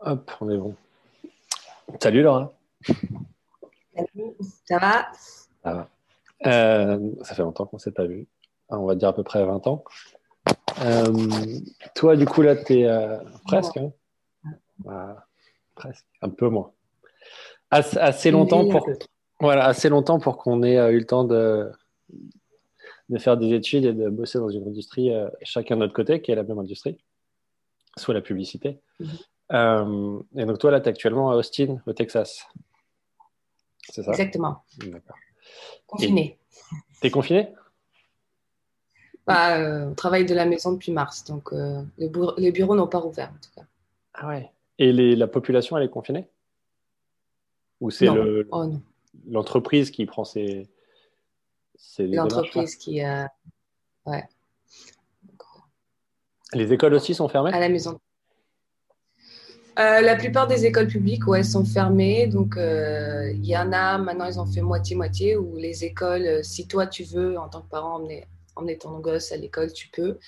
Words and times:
Hop, 0.00 0.30
on 0.40 0.50
est 0.50 0.56
bon. 0.56 0.74
Salut 2.00 2.22
Laura. 2.22 2.52
Salut, 3.94 4.34
ça 4.64 4.78
va? 4.78 5.12
Ça 5.62 5.72
va. 5.72 5.88
Euh, 6.46 7.10
ça 7.22 7.34
fait 7.34 7.42
longtemps 7.42 7.66
qu'on 7.66 7.76
ne 7.76 7.80
s'est 7.80 7.92
pas 7.92 8.04
vu. 8.04 8.26
On 8.68 8.86
va 8.86 8.94
dire 8.94 9.08
à 9.08 9.14
peu 9.14 9.22
près 9.22 9.44
20 9.44 9.66
ans. 9.66 9.84
Euh, 10.82 11.28
toi, 11.94 12.16
du 12.16 12.26
coup, 12.26 12.42
là, 12.42 12.56
tu 12.56 12.80
es 12.80 12.86
euh, 12.86 13.18
presque. 13.46 13.76
Hein? 13.76 13.92
Voilà. 14.80 15.24
presque. 15.74 16.04
Un 16.22 16.30
peu 16.30 16.48
moins. 16.48 16.72
Assez, 17.70 17.98
assez 17.98 18.30
longtemps 18.30 18.68
pour, 18.68 18.88
voilà, 19.40 19.66
assez 19.66 19.88
longtemps 19.88 20.18
pour 20.18 20.36
qu'on 20.36 20.62
ait 20.62 20.76
eu 20.92 20.98
le 20.98 21.06
temps 21.06 21.24
de, 21.24 21.70
de 23.08 23.18
faire 23.18 23.36
des 23.36 23.52
études 23.52 23.84
et 23.84 23.92
de 23.92 24.08
bosser 24.08 24.38
dans 24.38 24.48
une 24.48 24.66
industrie, 24.68 25.10
chacun 25.42 25.76
de 25.76 25.80
notre 25.80 25.94
côté, 25.94 26.20
qui 26.20 26.30
est 26.30 26.36
la 26.36 26.44
même 26.44 26.58
industrie, 26.58 26.98
soit 27.96 28.14
la 28.14 28.20
publicité. 28.20 28.80
Mhm. 29.00 29.08
Euh, 29.52 30.22
et 30.36 30.44
donc, 30.46 30.58
toi, 30.58 30.70
là, 30.70 30.80
tu 30.80 30.86
es 30.86 30.90
actuellement 30.90 31.30
à 31.30 31.36
Austin, 31.36 31.78
au 31.86 31.92
Texas. 31.92 32.46
C'est 33.88 34.02
ça? 34.02 34.12
Exactement. 34.12 34.64
D'accord. 34.78 35.16
Confiné. 35.86 36.38
Tu 37.00 37.06
es 37.06 37.10
confiné? 37.10 37.52
Bah, 39.26 39.58
euh, 39.58 39.90
On 39.90 39.94
travaille 39.94 40.26
de 40.26 40.34
la 40.34 40.46
maison 40.46 40.72
depuis 40.72 40.92
mars, 40.92 41.24
donc 41.24 41.52
euh, 41.52 41.82
les, 41.98 42.52
bureaux 42.52 42.76
n'ont 42.76 42.88
pas 42.88 42.98
rouvert 42.98 43.30
en 43.30 43.40
tout 43.40 43.50
cas. 43.54 43.66
Ah 44.14 44.28
ouais. 44.28 44.50
Et 44.78 44.92
les, 44.92 45.16
la 45.16 45.26
population, 45.26 45.76
elle 45.76 45.84
est 45.84 45.90
confinée? 45.90 46.28
Ou 47.80 47.90
c'est 47.90 48.08
oh, 48.08 48.72
l'entreprise 49.26 49.90
qui 49.90 50.06
prend 50.06 50.24
ses. 50.24 50.68
L'entreprise 51.98 52.76
qui. 52.76 53.02
ouais. 54.06 54.24
Les 56.54 56.72
écoles 56.72 56.94
aussi 56.94 57.14
sont 57.14 57.28
fermées 57.28 57.52
À 57.52 57.60
la 57.60 57.68
maison. 57.68 57.98
Euh, 59.78 60.00
la 60.00 60.14
plupart 60.14 60.46
des 60.46 60.66
écoles 60.66 60.86
publiques, 60.86 61.26
ouais, 61.26 61.42
sont 61.42 61.64
fermées. 61.64 62.28
Donc, 62.28 62.56
euh, 62.56 63.32
il 63.32 63.44
y 63.44 63.56
en 63.56 63.72
a, 63.72 63.98
maintenant, 63.98 64.26
ils 64.26 64.38
ont 64.38 64.46
fait 64.46 64.60
moitié-moitié, 64.60 65.36
où 65.36 65.56
les 65.56 65.84
écoles, 65.84 66.26
euh, 66.26 66.42
si 66.42 66.68
toi, 66.68 66.86
tu 66.86 67.02
veux, 67.02 67.36
en 67.38 67.48
tant 67.48 67.62
que 67.62 67.68
parent, 67.68 67.96
emmener, 67.96 68.24
emmener 68.54 68.78
ton 68.78 69.00
gosse 69.00 69.32
à 69.32 69.36
l'école, 69.36 69.72
tu 69.72 69.88
peux. 69.88 70.18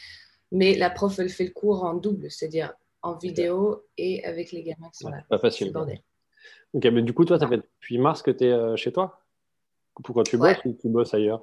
Mais 0.50 0.74
la 0.74 0.90
prof, 0.90 1.16
elle 1.20 1.28
fait 1.28 1.44
le 1.44 1.50
cours 1.50 1.84
en 1.84 1.94
double, 1.94 2.30
c'est-à-dire 2.30 2.72
en 3.02 3.14
vidéo 3.14 3.84
et 3.96 4.24
avec 4.24 4.50
les 4.50 4.64
gamins 4.64 4.90
qui 4.90 5.04
sont 5.04 5.10
là. 5.10 5.22
Pas 5.28 5.38
facile. 5.38 5.72
Ok, 6.72 6.84
mais 6.84 7.02
du 7.02 7.12
coup, 7.12 7.24
toi, 7.24 7.38
ça 7.38 7.46
fait 7.46 7.58
depuis 7.58 7.98
mars 7.98 8.22
que 8.22 8.32
tu 8.32 8.46
es 8.46 8.76
chez 8.76 8.92
toi? 8.92 9.20
Pourquoi 10.02 10.24
tu 10.24 10.36
bosses 10.36 10.58
ou 10.64 10.76
tu 10.80 10.88
bosses 10.88 11.14
ailleurs 11.14 11.42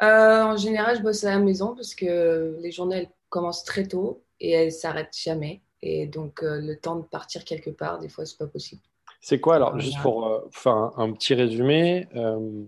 En 0.00 0.56
général, 0.56 0.96
je 0.96 1.02
bosse 1.02 1.24
à 1.24 1.30
la 1.30 1.38
maison 1.38 1.74
parce 1.74 1.94
que 1.94 2.56
les 2.60 2.70
journées, 2.70 2.96
elles 2.96 3.10
commencent 3.28 3.64
très 3.64 3.86
tôt 3.86 4.24
et 4.40 4.50
elles 4.50 4.72
s'arrêtent 4.72 5.16
jamais. 5.16 5.62
Et 5.82 6.06
donc, 6.06 6.42
euh, 6.42 6.60
le 6.60 6.78
temps 6.78 6.96
de 6.96 7.04
partir 7.04 7.44
quelque 7.44 7.68
part, 7.68 7.98
des 7.98 8.08
fois, 8.08 8.24
c'est 8.24 8.38
pas 8.38 8.46
possible. 8.46 8.80
C'est 9.20 9.38
quoi 9.38 9.56
alors, 9.56 9.78
juste 9.78 10.00
pour 10.00 10.26
euh, 10.26 10.40
faire 10.50 10.72
un, 10.98 11.12
petit 11.12 11.34
résumé, 11.34 12.08
euh, 12.14 12.64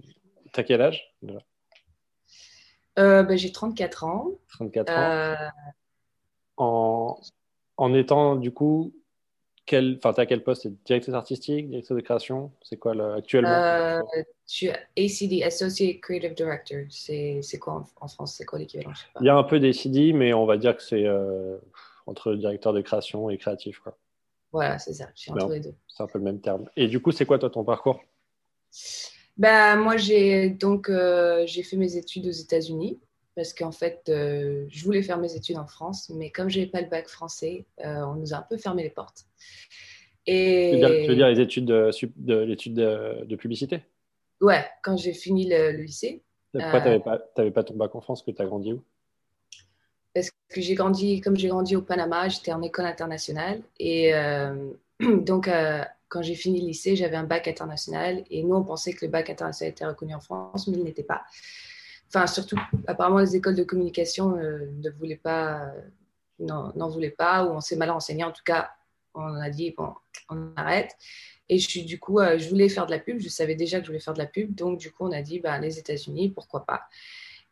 tu 0.53 0.61
as 0.61 0.65
quel 0.65 0.83
âge 0.83 1.15
ben, 2.97 3.37
J'ai 3.37 3.53
34 3.53 4.05
ans. 4.05 4.31
34 4.51 4.93
ans. 4.93 5.35
En, 6.59 7.21
en, 7.77 7.95
étant 7.95 8.37
du 8.37 8.53
coup, 8.53 8.95
quel, 9.67 9.97
enfin, 9.99 10.13
tu 10.13 10.21
as 10.21 10.27
quel 10.27 10.43
poste? 10.43 10.69
Directrice 10.85 11.15
artistique, 11.15 11.69
directrice 11.69 11.97
de 11.97 12.01
création? 12.01 12.53
C'est 12.63 12.77
quoi 12.77 12.95
là, 12.95 13.15
actuellement? 13.15 14.03
Je 14.49 14.55
suis 14.55 14.69
ACD, 14.71 15.43
Associate 15.43 16.01
Creative 16.01 16.35
Director. 16.35 16.85
C'est 16.91 17.59
quoi 17.61 17.85
en, 18.01 18.09
France? 18.09 18.37
C'est 18.37 18.45
quoi 18.45 18.59
l'équivalent? 18.61 18.93
Il 19.21 19.27
y 19.27 19.29
a 19.29 19.37
un 19.37 19.43
peu 19.43 19.59
d'ACD, 19.59 20.13
mais 20.15 20.33
on 20.33 20.47
va 20.47 20.57
dire 20.57 20.77
que 20.77 20.83
c'est 20.83 21.07
entre 22.07 22.35
directeur 22.35 22.73
de 22.73 22.81
création 22.81 23.29
et 23.29 23.37
créatif. 23.37 23.81
Quoi. 23.81 23.97
Voilà, 24.53 24.79
c'est 24.79 24.95
ça. 24.95 25.09
C'est 25.15 25.33
un 25.33 26.07
peu 26.07 26.19
le 26.19 26.25
même 26.25 26.41
terme. 26.41 26.69
Et 26.77 26.87
du 26.87 27.01
coup, 27.01 27.13
c'est 27.13 27.27
quoi 27.27 27.39
toi 27.39 27.51
ton 27.51 27.65
parcours? 27.65 28.01
Bah, 29.37 29.77
Moi, 29.77 29.97
j'ai 29.97 30.51
donc 30.51 30.89
euh, 30.89 31.45
j'ai 31.47 31.63
fait 31.63 31.77
mes 31.77 31.97
études 31.97 32.27
aux 32.27 32.31
États-Unis 32.31 32.99
parce 33.37 33.53
qu'en 33.53 33.71
fait, 33.71 34.09
euh, 34.09 34.65
je 34.69 34.85
voulais 34.85 35.03
faire 35.03 35.19
mes 35.19 35.37
études 35.37 35.59
en 35.59 35.67
France, 35.67 36.11
mais 36.13 36.31
comme 36.31 36.49
je 36.49 36.59
n'avais 36.59 36.71
pas 36.71 36.81
le 36.81 36.89
bac 36.89 37.07
français, 37.07 37.67
euh, 37.85 38.01
on 38.07 38.15
nous 38.15 38.33
a 38.33 38.39
un 38.39 38.43
peu 38.43 38.57
fermé 38.57 38.83
les 38.83 38.91
portes. 38.91 39.27
Et... 40.27 40.81
Tu, 40.83 41.09
veux 41.09 41.15
dire, 41.15 41.29
les 41.29 41.41
études 41.41 41.67
de, 41.67 41.91
de 42.17 42.39
l'étude 42.39 42.75
de, 42.75 43.37
publicité? 43.37 43.83
Ouais, 44.41 44.65
quand 44.83 44.97
j'ai 44.97 45.13
fini 45.13 45.49
le, 45.49 45.71
lycée. 45.73 46.23
Pourquoi 46.53 46.81
tu 46.81 46.89
n'avais 46.89 47.01
pas, 47.01 47.19
pas, 47.53 47.63
ton 47.63 47.75
bac 47.75 47.95
en 47.95 48.01
France? 48.01 48.23
Que 48.23 48.31
tu 48.31 48.41
as 48.41 48.47
grandi 48.47 48.73
où? 48.73 48.83
Parce 50.15 50.31
que 50.31 50.63
j'ai 50.63 50.75
grandi, 50.75 51.21
comme 51.21 51.37
j'ai 51.37 51.49
grandi 51.49 51.77
au 51.77 51.83
Panama, 51.83 52.29
j'étais 52.29 52.53
en 52.53 52.63
école 52.63 52.87
internationale. 52.87 53.61
Et 53.79 54.15
euh, 54.15 54.71
donc, 55.01 55.47
euh, 55.47 55.85
quand 56.09 56.23
j'ai 56.23 56.35
fini 56.35 56.61
le 56.63 56.69
lycée, 56.69 56.97
j'avais 56.97 57.17
un 57.17 57.25
bac 57.25 57.47
international. 57.47 58.25
Et 58.31 58.43
nous, 58.43 58.55
on 58.55 58.65
pensait 58.65 58.95
que 58.95 59.05
le 59.05 59.11
bac 59.11 59.29
international 59.29 59.73
était 59.73 59.85
reconnu 59.85 60.15
en 60.15 60.21
France, 60.21 60.69
mais 60.69 60.79
il 60.79 60.85
n'était 60.85 61.03
pas. 61.03 61.23
Enfin, 62.09 62.27
surtout, 62.27 62.59
apparemment, 62.87 63.19
les 63.19 63.37
écoles 63.37 63.57
de 63.57 63.65
communication 63.65 64.37
euh, 64.37 64.71
ne 64.83 64.91
voulaient 64.91 65.17
pas, 65.17 65.73
n'en 66.39 66.89
voulaient 66.89 67.11
pas, 67.11 67.45
ou 67.45 67.51
on 67.51 67.61
s'est 67.61 67.77
mal 67.77 67.91
renseigné. 67.91 68.25
En 68.25 68.33
tout 68.33 68.45
cas, 68.45 68.71
on 69.15 69.35
a 69.35 69.51
dit, 69.51 69.75
bon, 69.77 69.93
on 70.31 70.53
arrête. 70.57 70.97
Et 71.49 71.59
je 71.59 71.69
suis, 71.69 71.85
du 71.85 71.99
coup, 71.99 72.19
je 72.21 72.49
voulais 72.49 72.69
faire 72.69 72.87
de 72.87 72.91
la 72.91 72.99
pub. 72.99 73.21
Je 73.21 73.29
savais 73.29 73.55
déjà 73.55 73.79
que 73.79 73.85
je 73.85 73.91
voulais 73.91 74.01
faire 74.01 74.15
de 74.15 74.19
la 74.19 74.27
pub. 74.27 74.55
Donc, 74.55 74.79
du 74.79 74.91
coup, 74.91 75.05
on 75.07 75.13
a 75.13 75.23
dit, 75.23 75.41
bah, 75.41 75.59
les 75.59 75.79
États-Unis, 75.79 76.31
pourquoi 76.31 76.65
pas. 76.65 76.89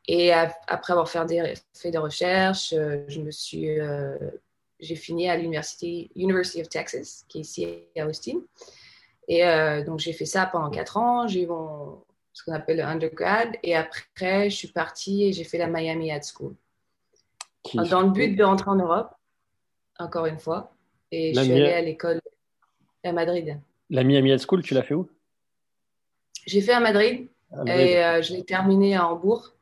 Et 0.06 0.32
après 0.32 0.92
avoir 0.92 1.08
fait 1.08 1.24
des, 1.26 1.54
fait 1.72 1.90
des 1.90 1.98
recherches, 1.98 2.74
euh, 2.74 3.04
je 3.08 3.20
me 3.20 3.30
suis, 3.30 3.80
euh, 3.80 4.16
j'ai 4.78 4.96
fini 4.96 5.28
à 5.28 5.36
l'université 5.36 6.10
University 6.14 6.60
of 6.60 6.68
Texas, 6.68 7.24
qui 7.28 7.38
est 7.38 7.40
ici 7.40 7.66
à 7.96 8.06
Austin. 8.06 8.40
Et 9.28 9.46
euh, 9.46 9.82
donc 9.82 10.00
j'ai 10.00 10.12
fait 10.12 10.26
ça 10.26 10.44
pendant 10.44 10.70
quatre 10.70 10.98
ans. 10.98 11.26
Ce 12.34 12.44
qu'on 12.44 12.52
appelle 12.52 12.76
le 12.76 12.84
undergrad. 12.84 13.56
Et 13.62 13.74
après, 13.74 14.50
je 14.50 14.56
suis 14.56 14.68
partie 14.68 15.24
et 15.24 15.32
j'ai 15.32 15.44
fait 15.44 15.56
la 15.56 15.68
Miami 15.68 16.12
Ad 16.12 16.22
School. 16.22 16.54
dans 17.74 18.02
le 18.02 18.10
but 18.10 18.36
de 18.36 18.44
rentrer 18.44 18.70
en 18.70 18.76
Europe, 18.76 19.14
encore 19.98 20.26
une 20.26 20.38
fois. 20.38 20.74
Et 21.10 21.32
je 21.32 21.40
suis 21.40 21.52
allée 21.52 21.72
à 21.72 21.80
l'école 21.80 22.20
à 23.02 23.12
Madrid. 23.12 23.58
La 23.88 24.04
Miami 24.04 24.32
Ad 24.32 24.40
School, 24.46 24.62
tu 24.62 24.74
l'as 24.74 24.82
fait 24.82 24.94
où? 24.94 25.08
J'ai 26.46 26.60
fait 26.60 26.72
à 26.72 26.80
Madrid, 26.80 27.28
et 27.66 28.20
je 28.22 28.34
l'ai 28.34 28.44
terminée 28.44 28.96
à 28.96 29.08
Hambourg. 29.08 29.54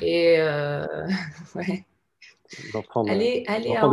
Et 0.00 0.36
euh, 0.38 0.86
ouais. 1.54 1.84
allez, 3.06 3.44
allez 3.46 3.76
à 3.76 3.88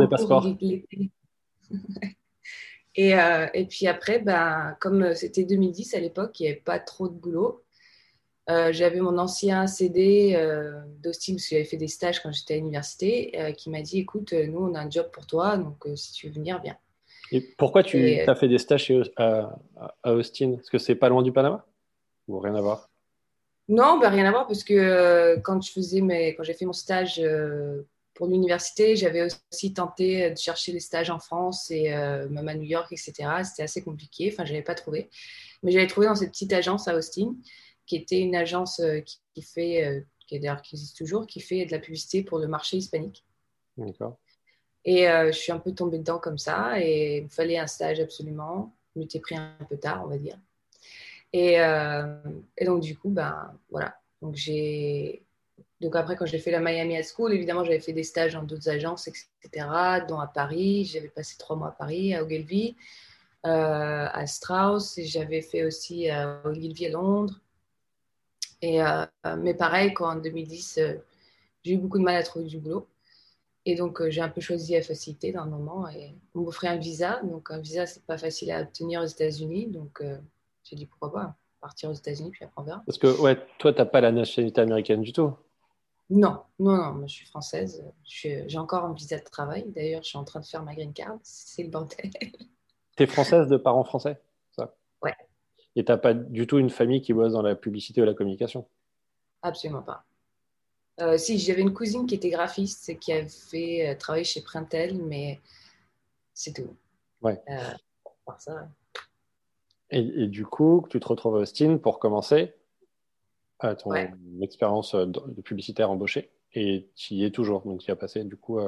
et, 2.94 3.14
euh, 3.14 3.46
et 3.52 3.66
puis 3.66 3.86
après, 3.86 4.18
ben, 4.20 4.76
comme 4.80 5.14
c'était 5.14 5.44
2010 5.44 5.94
à 5.94 6.00
l'époque, 6.00 6.40
il 6.40 6.44
n'y 6.44 6.48
avait 6.50 6.60
pas 6.60 6.78
trop 6.78 7.08
de 7.08 7.14
boulot. 7.14 7.62
Euh, 8.50 8.72
j'avais 8.72 9.00
mon 9.00 9.18
ancien 9.18 9.66
CD 9.66 10.34
euh, 10.34 10.80
d'Austin, 11.02 11.34
parce 11.34 11.44
que 11.44 11.50
j'avais 11.50 11.64
fait 11.64 11.76
des 11.76 11.88
stages 11.88 12.22
quand 12.22 12.32
j'étais 12.32 12.54
à 12.54 12.56
l'université, 12.56 13.38
euh, 13.38 13.52
qui 13.52 13.68
m'a 13.68 13.82
dit 13.82 13.98
écoute, 13.98 14.32
nous, 14.32 14.60
on 14.60 14.74
a 14.74 14.80
un 14.80 14.90
job 14.90 15.10
pour 15.12 15.26
toi, 15.26 15.58
donc 15.58 15.86
si 15.96 16.12
tu 16.12 16.28
veux 16.28 16.32
venir, 16.32 16.60
viens. 16.62 16.76
Et 17.30 17.42
pourquoi 17.42 17.82
tu 17.82 18.20
as 18.20 18.34
fait 18.34 18.48
des 18.48 18.56
stages 18.56 18.92
à, 19.16 19.58
à, 20.02 20.12
Austin? 20.14 20.54
Parce 20.56 20.70
que 20.70 20.78
c'est 20.78 20.94
pas 20.94 21.10
loin 21.10 21.22
du 21.22 21.30
Panama? 21.30 21.66
Ou 22.26 22.38
rien 22.38 22.54
à 22.54 22.62
voir? 22.62 22.88
Non, 23.68 23.98
bah, 23.98 24.08
rien 24.08 24.24
à 24.24 24.30
voir 24.30 24.46
parce 24.46 24.64
que 24.64 25.38
quand 25.40 25.60
je 25.60 25.70
faisais 25.70 26.00
mes, 26.00 26.34
quand 26.34 26.42
j'ai 26.42 26.54
fait 26.54 26.64
mon 26.64 26.72
stage 26.72 27.20
pour 28.18 28.26
l'université, 28.26 28.96
j'avais 28.96 29.22
aussi 29.22 29.72
tenté 29.72 30.30
de 30.30 30.36
chercher 30.36 30.72
les 30.72 30.80
stages 30.80 31.08
en 31.08 31.20
France 31.20 31.70
et 31.70 31.94
euh, 31.94 32.28
même 32.28 32.48
à 32.48 32.54
New 32.54 32.64
York, 32.64 32.88
etc. 32.90 33.12
C'était 33.44 33.62
assez 33.62 33.80
compliqué. 33.80 34.28
Enfin, 34.32 34.44
je 34.44 34.50
n'avais 34.50 34.64
pas 34.64 34.74
trouvé, 34.74 35.08
mais 35.62 35.70
j'avais 35.70 35.86
trouvé 35.86 36.08
dans 36.08 36.16
cette 36.16 36.32
petite 36.32 36.52
agence 36.52 36.88
à 36.88 36.96
Austin, 36.96 37.36
qui 37.88 37.96
était 37.96 38.20
une 38.20 38.36
agence 38.36 38.80
qui, 39.34 39.42
fait, 39.42 40.06
qui 40.26 40.38
d'ailleurs 40.38 40.62
qui 40.62 40.76
existe 40.76 40.96
toujours, 40.96 41.26
qui 41.26 41.40
fait 41.40 41.66
de 41.66 41.72
la 41.72 41.80
publicité 41.80 42.22
pour 42.22 42.38
le 42.38 42.46
marché 42.46 42.76
hispanique. 42.76 43.24
D'accord. 43.76 44.18
Et 44.84 45.06
je 45.06 45.32
suis 45.32 45.50
un 45.50 45.58
peu 45.58 45.72
tombée 45.72 45.98
dedans 45.98 46.18
comme 46.18 46.38
ça 46.38 46.80
et 46.80 47.18
il 47.18 47.24
me 47.24 47.28
fallait 47.28 47.58
un 47.58 47.66
stage 47.66 47.98
absolument. 47.98 48.76
Je 48.94 49.00
m'étais 49.00 49.18
pris 49.18 49.36
un 49.36 49.56
peu 49.68 49.76
tard, 49.76 50.02
on 50.04 50.08
va 50.08 50.18
dire. 50.18 50.38
Euh, 51.34 52.16
et, 52.56 52.64
donc, 52.64 52.80
du 52.80 52.96
coup, 52.96 53.10
ben, 53.10 53.54
voilà. 53.70 53.96
Donc, 54.22 54.34
j'ai. 54.34 55.24
Donc, 55.80 55.94
après, 55.94 56.16
quand 56.16 56.26
j'ai 56.26 56.38
fait 56.38 56.50
la 56.50 56.60
Miami 56.60 56.94
High 56.94 57.04
School, 57.04 57.32
évidemment, 57.32 57.64
j'avais 57.64 57.80
fait 57.80 57.92
des 57.92 58.02
stages 58.02 58.34
dans 58.34 58.42
d'autres 58.42 58.68
agences, 58.68 59.08
etc., 59.08 59.66
dont 60.08 60.18
à 60.18 60.26
Paris. 60.26 60.84
J'avais 60.84 61.08
passé 61.08 61.36
trois 61.38 61.56
mois 61.56 61.68
à 61.68 61.72
Paris, 61.72 62.14
à 62.14 62.22
Ogilvy, 62.22 62.76
euh, 63.46 64.06
à 64.12 64.26
Strauss, 64.26 64.98
et 64.98 65.04
j'avais 65.04 65.42
fait 65.42 65.64
aussi 65.64 66.08
à 66.10 66.40
Ogilvy 66.44 66.86
à 66.86 66.90
Londres. 66.90 67.40
Et, 68.62 68.82
euh, 68.82 69.04
mais 69.38 69.54
pareil, 69.54 69.94
quand 69.94 70.10
en 70.10 70.16
2010, 70.16 70.80
j'ai 71.62 71.72
eu 71.72 71.78
beaucoup 71.78 71.98
de 71.98 72.04
mal 72.04 72.16
à 72.16 72.22
trouver 72.22 72.46
du 72.46 72.58
boulot. 72.58 72.88
Et 73.64 73.74
donc, 73.74 74.00
j'ai 74.08 74.20
un 74.20 74.28
peu 74.28 74.40
choisi 74.40 74.72
la 74.72 74.82
facilité 74.82 75.32
dans 75.32 75.42
un 75.42 75.46
moment. 75.46 75.88
Et 75.88 76.14
on 76.34 76.40
m'offrait 76.40 76.68
un 76.68 76.76
visa. 76.76 77.20
Donc, 77.22 77.50
un 77.50 77.58
visa, 77.58 77.86
c'est 77.86 78.04
pas 78.04 78.18
facile 78.18 78.50
à 78.50 78.62
obtenir 78.62 79.02
aux 79.02 79.06
États-Unis. 79.06 79.66
Donc, 79.66 80.02
j'ai 80.64 80.76
dit 80.76 80.86
pourquoi 80.86 81.12
pas 81.12 81.36
partir 81.60 81.90
aux 81.90 81.94
États-Unis 81.94 82.30
puis 82.30 82.44
après 82.44 82.60
on 82.60 82.64
verra. 82.64 82.82
Parce 82.86 82.98
que 82.98 83.20
ouais, 83.20 83.36
toi, 83.58 83.72
tu 83.72 83.78
n'as 83.78 83.86
pas 83.86 84.00
la 84.00 84.12
nationalité 84.12 84.60
américaine 84.60 85.02
du 85.02 85.12
tout. 85.12 85.32
Non, 86.10 86.40
non, 86.58 86.76
non, 86.76 86.92
moi, 86.94 87.06
je 87.06 87.14
suis 87.14 87.26
française. 87.26 87.84
J'ai 88.04 88.58
encore 88.58 88.84
un 88.84 88.94
visa 88.94 89.18
de 89.18 89.24
travail. 89.24 89.64
D'ailleurs, 89.74 90.02
je 90.02 90.08
suis 90.08 90.18
en 90.18 90.24
train 90.24 90.40
de 90.40 90.46
faire 90.46 90.62
ma 90.62 90.74
green 90.74 90.92
card. 90.92 91.18
C'est 91.22 91.62
le 91.62 91.68
bordel. 91.68 92.10
Tu 92.96 93.02
es 93.02 93.06
française 93.06 93.46
de 93.48 93.56
parents 93.56 93.84
français? 93.84 94.18
Et 95.78 95.84
tu 95.84 95.92
n'as 95.92 95.96
pas 95.96 96.12
du 96.12 96.48
tout 96.48 96.58
une 96.58 96.70
famille 96.70 97.00
qui 97.00 97.12
bosse 97.12 97.34
dans 97.34 97.42
la 97.42 97.54
publicité 97.54 98.02
ou 98.02 98.04
la 98.04 98.12
communication 98.12 98.66
Absolument 99.42 99.82
pas. 99.82 100.04
Euh, 101.00 101.16
si, 101.16 101.38
j'avais 101.38 101.62
une 101.62 101.72
cousine 101.72 102.04
qui 102.04 102.16
était 102.16 102.30
graphiste 102.30 102.88
et 102.88 102.96
qui 102.96 103.12
avait 103.12 103.28
fait 103.28 103.88
euh, 103.88 103.94
travailler 103.94 104.24
chez 104.24 104.42
Printel, 104.42 105.00
mais 105.00 105.38
c'est 106.34 106.52
tout. 106.52 106.74
Ouais. 107.22 107.40
Euh, 107.48 108.32
ça. 108.38 108.68
Et, 109.90 110.26
du 110.26 110.44
coup, 110.44 110.84
tu 110.90 110.98
te 110.98 111.06
retrouves 111.06 111.36
à 111.36 111.38
Austin 111.38 111.78
pour 111.78 112.00
commencer 112.00 112.52
à 113.60 113.76
ton 113.76 113.92
expérience 114.42 114.96
de 114.96 115.40
publicitaire 115.42 115.92
embauché 115.92 116.32
et 116.54 116.88
tu 116.96 117.14
y 117.14 117.24
es 117.24 117.30
toujours. 117.30 117.62
Donc, 117.62 117.82
tu 117.82 117.92
as 117.92 117.96
passé 117.96 118.24
du 118.24 118.36
coup 118.36 118.58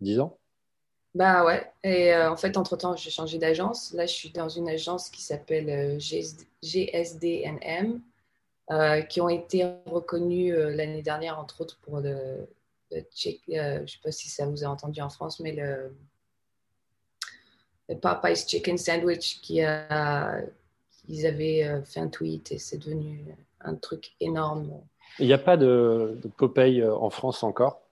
10 0.00 0.20
ans 0.20 0.38
Bah 1.16 1.44
ouais. 1.44 1.70
Et 1.82 2.14
en 2.14 2.36
fait, 2.36 2.56
entre-temps, 2.56 2.94
j'ai 2.94 3.10
changé 3.10 3.38
d'agence. 3.38 3.92
Là, 3.92 4.06
je 4.06 4.12
suis 4.12 4.30
dans 4.30 4.48
une 4.48 4.68
agence 4.68 5.08
qui 5.08 5.22
s'appelle 5.22 5.98
GSDNM. 6.62 8.00
Euh, 8.72 9.00
qui 9.02 9.20
ont 9.20 9.28
été 9.28 9.64
reconnus 9.86 10.52
euh, 10.52 10.74
l'année 10.74 11.00
dernière, 11.00 11.38
entre 11.38 11.60
autres 11.60 11.78
pour 11.82 12.00
le, 12.00 12.48
euh, 12.92 13.00
je 13.14 13.28
ne 13.52 13.86
sais 13.86 13.98
pas 14.02 14.10
si 14.10 14.28
ça 14.28 14.44
vous 14.44 14.64
a 14.64 14.66
entendu 14.66 15.00
en 15.00 15.08
France, 15.08 15.38
mais 15.38 15.52
le, 15.52 15.94
Popeye's 18.02 18.44
Chicken 18.48 18.76
Sandwich 18.76 19.40
qui 19.40 19.62
a, 19.62 20.40
ils 21.06 21.26
avaient 21.26 21.80
fait 21.84 22.00
un 22.00 22.08
tweet 22.08 22.50
et 22.50 22.58
c'est 22.58 22.78
devenu 22.78 23.24
un 23.60 23.76
truc 23.76 24.16
énorme. 24.18 24.80
Il 25.20 25.28
n'y 25.28 25.32
a 25.32 25.38
pas 25.38 25.56
de, 25.56 26.18
de, 26.20 26.26
Popeye 26.26 26.82
en 26.84 27.10
France 27.10 27.44
encore? 27.44 27.82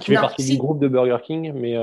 Qui 0.00 0.10
fait 0.10 0.16
partie 0.16 0.44
du 0.44 0.58
groupe 0.58 0.78
de 0.78 0.88
Burger 0.88 1.20
King, 1.24 1.54
mais. 1.54 1.74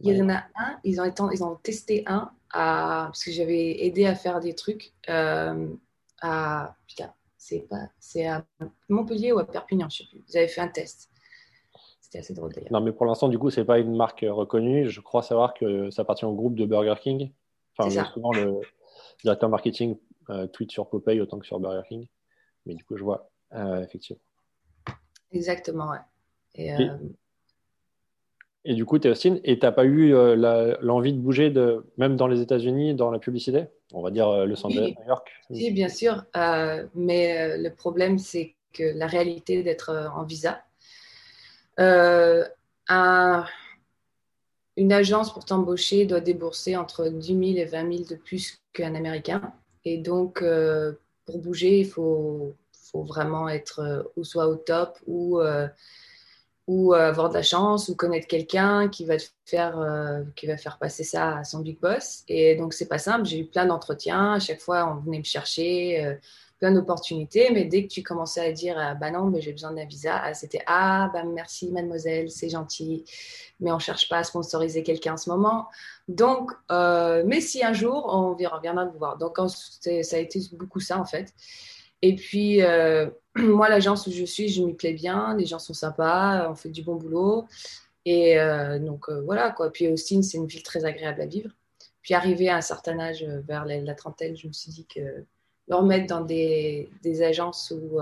Il 0.00 0.16
y 0.16 0.22
en 0.22 0.28
a 0.28 0.44
un, 0.56 0.78
ils 0.84 1.00
ont, 1.00 1.30
ils 1.32 1.42
ont 1.42 1.56
testé 1.56 2.04
un 2.06 2.30
à, 2.52 3.06
parce 3.06 3.24
que 3.24 3.32
j'avais 3.32 3.84
aidé 3.84 4.06
à 4.06 4.14
faire 4.14 4.40
des 4.40 4.54
trucs 4.54 4.92
à. 5.08 6.76
Putain, 6.86 7.12
c'est 7.36 7.60
pas, 7.68 7.88
c'est 7.98 8.26
à 8.26 8.44
Montpellier 8.88 9.32
ou 9.32 9.38
à 9.38 9.46
Perpignan, 9.46 9.88
je 9.88 9.98
sais 9.98 10.04
plus. 10.04 10.22
Vous 10.28 10.36
avez 10.36 10.48
fait 10.48 10.60
un 10.60 10.68
test. 10.68 11.10
C'était 12.00 12.20
assez 12.20 12.32
drôle 12.32 12.52
d'ailleurs. 12.54 12.72
Non, 12.72 12.80
mais 12.80 12.92
pour 12.92 13.06
l'instant, 13.06 13.28
du 13.28 13.38
coup, 13.38 13.50
c'est 13.50 13.64
pas 13.64 13.78
une 13.78 13.94
marque 13.94 14.24
reconnue. 14.26 14.88
Je 14.88 15.00
crois 15.00 15.22
savoir 15.22 15.52
que 15.52 15.90
ça 15.90 16.02
appartient 16.02 16.24
au 16.24 16.34
groupe 16.34 16.54
de 16.54 16.64
Burger 16.64 16.94
King. 17.00 17.32
Enfin, 17.76 18.04
souvent 18.12 18.32
le 18.32 18.60
directeur 19.22 19.48
marketing 19.48 19.96
euh, 20.30 20.46
tweet 20.46 20.70
sur 20.70 20.88
Popeye 20.88 21.20
autant 21.20 21.38
que 21.38 21.46
sur 21.46 21.60
Burger 21.60 21.86
King. 21.88 22.06
Mais 22.66 22.74
du 22.74 22.84
coup, 22.84 22.96
je 22.96 23.04
vois 23.04 23.30
euh, 23.52 23.82
effectivement. 23.82 24.20
Exactement, 25.32 25.90
ouais. 25.90 25.98
Et, 26.54 26.72
euh, 26.72 26.96
et 28.68 28.74
du 28.74 28.84
coup, 28.84 28.98
tu 28.98 29.08
es 29.08 29.10
Austin 29.10 29.38
et 29.44 29.58
tu 29.58 29.64
n'as 29.64 29.72
pas 29.72 29.86
eu 29.86 30.14
euh, 30.14 30.76
l'envie 30.82 31.14
de 31.14 31.18
bouger, 31.18 31.48
de, 31.48 31.86
même 31.96 32.16
dans 32.16 32.26
les 32.26 32.42
États-Unis, 32.42 32.94
dans 32.94 33.10
la 33.10 33.18
publicité? 33.18 33.64
On 33.94 34.02
va 34.02 34.10
dire 34.10 34.28
euh, 34.28 34.44
Los 34.44 34.64
Angeles, 34.66 34.94
New 35.00 35.06
York 35.06 35.26
Oui, 35.48 35.70
bien 35.70 35.88
sûr. 35.88 36.26
Euh, 36.36 36.84
mais 36.94 37.56
le 37.56 37.70
problème, 37.70 38.18
c'est 38.18 38.54
que 38.74 38.82
la 38.94 39.06
réalité 39.06 39.62
d'être 39.62 40.10
en 40.14 40.22
visa. 40.24 40.62
Un, 41.78 43.46
une 44.76 44.92
agence 44.92 45.32
pour 45.32 45.46
t'embaucher 45.46 46.04
doit 46.04 46.20
débourser 46.20 46.76
entre 46.76 47.08
10 47.08 47.26
000 47.26 47.40
et 47.56 47.64
20 47.64 47.90
000 47.90 48.04
de 48.10 48.16
plus 48.16 48.60
qu'un 48.74 48.94
Américain. 48.94 49.50
Et 49.86 49.96
donc, 49.96 50.44
pour 51.24 51.38
bouger, 51.38 51.80
il 51.80 51.86
faut, 51.86 52.54
faut 52.72 53.02
vraiment 53.02 53.48
être 53.48 54.10
ou 54.16 54.24
soit 54.24 54.46
au 54.46 54.56
top 54.56 54.98
ou 55.06 55.40
ou 56.68 56.94
euh, 56.94 57.08
avoir 57.08 57.30
de 57.30 57.34
la 57.34 57.42
chance 57.42 57.88
ou 57.88 57.96
connaître 57.96 58.26
quelqu'un 58.26 58.88
qui 58.88 59.06
va 59.06 59.16
te 59.16 59.24
faire 59.46 59.80
euh, 59.80 60.22
qui 60.36 60.46
va 60.46 60.58
faire 60.58 60.78
passer 60.78 61.02
ça 61.02 61.38
à 61.38 61.44
son 61.44 61.60
big 61.60 61.80
boss. 61.80 62.24
Et 62.28 62.56
donc 62.56 62.74
c'est 62.74 62.88
pas 62.88 62.98
simple. 62.98 63.24
J'ai 63.24 63.40
eu 63.40 63.46
plein 63.46 63.64
d'entretiens. 63.64 64.34
À 64.34 64.38
chaque 64.38 64.60
fois 64.60 64.86
on 64.92 65.00
venait 65.00 65.18
me 65.18 65.24
chercher 65.24 66.04
euh, 66.04 66.14
plein 66.58 66.70
d'opportunités. 66.70 67.50
Mais 67.54 67.64
dès 67.64 67.84
que 67.84 67.88
tu 67.88 68.02
commençais 68.02 68.42
à 68.42 68.52
dire 68.52 68.96
bah 69.00 69.10
non 69.10 69.24
mais 69.24 69.40
j'ai 69.40 69.52
besoin 69.52 69.72
d'un 69.72 69.86
visa 69.86 70.20
ah, 70.22 70.34
c'était 70.34 70.62
ah 70.66 71.10
bah 71.10 71.24
merci 71.24 71.72
mademoiselle 71.72 72.30
c'est 72.30 72.50
gentil. 72.50 73.04
Mais 73.60 73.72
on 73.72 73.78
cherche 73.78 74.06
pas 74.10 74.18
à 74.18 74.24
sponsoriser 74.24 74.82
quelqu'un 74.82 75.14
en 75.14 75.16
ce 75.16 75.30
moment. 75.30 75.68
Donc 76.06 76.52
mais 76.68 77.40
si 77.40 77.64
un 77.64 77.72
jour 77.72 78.10
on 78.12 78.34
reviendra 78.34 78.84
vous 78.84 78.98
voir. 78.98 79.16
Donc 79.16 79.38
ça 79.38 80.16
a 80.16 80.18
été 80.18 80.40
beaucoup 80.52 80.80
ça 80.80 80.98
en 80.98 81.06
fait 81.06 81.32
et 82.02 82.14
puis, 82.14 82.62
euh, 82.62 83.08
moi, 83.36 83.68
l'agence 83.68 84.06
où 84.06 84.12
je 84.12 84.24
suis, 84.24 84.48
je 84.48 84.62
m'y 84.62 84.74
plais 84.74 84.92
bien. 84.92 85.36
Les 85.36 85.46
gens 85.46 85.58
sont 85.58 85.74
sympas, 85.74 86.48
on 86.50 86.54
fait 86.54 86.70
du 86.70 86.82
bon 86.82 86.96
boulot. 86.96 87.46
Et 88.04 88.38
euh, 88.38 88.78
donc, 88.78 89.08
euh, 89.08 89.22
voilà, 89.22 89.50
quoi. 89.50 89.70
Puis 89.70 89.88
Austin, 89.88 90.22
c'est 90.22 90.38
une 90.38 90.46
ville 90.46 90.62
très 90.62 90.84
agréable 90.84 91.20
à 91.20 91.26
vivre. 91.26 91.50
Puis, 92.02 92.14
arrivé 92.14 92.48
à 92.48 92.56
un 92.56 92.60
certain 92.62 92.98
âge, 92.98 93.24
vers 93.46 93.64
la, 93.64 93.94
trentaine, 93.94 94.36
je 94.36 94.46
me 94.46 94.52
suis 94.52 94.70
dit 94.70 94.86
que 94.86 95.24
me 95.68 95.74
remettre 95.74 96.06
dans 96.06 96.22
des, 96.22 96.88
des 97.02 97.22
agences 97.22 97.70
où 97.76 98.00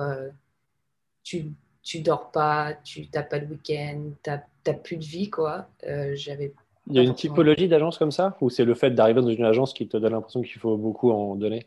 tu, 1.25 1.53
tu 1.83 2.01
dors 2.01 2.31
pas, 2.31 2.75
tu 2.85 3.09
n'as 3.13 3.25
pas 3.25 3.41
de 3.41 3.47
week-end, 3.47 4.11
tu 4.23 4.31
n'as 4.31 4.75
plus 4.75 4.97
de 4.97 5.05
vie, 5.05 5.29
quoi. 5.29 5.69
J'avais 6.15 6.55
il 6.89 6.95
y 6.95 6.99
a 7.01 7.03
une 7.03 7.15
typologie 7.15 7.67
d'agence 7.67 7.99
comme 7.99 8.13
ça? 8.13 8.37
Ou 8.41 8.49
c'est 8.49 8.65
le 8.65 8.75
fait 8.75 8.91
d'arriver 8.91 9.21
dans 9.21 9.29
une 9.29 9.45
agence 9.45 9.75
qui 9.75 9.89
te 9.89 9.97
donne 9.97 10.13
l'impression 10.13 10.43
qu'il 10.43 10.61
faut 10.61 10.77
beaucoup 10.77 11.11
en 11.11 11.35
donner? 11.35 11.67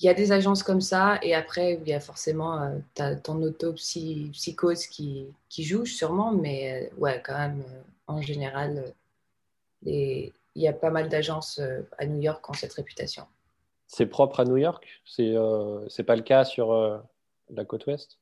Il 0.00 0.06
y 0.06 0.08
a 0.08 0.14
des 0.14 0.30
agences 0.30 0.62
comme 0.62 0.80
ça, 0.80 1.18
et 1.22 1.34
après, 1.34 1.80
il 1.82 1.88
y 1.88 1.92
a 1.92 2.00
forcément 2.00 2.62
euh, 2.62 2.78
as 2.98 3.16
ton 3.16 3.42
autopsychose 3.42 4.86
qui, 4.86 5.26
qui 5.48 5.64
joue, 5.64 5.86
sûrement, 5.86 6.30
mais 6.30 6.90
euh, 6.92 6.96
ouais, 6.98 7.20
quand 7.24 7.36
même, 7.36 7.64
euh, 7.68 7.82
en 8.06 8.20
général, 8.20 8.94
il 9.84 10.32
y 10.54 10.68
a 10.68 10.72
pas 10.72 10.90
mal 10.90 11.08
d'agences 11.08 11.60
à 11.98 12.06
New 12.06 12.20
York 12.20 12.44
qui 12.44 12.50
ont 12.50 12.54
cette 12.54 12.72
réputation. 12.72 13.24
C'est 13.86 14.06
propre 14.06 14.40
à 14.40 14.44
New 14.44 14.56
York? 14.56 14.86
C'est 15.04 15.34
n'est 15.34 16.04
pas 16.04 16.16
le 16.16 16.22
cas 16.22 16.44
sur 16.44 17.02
la 17.50 17.64
côte 17.64 17.86
ouest? 17.86 18.18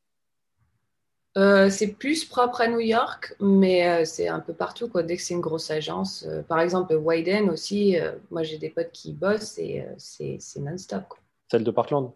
C'est 1.34 1.94
plus 1.98 2.24
propre 2.24 2.60
à 2.62 2.68
New 2.68 2.80
York, 2.80 3.34
mais 3.40 4.04
c'est 4.04 4.28
un 4.28 4.40
peu 4.40 4.52
partout. 4.52 4.88
Quoi. 4.88 5.02
Dès 5.02 5.16
que 5.16 5.22
c'est 5.22 5.34
une 5.34 5.40
grosse 5.40 5.70
agence, 5.70 6.26
par 6.48 6.60
exemple, 6.60 6.94
Wyden 6.94 7.48
aussi, 7.48 7.96
moi 8.30 8.42
j'ai 8.42 8.58
des 8.58 8.70
potes 8.70 8.92
qui 8.92 9.12
bossent 9.12 9.58
et 9.58 9.86
c'est 9.96 10.38
non-stop. 10.58 11.14
Celle 11.50 11.64
de 11.64 11.70
Parkland 11.70 12.14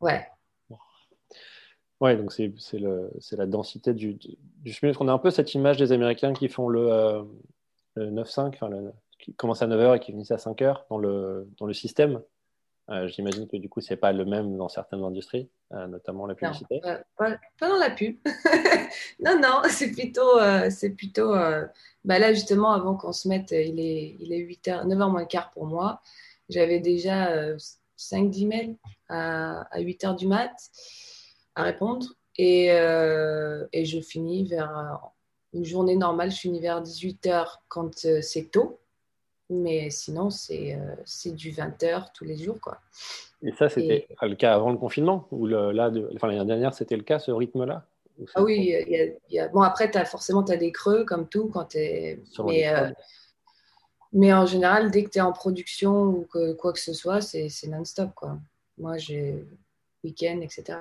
Ouais. 0.00 0.26
Ouais, 2.00 2.16
donc 2.16 2.32
c'est 2.32 2.80
la 3.36 3.46
densité 3.46 3.92
du, 3.92 4.14
du, 4.14 4.72
chemin. 4.72 4.92
On 5.00 5.08
a 5.08 5.12
un 5.12 5.18
peu 5.18 5.30
cette 5.30 5.54
image 5.54 5.76
des 5.76 5.92
Américains 5.92 6.32
qui 6.32 6.48
font 6.48 6.68
le, 6.68 6.90
euh, 6.90 7.22
9-5, 7.96 8.48
enfin, 8.48 8.70
qui 9.18 9.34
commencent 9.34 9.60
à 9.60 9.66
9h 9.66 9.96
et 9.96 10.00
qui 10.00 10.12
finissent 10.12 10.30
à 10.30 10.36
5h 10.36 10.84
dans 10.88 10.96
le, 10.96 11.46
dans 11.58 11.66
le 11.66 11.74
système. 11.74 12.22
Euh, 12.90 13.06
j'imagine 13.06 13.46
que 13.46 13.56
du 13.56 13.68
coup, 13.68 13.80
c'est 13.80 13.96
pas 13.96 14.12
le 14.12 14.24
même 14.24 14.56
dans 14.56 14.68
certaines 14.68 15.02
industries, 15.04 15.48
euh, 15.72 15.86
notamment 15.86 16.26
la 16.26 16.34
publicité. 16.34 16.80
Non, 16.84 16.96
pas, 17.16 17.68
dans 17.68 17.76
la 17.76 17.90
pub. 17.90 18.16
non, 19.20 19.38
non, 19.40 19.62
c'est 19.68 19.92
plutôt. 19.92 20.38
Euh, 20.40 20.70
c'est 20.70 20.90
plutôt 20.90 21.32
bah 22.04 22.18
là, 22.18 22.32
justement, 22.32 22.72
avant 22.72 22.96
qu'on 22.96 23.12
se 23.12 23.28
mette, 23.28 23.52
il 23.52 23.78
est, 23.78 24.16
il 24.18 24.32
est 24.32 24.40
8h, 24.40 24.86
9h 24.86 25.10
moins 25.10 25.20
le 25.20 25.26
quart 25.26 25.50
pour 25.50 25.66
moi. 25.66 26.00
J'avais 26.48 26.80
déjà 26.80 27.56
5-10 28.00 28.46
mails 28.46 28.76
à, 29.08 29.78
8 29.78 30.04
heures 30.04 30.16
du 30.16 30.26
mat 30.26 30.52
à 31.54 31.62
répondre. 31.62 32.06
Et, 32.36 32.72
euh, 32.72 33.66
et, 33.72 33.84
je 33.84 34.00
finis 34.00 34.44
vers 34.44 35.00
une 35.52 35.64
journée 35.64 35.96
normale, 35.96 36.30
je 36.30 36.38
finis 36.38 36.60
vers 36.60 36.80
18 36.80 37.26
heures 37.26 37.62
quand 37.68 38.04
euh, 38.06 38.20
c'est 38.22 38.50
tôt. 38.50 38.78
Mais 39.50 39.90
sinon, 39.90 40.30
c'est 40.30 40.76
euh, 40.76 41.32
du 41.32 41.50
20 41.50 41.82
heures 41.82 42.12
tous 42.12 42.24
les 42.24 42.36
jours. 42.36 42.60
Quoi. 42.60 42.78
Et 43.42 43.52
ça, 43.52 43.68
c'était 43.68 44.06
le 44.22 44.36
cas 44.36 44.54
avant 44.54 44.70
le 44.70 44.78
confinement 44.78 45.26
Ou 45.32 45.46
là, 45.46 45.90
de, 45.90 46.08
enfin, 46.14 46.28
l'année 46.28 46.44
dernière, 46.44 46.72
c'était 46.72 46.96
le 46.96 47.02
cas, 47.02 47.18
ce 47.18 47.32
rythme-là? 47.32 47.84
Ah 48.34 48.42
oui, 48.42 48.74
y 49.30 49.38
a, 49.38 49.48
bon, 49.48 49.62
après, 49.62 49.94
as, 49.96 50.04
forcément, 50.04 50.44
tu 50.44 50.52
as 50.52 50.56
des 50.56 50.72
creux 50.72 51.04
comme 51.04 51.26
tout 51.26 51.48
quand 51.48 51.64
tu 51.64 51.78
es. 51.78 52.20
Mais, 52.44 52.66
mais 54.12 54.32
en 54.32 54.46
général, 54.46 54.90
dès 54.90 55.04
que 55.04 55.10
tu 55.10 55.18
es 55.18 55.20
en 55.20 55.32
production 55.32 56.02
ou 56.04 56.26
que, 56.32 56.52
quoi 56.54 56.72
que 56.72 56.80
ce 56.80 56.92
soit, 56.92 57.20
c'est 57.20 57.50
non-stop. 57.68 58.10
Quoi. 58.14 58.38
Moi, 58.78 58.98
j'ai 58.98 59.44
week-end, 60.04 60.40
etc. 60.40 60.78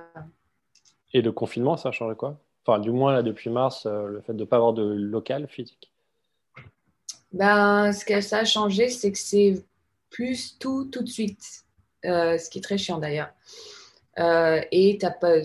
Et 1.14 1.22
le 1.22 1.32
confinement, 1.32 1.78
ça 1.78 1.90
a 1.90 1.92
changé 1.92 2.16
quoi? 2.16 2.40
Enfin, 2.66 2.80
du 2.80 2.92
moins, 2.92 3.14
là, 3.14 3.24
depuis 3.24 3.50
mars, 3.50 3.86
euh, 3.86 4.08
le 4.08 4.22
fait 4.22 4.34
de 4.34 4.40
ne 4.40 4.46
pas 4.46 4.58
avoir 4.58 4.74
de 4.74 4.84
local 4.84 5.48
physique 5.48 5.92
ben, 7.32 7.92
Ce 7.92 8.06
que 8.06 8.22
ça 8.22 8.40
a 8.40 8.46
changé, 8.46 8.90
c'est 8.90 9.12
que 9.12 9.18
c'est 9.18 9.64
plus 10.10 10.58
tout, 10.60 10.86
tout 10.86 11.04
de 11.04 11.10
suite. 11.10 11.66
Euh, 12.06 12.38
ce 12.38 12.50
qui 12.50 12.60
est 12.60 12.62
très 12.62 12.78
chiant 12.78 12.98
d'ailleurs. 12.98 13.30
Euh, 14.20 14.62
et 14.72 14.98
tu 15.00 15.08
pas 15.20 15.38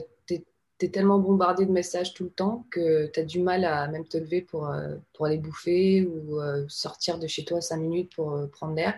tu 0.78 0.87
es 0.87 0.88
tellement 0.88 1.19
bombardé 1.19 1.66
de 1.66 1.71
messages 1.71 2.14
tout 2.14 2.25
le 2.25 2.31
temps 2.31 2.66
que 2.71 3.07
tu 3.07 3.21
as 3.21 3.25
du 3.25 3.40
mal 3.40 3.64
à 3.64 3.87
même 3.88 4.07
te 4.07 4.16
lever 4.16 4.43
pour, 4.43 4.69
euh, 4.69 4.97
pour 5.12 5.26
aller 5.26 5.38
bouffer 5.38 6.04
ou 6.04 6.40
euh, 6.40 6.64
sortir 6.69 7.19
de 7.19 7.26
chez 7.26 7.45
toi 7.45 7.61
cinq 7.61 7.78
minutes 7.78 8.14
pour 8.14 8.33
euh, 8.33 8.47
prendre 8.47 8.75
l'air. 8.75 8.95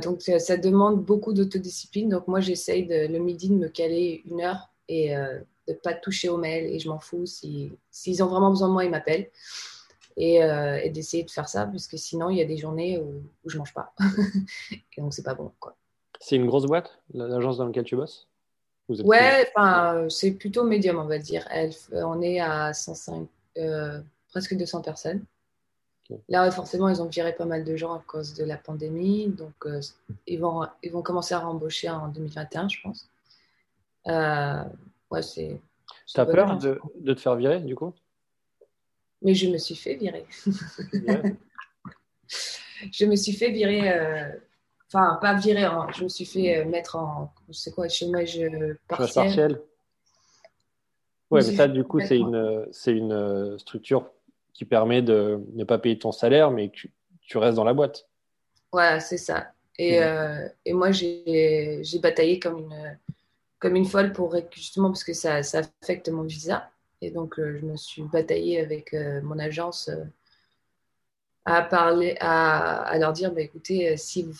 donc, 0.00 0.22
ça 0.22 0.56
demande 0.56 1.04
beaucoup 1.04 1.32
d'autodiscipline. 1.32 2.08
Donc, 2.08 2.28
moi, 2.28 2.40
j'essaye 2.40 2.86
le 2.86 3.18
midi 3.18 3.48
de 3.48 3.54
me 3.54 3.68
caler 3.68 4.22
une 4.26 4.40
heure 4.40 4.70
et 4.88 5.14
de 5.68 5.74
pas 5.74 5.94
toucher 5.94 6.28
aux 6.28 6.36
mails 6.36 6.66
et 6.66 6.78
je 6.78 6.88
m'en 6.88 6.98
fous. 6.98 7.26
S'ils 7.26 7.72
si, 7.90 8.22
ont 8.22 8.26
vraiment 8.26 8.50
besoin 8.50 8.68
de 8.68 8.72
moi, 8.72 8.84
ils 8.84 8.90
m'appellent. 8.90 9.30
Et, 10.16 10.42
euh, 10.42 10.88
d'essayer 10.90 11.22
de 11.22 11.30
faire 11.30 11.48
ça, 11.48 11.66
parce 11.66 11.86
que 11.86 11.96
sinon, 11.96 12.30
il 12.30 12.38
y 12.38 12.42
a 12.42 12.44
des 12.44 12.56
journées 12.56 12.98
où, 12.98 13.22
où 13.44 13.48
je 13.48 13.58
mange 13.58 13.72
pas. 13.72 13.94
et 14.70 15.00
donc, 15.00 15.14
c'est 15.14 15.22
pas 15.22 15.34
bon. 15.34 15.52
C'est 16.20 16.36
une 16.36 16.46
grosse 16.46 16.66
boîte, 16.66 17.00
l'agence 17.14 17.58
dans 17.58 17.66
laquelle 17.66 17.84
tu 17.84 17.96
bosses? 17.96 18.29
Ouais, 19.04 19.48
enfin, 19.54 20.06
c'est 20.08 20.32
plutôt 20.32 20.64
médium, 20.64 20.98
on 20.98 21.04
va 21.04 21.18
dire. 21.18 21.46
Elle, 21.50 21.72
on 21.92 22.20
est 22.20 22.40
à 22.40 22.72
105, 22.72 23.28
euh, 23.58 24.00
presque 24.30 24.56
200 24.56 24.82
personnes. 24.82 25.24
Là, 26.28 26.50
forcément, 26.50 26.88
ils 26.88 27.00
ont 27.00 27.06
viré 27.06 27.32
pas 27.32 27.44
mal 27.44 27.62
de 27.62 27.76
gens 27.76 27.94
à 27.94 28.02
cause 28.04 28.34
de 28.34 28.44
la 28.44 28.56
pandémie. 28.56 29.28
Donc, 29.28 29.54
euh, 29.66 29.80
ils, 30.26 30.40
vont, 30.40 30.66
ils 30.82 30.90
vont 30.90 31.02
commencer 31.02 31.34
à 31.34 31.38
rembaucher 31.38 31.88
en 31.88 32.08
2021, 32.08 32.68
je 32.68 32.80
pense. 32.82 33.08
Euh, 34.08 34.64
ouais, 35.10 35.22
c'est. 35.22 35.60
T'as 36.12 36.26
peur 36.26 36.58
de, 36.58 36.80
de, 36.96 37.14
te 37.14 37.20
faire 37.20 37.36
virer, 37.36 37.60
du 37.60 37.76
coup? 37.76 37.94
Mais 39.22 39.34
je 39.34 39.48
me 39.48 39.58
suis 39.58 39.76
fait 39.76 39.94
virer. 39.94 40.26
je 42.26 43.04
me 43.04 43.14
suis 43.14 43.32
fait 43.32 43.52
virer. 43.52 44.40
Euh, 44.94 44.98
enfin, 44.98 45.18
pas 45.20 45.34
virer, 45.34 45.64
hein. 45.64 45.86
je 45.96 46.04
me 46.04 46.08
suis 46.08 46.24
fait 46.24 46.64
mettre 46.64 46.96
en. 46.96 47.32
C'est 47.50 47.74
quoi, 47.74 47.88
chômage 47.88 48.40
partiel. 48.88 48.88
Chômage 48.88 49.14
partiel. 49.14 49.60
Ouais, 51.30 51.40
mais 51.46 51.56
ça, 51.56 51.68
du 51.68 51.84
coup, 51.84 52.00
c'est 52.00 52.18
une, 52.18 52.66
c'est 52.72 52.92
une 52.92 53.56
structure 53.58 54.10
qui 54.52 54.64
permet 54.64 55.00
de 55.00 55.40
ne 55.54 55.64
pas 55.64 55.78
payer 55.78 55.98
ton 55.98 56.12
salaire, 56.12 56.50
mais 56.50 56.70
que 56.70 56.88
tu 57.22 57.38
restes 57.38 57.56
dans 57.56 57.64
la 57.64 57.72
boîte. 57.72 58.08
Ouais, 58.72 59.00
c'est 59.00 59.16
ça. 59.16 59.52
Et, 59.78 60.02
euh, 60.02 60.46
et 60.66 60.74
moi, 60.74 60.90
j'ai 60.90 61.82
bataillé 62.02 62.38
comme 62.38 62.58
une, 62.58 62.98
comme 63.58 63.76
une 63.76 63.86
folle 63.86 64.12
pour 64.12 64.36
justement 64.52 64.88
parce 64.88 65.04
que 65.04 65.14
ça, 65.14 65.42
ça 65.42 65.62
affecte 65.82 66.10
mon 66.10 66.22
visa. 66.22 66.68
Et 67.00 67.10
donc, 67.10 67.38
euh, 67.38 67.56
je 67.58 67.64
me 67.64 67.76
suis 67.76 68.02
bataillée 68.02 68.60
avec 68.60 68.92
euh, 68.92 69.22
mon 69.22 69.38
agence 69.38 69.90
à 71.44 71.62
parler, 71.62 72.16
à, 72.20 72.82
à, 72.82 72.98
leur 72.98 73.12
dire 73.12 73.32
bah, 73.32 73.40
écoutez, 73.40 73.96
si 73.96 74.22
vous, 74.22 74.34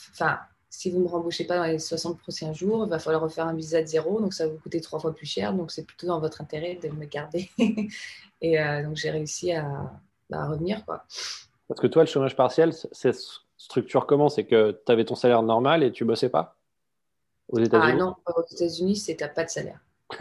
si 0.71 0.89
vous 0.91 0.99
ne 0.99 1.05
me 1.05 1.09
rembauchez 1.09 1.45
pas 1.45 1.57
dans 1.57 1.65
les 1.65 1.81
60 1.81 2.19
prochains 2.19 2.53
jours, 2.53 2.85
il 2.87 2.91
va 2.91 3.01
falloir 3.01 3.23
refaire 3.23 3.47
un 3.47 3.55
visa 3.55 3.83
de 3.83 3.87
zéro. 3.87 4.21
Donc, 4.21 4.33
ça 4.33 4.47
va 4.47 4.53
vous 4.53 4.59
coûter 4.61 4.81
trois 4.81 5.01
fois 5.01 5.13
plus 5.13 5.27
cher. 5.27 5.53
Donc, 5.53 5.73
c'est 5.73 5.85
plutôt 5.85 6.07
dans 6.07 6.21
votre 6.21 6.41
intérêt 6.41 6.77
de 6.77 6.89
me 6.91 7.05
garder. 7.07 7.51
Et 8.41 8.59
euh, 8.59 8.85
donc, 8.85 8.97
j'ai 8.97 9.11
réussi 9.11 9.53
à, 9.53 9.91
bah, 10.31 10.47
revenir. 10.47 10.85
Quoi. 10.87 11.05
Parce 11.67 11.81
que 11.81 11.89
toi, 11.89 12.05
le 12.05 12.09
chômage 12.09 12.37
partiel, 12.37 12.73
c'est 12.73 13.15
structure 13.57 14.07
comment? 14.07 14.29
C'est 14.29 14.45
que 14.45 14.81
tu 14.87 14.93
avais 14.93 15.05
ton 15.05 15.17
salaire 15.17 15.43
normal 15.43 15.83
et 15.83 15.91
tu 15.91 16.05
bossais 16.05 16.29
pas? 16.29 16.57
Aux 17.49 17.59
États-Unis? 17.59 17.93
Ah 17.93 17.97
non, 17.97 18.15
aux 18.27 18.55
États-Unis, 18.55 18.97
c'est 18.97 19.17
tu 19.17 19.25
n'as 19.25 19.29
pas 19.29 19.45
de 19.45 19.51
salaire. 19.51 19.81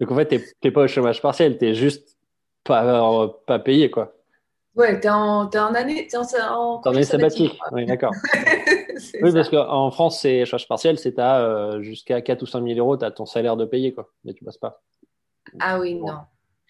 donc, 0.00 0.10
en 0.10 0.16
fait, 0.16 0.28
tu 0.28 0.42
n'es 0.64 0.72
pas 0.72 0.82
au 0.82 0.88
chômage 0.88 1.22
partiel, 1.22 1.58
tu 1.58 1.64
es 1.64 1.74
juste 1.74 2.18
pas, 2.64 3.28
pas 3.46 3.60
payé. 3.60 3.88
quoi. 3.88 4.15
Ouais, 4.76 5.00
tu 5.00 5.06
es, 5.06 5.10
en, 5.10 5.46
en 5.46 5.74
année, 5.74 6.06
es 6.06 6.16
en, 6.16 6.22
en, 6.22 6.80
année 6.82 7.02
sabbatique. 7.02 7.58
Oui, 7.72 7.86
d'accord. 7.86 8.12
oui, 9.22 9.32
parce 9.32 9.48
qu'en 9.48 9.90
France, 9.90 10.20
c'est 10.20 10.44
chômage 10.44 10.68
partiel, 10.68 10.98
c'est 10.98 11.18
à 11.18 11.40
euh, 11.40 11.82
jusqu'à 11.82 12.20
4 12.20 12.42
ou 12.42 12.46
5 12.46 12.62
000 12.62 12.78
euros, 12.78 12.96
tu 12.98 13.04
as 13.04 13.10
ton 13.10 13.24
salaire 13.24 13.56
de 13.56 13.64
payer, 13.64 13.94
quoi. 13.94 14.10
Mais 14.24 14.34
tu 14.34 14.44
passes 14.44 14.58
pas. 14.58 14.82
Ah 15.60 15.78
oui, 15.80 15.94
non. 15.94 16.18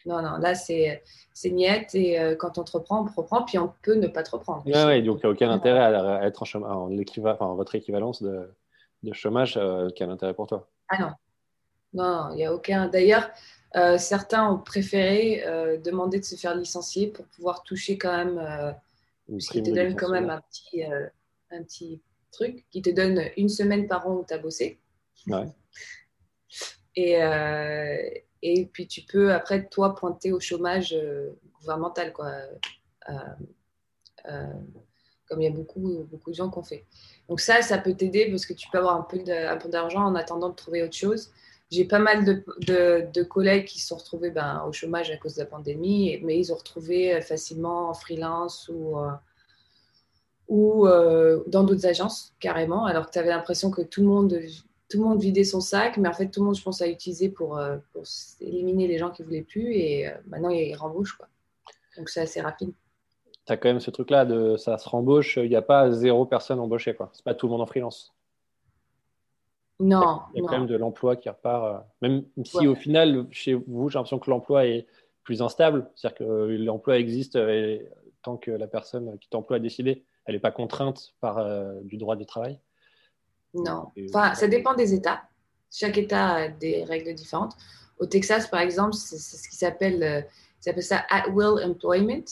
Non, 0.07 0.23
non, 0.23 0.37
là, 0.39 0.55
c'est 0.55 1.03
niette 1.45 1.97
et 1.97 2.21
euh, 2.21 2.37
quand 2.37 2.59
on 2.59 2.65
te 2.65 2.71
reprend, 2.71 3.03
on 3.03 3.07
te 3.07 3.15
reprend, 3.17 3.43
puis 3.43 3.59
on 3.59 3.73
peut 3.83 3.97
ne 3.97 4.07
pas 4.07 4.23
te 4.23 4.31
reprendre. 4.31 4.63
Oui, 4.65 4.73
ouais, 4.73 5.03
donc 5.03 5.19
il 5.19 5.27
n'y 5.27 5.31
a 5.31 5.33
aucun 5.33 5.51
intérêt 5.51 5.81
à, 5.81 6.25
être 6.25 6.43
en 6.43 6.45
chômage, 6.45 7.37
en, 7.41 7.57
votre 7.57 7.75
équivalence 7.75 8.23
de, 8.23 8.49
de 9.03 9.13
chômage, 9.13 9.57
euh, 9.57 9.89
quel 9.97 10.11
intérêt 10.11 10.33
pour 10.33 10.47
toi? 10.47 10.69
Ah 10.89 10.99
non, 11.01 11.11
non, 11.93 12.29
il 12.33 12.37
n'y 12.37 12.47
a 12.47 12.55
aucun. 12.55 12.87
D'ailleurs, 12.87 13.29
euh, 13.75 13.99
certains 13.99 14.51
ont 14.51 14.59
préféré 14.59 15.43
demander 15.85 16.21
de 16.21 16.25
se 16.25 16.37
faire 16.37 16.55
licencier 16.55 17.09
pour 17.09 17.27
pouvoir 17.27 17.63
toucher 17.63 17.99
quand 17.99 18.17
même, 18.17 18.37
parce 19.29 19.49
qu'ils 19.49 19.63
te 19.63 19.71
donnent 19.71 19.97
quand 19.97 20.11
même 20.11 20.31
un 20.31 20.41
petit, 20.41 20.83
un 20.85 21.63
petit 21.63 22.01
truc, 22.33 22.65
qui 22.71 22.83
te 22.83 22.91
donne 22.91 23.23
une 23.37 23.49
semaine 23.49 23.89
par 23.89 24.07
an 24.07 24.15
où 24.17 24.25
tu 24.27 24.35
as 24.35 24.39
bossé. 24.39 24.79
Ouais. 25.27 25.47
Et, 26.95 27.19
et 28.43 28.67
puis 28.67 28.87
tu 28.87 29.03
peux 29.03 29.33
après 29.33 29.67
toi 29.67 29.95
pointer 29.95 30.33
au 30.33 30.41
chômage 30.41 30.93
euh, 30.93 31.31
gouvernemental 31.61 32.13
quoi 32.13 32.27
euh, 33.09 33.13
euh, 34.29 34.53
comme 35.27 35.41
il 35.41 35.45
y 35.45 35.49
a 35.49 35.55
beaucoup 35.55 36.07
beaucoup 36.11 36.31
de 36.31 36.37
gens 36.37 36.51
qui 36.51 36.59
ont 36.59 36.63
fait 36.63 36.85
donc 37.29 37.41
ça 37.41 37.63
ça 37.63 37.79
peut 37.79 37.95
t'aider 37.95 38.31
parce 38.31 38.47
que 38.47 38.53
tu 38.53 38.69
peux 38.71 38.79
avoir 38.79 38.97
un 38.97 39.03
peu 39.03 39.69
d'argent 39.69 40.05
en 40.05 40.15
attendant 40.15 40.51
de 40.51 40.55
trouver 40.55 40.83
autre 40.83 40.97
chose 40.97 41.33
j'ai 41.71 41.85
pas 41.85 41.99
mal 41.99 42.25
de, 42.25 43.23
collègues 43.25 43.65
qui 43.65 43.81
se 43.81 43.89
sont 43.89 43.97
retrouvés 43.97 44.31
ben, 44.31 44.65
au 44.69 44.73
chômage 44.73 45.11
à 45.11 45.17
cause 45.17 45.35
de 45.35 45.41
la 45.41 45.47
pandémie 45.47 46.19
mais 46.23 46.39
ils 46.39 46.53
ont 46.53 46.57
retrouvé 46.57 47.21
facilement 47.21 47.91
en 47.91 47.95
freelance 47.95 48.71
ou 48.73 48.97
ou 50.49 50.87
dans 51.47 51.65
d'autres 51.65 51.87
agences 51.87 52.35
carrément 52.39 52.85
alors 52.87 53.07
que 53.07 53.13
tu 53.13 53.19
avais 53.19 53.31
l'impression 53.31 53.71
que 53.71 53.83
tout 53.83 54.03
le 54.03 54.09
monde 54.09 54.41
tout 54.89 54.99
le 54.99 55.05
monde 55.05 55.21
vidait 55.21 55.45
son 55.45 55.61
sac, 55.61 55.97
mais 55.97 56.09
en 56.09 56.13
fait, 56.13 56.29
tout 56.29 56.41
le 56.41 56.47
monde, 56.47 56.57
je 56.57 56.63
pense, 56.63 56.81
a 56.81 56.89
utilisé 56.89 57.29
pour, 57.29 57.59
euh, 57.59 57.77
éliminer 58.41 58.87
les 58.87 58.99
gens 58.99 59.11
qui 59.11 59.23
ne 59.23 59.27
voulaient 59.27 59.43
plus. 59.43 59.75
Et 59.75 60.09
euh, 60.09 60.13
maintenant, 60.29 60.51
il 60.51 60.75
rembauche. 60.75 61.17
Quoi. 61.17 61.29
Donc, 61.97 62.09
c'est 62.09 62.21
assez 62.21 62.41
rapide. 62.41 62.73
Tu 63.47 63.53
as 63.53 63.57
quand 63.57 63.69
même 63.69 63.81
ce 63.81 63.91
truc-là 63.91 64.25
de 64.25 64.57
ça 64.57 64.77
se 64.79 64.89
rembauche, 64.89 65.37
il 65.37 65.49
n'y 65.49 65.57
a 65.57 65.63
pas 65.63 65.91
zéro 65.93 66.27
personne 66.27 66.59
embauchée. 66.59 66.97
Ce 66.99 67.03
n'est 67.03 67.25
pas 67.25 67.35
tout 67.35 67.47
le 67.47 67.53
monde 67.53 67.61
en 67.61 67.67
freelance. 67.67 68.16
Non. 69.79 70.21
Il 70.35 70.43
y 70.43 70.45
a, 70.45 70.49
quand 70.49 70.59
même 70.59 70.67
de 70.67 70.77
l'emploi 70.77 71.17
qui 71.17 71.29
repart. 71.29 71.65
Euh, 71.65 72.09
même 72.09 72.25
si 72.45 72.67
au 72.67 72.75
final, 72.75 73.27
chez 73.31 73.55
vous, 73.55 73.89
j'ai 73.89 73.99
l'impression 73.99 74.19
que 74.19 74.31
l'emploi 74.31 74.67
est 74.67 74.87
plus 75.23 75.43
instable. 75.43 75.91
C'est-à-dire 75.95 76.19
que 76.19 76.25
l'emploi 76.65 76.99
existe 76.99 77.39
tant 78.23 78.37
que 78.37 78.51
la 78.51 78.67
personne 78.67 79.19
qui 79.19 79.29
t'emploie 79.29 79.57
a 79.57 79.61
décidé. 79.61 80.05
Elle 80.25 80.35
n'est 80.35 80.41
pas 80.41 80.51
contrainte 80.51 81.15
par 81.21 81.45
du 81.83 81.97
droit 81.97 82.17
du 82.17 82.27
travail. 82.27 82.59
Non. 83.55 83.89
Enfin, 84.09 84.35
ça 84.35 84.49
dépend 84.49 84.75
des 84.75 84.95
États. 84.95 85.23
Chaque 85.71 85.99
État 85.99 86.35
a 86.35 86.49
des 86.49 86.85
règles 86.85 87.15
différentes. 87.15 87.55
Au 87.99 88.07
Texas, 88.07 88.47
par 88.47 88.61
exemple, 88.61 88.95
c'est 88.95 89.19
ce 89.19 89.49
qui 89.49 89.57
s'appelle 89.57 90.03
euh, 90.03 90.81
ça 90.81 91.05
at 91.11 91.29
will 91.31 91.63
employment. 91.65 92.25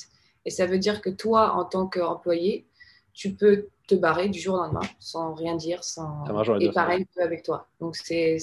Et 0.45 0.51
ça 0.51 0.67
veut 0.67 0.79
dire 0.79 1.01
que 1.01 1.11
toi, 1.11 1.55
en 1.55 1.65
tant 1.65 1.87
qu'employé, 1.87 2.67
tu 3.15 3.33
peux 3.33 3.69
te 3.87 3.95
barrer 3.95 4.29
du 4.29 4.41
jour 4.41 4.55
au 4.55 4.59
lendemain 4.59 4.81
sans 4.99 5.35
rien 5.35 5.57
dire. 5.57 5.85
Sans... 5.85 6.25
Et 6.61 6.71
pareil 6.73 7.07
avec 7.19 7.45
toi. 7.45 7.69
Donc, 7.81 7.97
c'est 7.97 8.39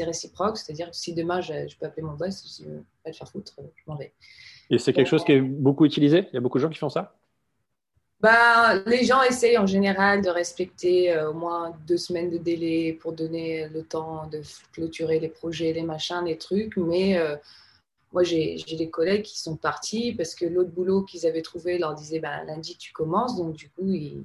réciproque. 0.00 0.56
C'est-à-dire 0.56 0.90
que 0.90 0.96
si 0.96 1.12
demain, 1.12 1.40
je, 1.40 1.76
peux 1.78 1.86
appeler 1.86 2.02
mon 2.02 2.14
boss, 2.14 2.60
je 2.60 2.68
veux 2.68 2.84
pas 3.04 3.10
te 3.10 3.16
faire 3.16 3.28
foutre, 3.28 3.54
je 3.58 3.82
m'en 3.86 3.96
vais. 3.96 4.12
Et 4.70 4.78
c'est 4.78 4.92
quelque 4.92 5.08
chose 5.08 5.24
qui 5.24 5.32
est 5.32 5.40
beaucoup 5.40 5.84
utilisé? 5.84 6.28
Il 6.32 6.34
y 6.34 6.36
a 6.36 6.40
beaucoup 6.40 6.58
de 6.58 6.62
gens 6.62 6.70
qui 6.70 6.78
font 6.78 6.88
ça? 6.88 7.16
Bah, 8.20 8.76
les 8.84 9.04
gens 9.04 9.22
essayent 9.22 9.58
en 9.58 9.66
général 9.66 10.22
de 10.22 10.28
respecter 10.28 11.10
euh, 11.10 11.30
au 11.30 11.32
moins 11.32 11.74
deux 11.86 11.96
semaines 11.96 12.28
de 12.30 12.36
délai 12.36 12.92
pour 12.92 13.14
donner 13.14 13.66
le 13.68 13.82
temps 13.82 14.26
de 14.26 14.42
clôturer 14.72 15.18
les 15.18 15.30
projets, 15.30 15.72
les 15.72 15.82
machins, 15.82 16.22
les 16.24 16.36
trucs. 16.36 16.76
Mais 16.76 17.18
euh, 17.18 17.34
moi, 18.12 18.24
j'ai 18.24 18.56
des 18.56 18.90
collègues 18.90 19.22
qui 19.22 19.38
sont 19.38 19.56
partis 19.56 20.12
parce 20.12 20.34
que 20.34 20.44
l'autre 20.44 20.70
boulot 20.70 21.02
qu'ils 21.02 21.26
avaient 21.26 21.42
trouvé 21.42 21.78
leur 21.78 21.94
disait 21.94 22.18
bah, 22.18 22.42
lundi, 22.44 22.76
tu 22.76 22.92
commences. 22.92 23.36
Donc, 23.36 23.54
du 23.54 23.70
coup, 23.70 23.92
ils, 23.92 24.24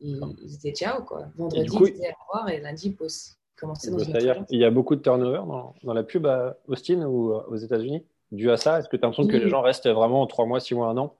ils, 0.00 0.20
disaient 0.42 0.72
ciao. 0.72 1.02
Quoi. 1.02 1.26
Vendredi, 1.36 1.68
ils 1.72 1.92
disaient 1.92 2.14
au 2.20 2.32
revoir 2.32 2.48
et 2.50 2.60
lundi, 2.60 2.96
ils 3.00 3.08
commencer 3.56 3.90
dans 3.90 3.98
une 3.98 4.46
Il 4.50 4.60
y 4.60 4.64
a 4.64 4.70
beaucoup 4.70 4.94
de 4.94 5.00
turnover 5.00 5.42
dans, 5.46 5.74
dans 5.82 5.94
la 5.94 6.02
pub 6.02 6.26
à 6.26 6.56
Austin 6.68 7.02
ou 7.06 7.32
aux 7.32 7.56
États-Unis? 7.56 8.04
Dû 8.32 8.50
à 8.50 8.56
ça 8.56 8.78
Est-ce 8.78 8.88
que 8.88 8.96
tu 8.96 9.04
as 9.04 9.06
l'impression 9.06 9.30
que 9.30 9.36
les 9.36 9.48
gens 9.48 9.62
restent 9.62 9.88
vraiment 9.88 10.26
trois 10.26 10.46
mois, 10.46 10.60
six 10.60 10.74
mois, 10.74 10.88
un 10.88 10.96
an? 10.96 11.14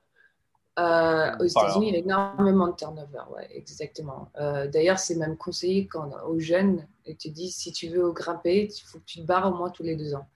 Euh, 0.77 1.31
aux 1.39 1.45
États-Unis, 1.45 1.89
il 1.89 1.95
y 1.95 1.97
a 1.97 2.01
énormément 2.01 2.67
de 2.69 2.75
turnover, 2.75 3.23
ouais, 3.33 3.49
exactement. 3.51 4.29
Euh, 4.41 4.67
d'ailleurs, 4.67 4.99
c'est 4.99 5.15
même 5.15 5.37
conseillé 5.37 5.87
quand, 5.87 6.11
aux 6.27 6.41
jeunes, 6.41 6.87
ils 7.07 7.17
te 7.17 7.29
disent 7.29 7.55
si 7.55 7.71
tu 7.71 7.89
veux 7.89 8.11
grimper, 8.11 8.69
il 8.69 8.81
faut 8.85 8.99
que 8.99 9.05
tu 9.05 9.21
te 9.21 9.25
barres 9.25 9.53
au 9.53 9.57
moins 9.57 9.71
tous 9.71 9.85
les 9.85 9.95
deux 9.95 10.15
ans. 10.15 10.27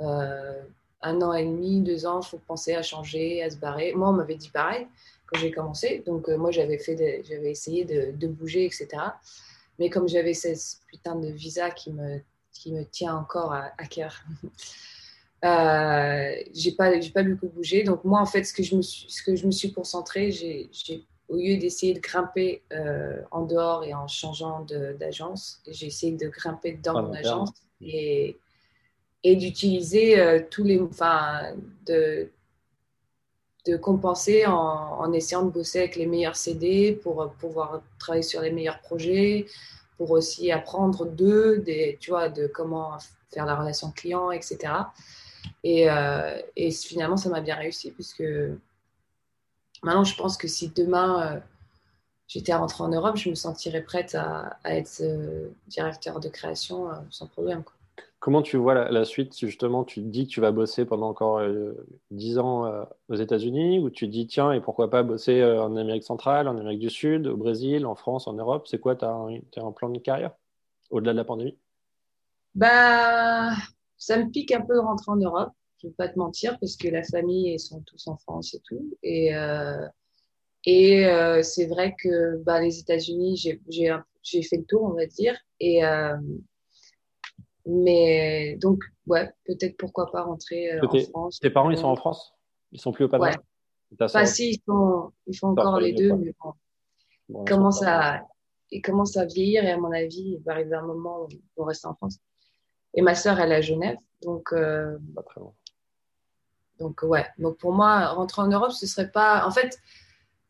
Euh, 0.00 0.62
un 1.02 1.22
an 1.22 1.32
et 1.32 1.44
demi, 1.44 1.80
deux 1.80 2.06
ans, 2.06 2.20
il 2.20 2.26
faut 2.26 2.40
penser 2.46 2.74
à 2.74 2.82
changer, 2.82 3.42
à 3.42 3.50
se 3.50 3.56
barrer. 3.56 3.92
Moi, 3.94 4.08
on 4.08 4.12
m'avait 4.12 4.34
dit 4.34 4.50
pareil 4.50 4.86
quand 5.26 5.38
j'ai 5.38 5.50
commencé. 5.50 6.02
Donc, 6.06 6.28
moi, 6.28 6.50
j'avais, 6.50 6.78
fait 6.78 7.22
j'avais 7.26 7.50
essayé 7.50 7.84
de, 7.84 8.12
de, 8.16 8.26
bouger, 8.26 8.66
etc. 8.66 8.88
Mais 9.78 9.88
comme 9.88 10.08
j'avais 10.08 10.34
ce 10.34 10.76
putain 10.88 11.16
de 11.16 11.28
visa 11.28 11.70
qui 11.70 11.92
me, 11.92 12.20
qui 12.52 12.72
me 12.72 12.84
tient 12.84 13.16
encore 13.16 13.52
à, 13.52 13.72
à 13.78 13.86
cœur. 13.86 14.22
Euh, 15.44 16.34
j'ai 16.52 16.72
pas, 16.72 17.00
j'ai 17.00 17.10
pas 17.10 17.22
beaucoup 17.22 17.48
bougé. 17.48 17.82
Donc 17.82 18.04
moi, 18.04 18.20
en 18.20 18.26
fait, 18.26 18.44
ce 18.44 18.52
que 18.52 18.62
je 18.62 18.76
me 18.76 18.82
suis, 18.82 19.10
ce 19.10 19.22
que 19.22 19.34
je 19.34 19.46
me 19.46 19.50
suis 19.50 19.72
concentrée, 19.72 20.30
j'ai, 20.30 20.70
au 21.28 21.36
lieu 21.36 21.56
d'essayer 21.56 21.94
de 21.94 22.00
grimper 22.00 22.62
euh, 22.72 23.22
en 23.30 23.44
dehors 23.44 23.84
et 23.84 23.94
en 23.94 24.06
changeant 24.08 24.66
d'agence, 24.98 25.62
j'ai 25.66 25.86
essayé 25.86 26.12
de 26.12 26.28
grimper 26.28 26.72
dans 26.72 26.96
ah, 26.96 27.02
mon 27.02 27.12
agence 27.14 27.52
et, 27.80 28.36
et 29.22 29.36
d'utiliser 29.36 30.18
euh, 30.18 30.40
tous 30.50 30.64
les, 30.64 30.80
enfin, 30.80 31.52
de, 31.86 32.30
de 33.66 33.76
compenser 33.76 34.46
en, 34.46 35.12
essayant 35.12 35.44
de 35.44 35.50
bosser 35.50 35.80
avec 35.80 35.96
les 35.96 36.06
meilleurs 36.06 36.36
CD 36.36 36.92
pour 37.02 37.32
pouvoir 37.38 37.82
travailler 37.98 38.22
sur 38.22 38.40
les 38.40 38.50
meilleurs 38.50 38.80
projets, 38.80 39.46
pour 39.98 40.10
aussi 40.12 40.50
apprendre 40.50 41.04
d'eux, 41.04 41.58
des, 41.58 41.98
tu 42.00 42.10
vois, 42.10 42.28
de 42.28 42.46
comment 42.46 42.96
faire 43.30 43.44
la 43.44 43.54
relation 43.54 43.90
client, 43.90 44.30
etc. 44.30 44.72
Et, 45.62 45.88
et 46.56 46.70
finalement, 46.70 47.18
ça 47.18 47.28
m'a 47.28 47.42
bien 47.42 47.54
réussi 47.54 47.90
puisque 47.90 48.24
maintenant, 49.82 50.04
je 50.04 50.16
pense 50.16 50.38
que 50.38 50.48
si 50.48 50.70
demain 50.70 51.42
j'étais 52.28 52.52
à 52.52 52.58
rentrer 52.58 52.82
en 52.84 52.88
Europe, 52.88 53.16
je 53.16 53.28
me 53.28 53.34
sentirais 53.34 53.82
prête 53.82 54.14
à, 54.14 54.58
être 54.64 55.02
directeur 55.68 56.18
de 56.18 56.30
création 56.30 56.88
sans 57.10 57.26
problème. 57.26 57.62
Comment 58.20 58.42
tu 58.42 58.58
vois 58.58 58.90
la, 58.90 59.04
suite 59.06 59.38
Justement, 59.38 59.82
tu 59.82 60.02
dis 60.02 60.26
que 60.26 60.30
tu 60.30 60.42
vas 60.42 60.52
bosser 60.52 60.84
pendant 60.84 61.08
encore 61.08 61.40
10 62.10 62.36
euh, 62.36 62.40
ans 62.42 62.66
euh, 62.66 62.84
aux 63.08 63.14
États-Unis 63.14 63.78
ou 63.78 63.88
tu 63.88 64.06
te 64.06 64.10
dis, 64.12 64.26
tiens, 64.26 64.52
et 64.52 64.60
pourquoi 64.60 64.90
pas 64.90 65.02
bosser 65.02 65.40
euh, 65.40 65.62
en 65.62 65.74
Amérique 65.74 66.04
centrale, 66.04 66.46
en 66.46 66.58
Amérique 66.58 66.80
du 66.80 66.90
Sud, 66.90 67.26
au 67.26 67.38
Brésil, 67.38 67.86
en 67.86 67.94
France, 67.94 68.28
en 68.28 68.34
Europe? 68.34 68.66
C'est 68.68 68.78
quoi, 68.78 68.94
tu 68.94 69.06
as, 69.06 69.64
un 69.64 69.72
plan 69.72 69.88
de 69.88 69.98
carrière 69.98 70.32
au-delà 70.90 71.12
de 71.12 71.16
la 71.16 71.24
pandémie? 71.24 71.56
Bah, 72.54 73.52
Ça 73.96 74.18
me 74.18 74.30
pique 74.30 74.52
un 74.52 74.60
peu 74.60 74.74
de 74.74 74.80
rentrer 74.80 75.12
en 75.12 75.16
Europe, 75.16 75.52
je 75.78 75.86
ne 75.86 75.90
vais 75.90 75.96
pas 75.96 76.08
te 76.08 76.18
mentir, 76.18 76.58
parce 76.60 76.76
que 76.76 76.88
la 76.88 77.02
famille, 77.04 77.54
ils 77.54 77.58
sont 77.58 77.80
tous 77.86 78.06
en 78.06 78.18
France 78.18 78.52
et 78.52 78.60
tout. 78.60 78.98
Et, 79.02 79.30
et 80.66 81.42
c'est 81.42 81.66
vrai 81.68 81.94
que 81.98 82.36
bah, 82.42 82.60
les 82.60 82.80
États-Unis, 82.80 83.38
j'ai 83.38 84.42
fait 84.42 84.58
le 84.58 84.64
tour, 84.64 84.82
on 84.82 84.92
va 84.92 85.06
dire. 85.06 85.38
Et 85.58 85.80
mais 87.66 88.56
donc, 88.56 88.82
ouais, 89.06 89.32
peut-être 89.44 89.76
pourquoi 89.76 90.10
pas 90.10 90.22
rentrer 90.22 90.72
euh, 90.72 90.80
en 90.82 90.98
France. 90.98 91.40
Tes 91.40 91.50
parents, 91.50 91.70
ils 91.70 91.78
sont 91.78 91.88
en 91.88 91.96
France? 91.96 92.34
Ils 92.72 92.80
sont 92.80 92.92
plus 92.92 93.04
au 93.04 93.08
Panama 93.08 93.32
ouais. 93.32 93.36
Enfin, 94.00 94.24
si, 94.24 94.52
ils 94.52 94.62
font, 94.64 95.10
ils 95.26 95.36
font 95.36 95.48
encore 95.48 95.80
les 95.80 95.92
deux, 95.92 96.14
mais 96.14 96.32
bon. 96.42 96.54
ils, 97.28 97.48
commencent 97.48 97.82
à, 97.82 98.22
ils 98.70 98.80
commencent 98.80 99.16
à 99.16 99.24
vieillir 99.24 99.64
et 99.64 99.72
à 99.72 99.78
mon 99.78 99.90
avis, 99.90 100.36
il 100.38 100.42
va 100.44 100.52
arriver 100.52 100.76
un 100.76 100.86
moment 100.86 101.22
où 101.22 101.28
ils 101.30 101.40
vont 101.56 101.64
rester 101.64 101.88
en 101.88 101.94
France. 101.94 102.18
Et 102.94 103.02
ma 103.02 103.14
sœur, 103.14 103.40
elle 103.40 103.52
est 103.52 103.56
à 103.56 103.60
Genève, 103.60 103.96
donc. 104.22 104.52
Euh, 104.52 104.96
pas 105.14 105.22
très 105.22 105.40
bon. 105.40 105.54
Donc, 106.78 107.02
ouais. 107.02 107.26
Donc, 107.38 107.58
pour 107.58 107.72
moi, 107.72 108.08
rentrer 108.08 108.42
en 108.42 108.48
Europe, 108.48 108.72
ce 108.72 108.86
serait 108.86 109.10
pas. 109.10 109.46
En 109.46 109.50
fait, 109.50 109.78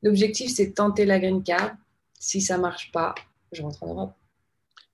l'objectif, 0.03 0.53
c'est 0.55 0.69
de 0.69 0.75
tenter 0.75 1.05
la 1.05 1.19
green 1.19 1.43
card. 1.43 1.73
Si 2.19 2.41
ça 2.41 2.59
marche 2.59 2.93
pas, 2.93 3.15
je 3.53 3.63
rentre 3.63 3.83
en 3.83 3.89
Europe. 3.89 4.13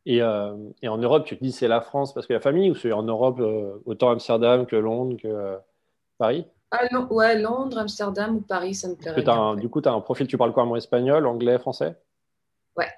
Euh, 0.08 0.70
et, 0.82 0.88
en 0.88 0.98
Europe, 0.98 1.24
tu 1.26 1.36
te 1.36 1.42
dis 1.42 1.52
c'est 1.52 1.68
la 1.68 1.80
France 1.80 2.14
parce 2.14 2.26
que 2.26 2.32
la 2.32 2.40
famille 2.40 2.70
ou 2.70 2.74
c'est 2.74 2.92
en 2.92 3.02
Europe 3.02 3.40
euh, 3.40 3.82
autant 3.86 4.10
Amsterdam 4.10 4.66
que 4.66 4.76
Londres 4.76 5.16
que 5.16 5.28
euh, 5.28 5.56
Paris? 6.18 6.46
Ah, 6.70 6.84
Ouais, 7.10 7.40
Londres, 7.40 7.78
Amsterdam 7.78 8.36
ou 8.36 8.40
Paris, 8.40 8.74
ça 8.74 8.88
me 8.88 8.94
plairait. 8.94 9.22
du 9.56 9.68
coup, 9.68 9.80
tu 9.80 9.88
as 9.88 9.92
un 9.92 10.00
profil, 10.00 10.26
tu 10.26 10.36
parles 10.36 10.52
quoi 10.52 10.64
en 10.64 10.76
espagnol, 10.76 11.26
anglais, 11.26 11.58
français? 11.58 11.96
Ouais, 12.76 12.88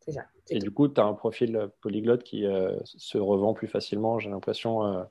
c'est 0.00 0.12
ça. 0.12 0.22
Et 0.50 0.58
du 0.60 0.70
coup, 0.70 0.88
tu 0.88 1.00
as 1.00 1.04
un 1.04 1.14
profil 1.14 1.68
polyglotte 1.80 2.22
qui 2.22 2.46
se 2.84 3.18
revend 3.18 3.54
plus 3.54 3.66
facilement, 3.66 4.18
j'ai 4.18 4.30
l'impression, 4.30 5.04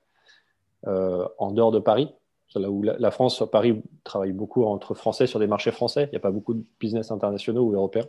en 0.86 1.52
dehors 1.52 1.72
de 1.72 1.80
Paris. 1.80 2.14
Là 2.56 2.72
où 2.72 2.82
la, 2.82 3.12
France, 3.12 3.44
Paris 3.52 3.84
travaille 4.06 4.32
beaucoup 4.32 4.64
entre 4.64 4.96
Français 4.96 5.28
sur 5.28 5.40
des 5.40 5.48
marchés 5.48 5.72
français. 5.72 6.06
Il 6.06 6.12
n'y 6.12 6.18
a 6.18 6.22
pas 6.22 6.32
beaucoup 6.32 6.54
de 6.54 6.64
business 6.80 7.12
internationaux 7.12 7.66
ou 7.66 7.74
européens, 7.74 8.08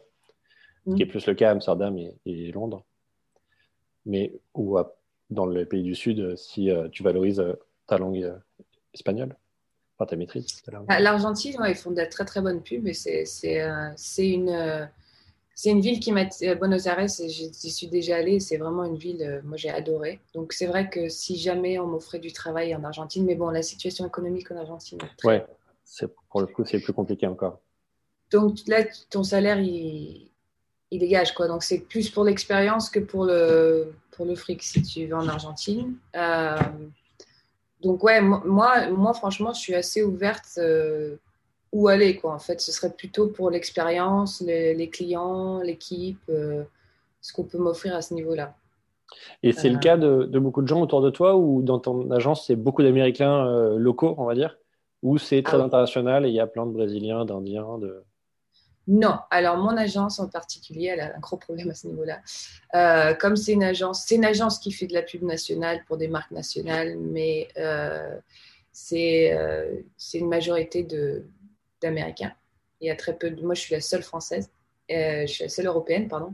ce 0.87 0.95
qui 0.95 1.03
est 1.03 1.07
mm. 1.07 1.09
plus 1.09 1.27
le 1.27 1.35
cas 1.35 1.49
à 1.49 1.53
Amsterdam 1.53 1.99
et 2.25 2.53
Londres 2.53 2.85
mais 4.09 4.33
ou 4.55 4.77
dans 5.31 5.47
les 5.47 5.65
pays 5.65 5.83
du 5.83 5.95
Sud 5.95 6.21
euh, 6.21 6.37
si 6.37 6.71
euh, 6.71 6.89
tu 6.89 7.03
valorises 7.03 7.41
euh, 7.41 7.55
ta 7.87 7.99
langue 7.99 8.35
espagnole, 8.93 9.37
enfin 9.97 10.07
ta 10.07 10.17
maîtrise. 10.17 10.63
Bah, 10.87 10.99
L'Argentine, 11.01 11.57
ils 11.67 11.75
font 11.75 11.91
de 11.91 12.05
très 12.05 12.25
très 12.25 12.41
bonnes 12.41 12.63
pubs 12.63 12.87
et 12.87 12.95
c'est 12.95 14.29
une. 14.29 14.89
C'est 15.55 15.71
une 15.71 15.81
ville 15.81 15.99
qui 15.99 16.13
m'a. 16.13 16.25
Buenos 16.55 16.87
Aires, 16.87 17.09
j'y 17.09 17.71
suis 17.73 17.89
déjà 17.89 18.19
allée, 18.19 18.39
c'est 18.39 18.59
vraiment 18.59 18.85
une 18.85 18.97
ville, 18.97 19.43
moi 19.45 19.57
j'ai 19.57 19.71
adoré. 19.71 20.21
Donc 20.33 20.53
c'est 20.53 20.67
vrai 20.67 20.89
que 20.89 21.09
si 21.09 21.37
jamais 21.37 21.81
on 21.81 21.87
m'offrait 21.89 22.21
du 22.21 22.33
travail 22.33 22.77
en 22.77 22.85
Argentine, 22.85 23.25
mais 23.25 23.35
bon, 23.35 23.51
la 23.51 23.63
situation 23.63 24.07
économique 24.07 24.53
en 24.53 24.57
Argentine. 24.57 24.99
Très... 25.17 25.29
Ouais, 25.29 25.47
pour 26.31 26.43
le 26.43 26.47
coup, 26.47 26.65
c'est 26.65 26.79
plus 26.79 26.93
compliqué 26.93 27.27
encore. 27.27 27.59
Donc 28.31 28.59
là, 28.69 28.85
ton 29.11 29.25
salaire, 29.25 29.59
il, 29.59 30.28
il 30.91 31.01
dégage 31.01 31.35
quoi. 31.35 31.49
Donc 31.49 31.63
c'est 31.63 31.81
plus 31.81 32.11
pour 32.11 32.25
l'expérience 32.25 32.91
que 32.91 33.01
pour 33.01 33.25
le 33.25 33.93
pour 34.13 34.27
le 34.27 34.35
fric 34.35 34.63
si 34.63 34.83
tu 34.83 35.07
vas 35.07 35.19
en 35.19 35.29
Argentine. 35.29 35.95
Euh, 36.17 36.57
donc 37.83 38.03
ouais, 38.03 38.21
moi 38.21 38.89
moi 38.91 39.15
franchement 39.15 39.53
je 39.53 39.61
suis 39.61 39.75
assez 39.75 40.03
ouverte 40.03 40.59
euh, 40.59 41.17
où 41.73 41.89
aller 41.89 42.17
quoi. 42.17 42.35
En 42.35 42.39
fait, 42.39 42.61
ce 42.61 42.73
serait 42.73 42.93
plutôt 42.93 43.29
pour 43.29 43.51
l'expérience, 43.51 44.41
les, 44.41 44.89
clients, 44.91 45.61
l'équipe, 45.61 46.21
euh, 46.31 46.65
ce 47.21 47.33
qu'on 47.33 47.45
peut 47.45 47.59
m'offrir 47.59 47.95
à 47.95 48.03
ce 48.03 48.15
niveau-là. 48.15 48.55
Et 49.43 49.53
c'est 49.53 49.71
le 49.71 49.79
cas 49.79 49.97
de, 49.97 50.25
de, 50.25 50.39
beaucoup 50.39 50.61
de 50.61 50.69
gens 50.69 50.83
autour 50.83 51.01
de 51.01 51.09
toi 51.09 51.35
ou 51.35 51.63
dans 51.63 51.79
ton 51.79 52.11
agence 52.11 52.47
c'est 52.47 52.57
beaucoup 52.57 52.83
d'Américains 52.83 53.47
locaux 53.79 54.15
on 54.19 54.27
va 54.27 54.35
dire 54.35 54.59
ou 55.03 55.17
c'est 55.17 55.43
très 55.43 55.59
ah 55.59 55.65
international 55.65 56.27
et 56.27 56.29
il 56.29 56.35
y 56.35 56.41
a 56.41 56.47
plein 56.47 56.67
de 56.67 56.73
Brésiliens, 56.73 57.25
d'Indiens, 57.25 57.79
de 57.79 58.03
non, 58.91 59.19
alors 59.31 59.59
mon 59.59 59.77
agence 59.77 60.19
en 60.19 60.29
particulier, 60.29 60.87
elle 60.87 61.01
a 61.01 61.15
un 61.15 61.19
gros 61.19 61.37
problème 61.37 61.69
à 61.69 61.75
ce 61.75 61.87
niveau-là. 61.87 62.21
Euh, 62.75 63.13
comme 63.13 63.37
c'est 63.37 63.53
une 63.53 63.63
agence, 63.63 64.07
c'est 64.07 64.15
une 64.15 64.25
agence 64.25 64.59
qui 64.59 64.73
fait 64.73 64.87
de 64.87 64.95
la 64.95 65.03
pub 65.03 65.23
nationale 65.23 65.85
pour 65.87 65.99
des 65.99 66.09
marques 66.09 66.31
nationales, 66.31 66.97
mais 66.99 67.49
euh, 67.59 68.19
euh, 68.93 69.81
c'est 69.99 70.19
une 70.19 70.29
majorité 70.29 70.89
d'Américains. 71.83 72.33
Il 72.81 72.87
y 72.87 72.91
a 72.91 72.97
très 72.97 73.15
peu 73.15 73.31
de. 73.31 73.45
Moi, 73.45 73.55
je 73.55 73.61
suis 73.61 73.75
la 73.75 73.83
seule 73.83 74.03
française, 74.03 74.49
je 74.89 75.27
suis 75.27 75.45
la 75.45 75.51
seule 75.51 75.67
européenne, 75.67 76.09
pardon, 76.09 76.33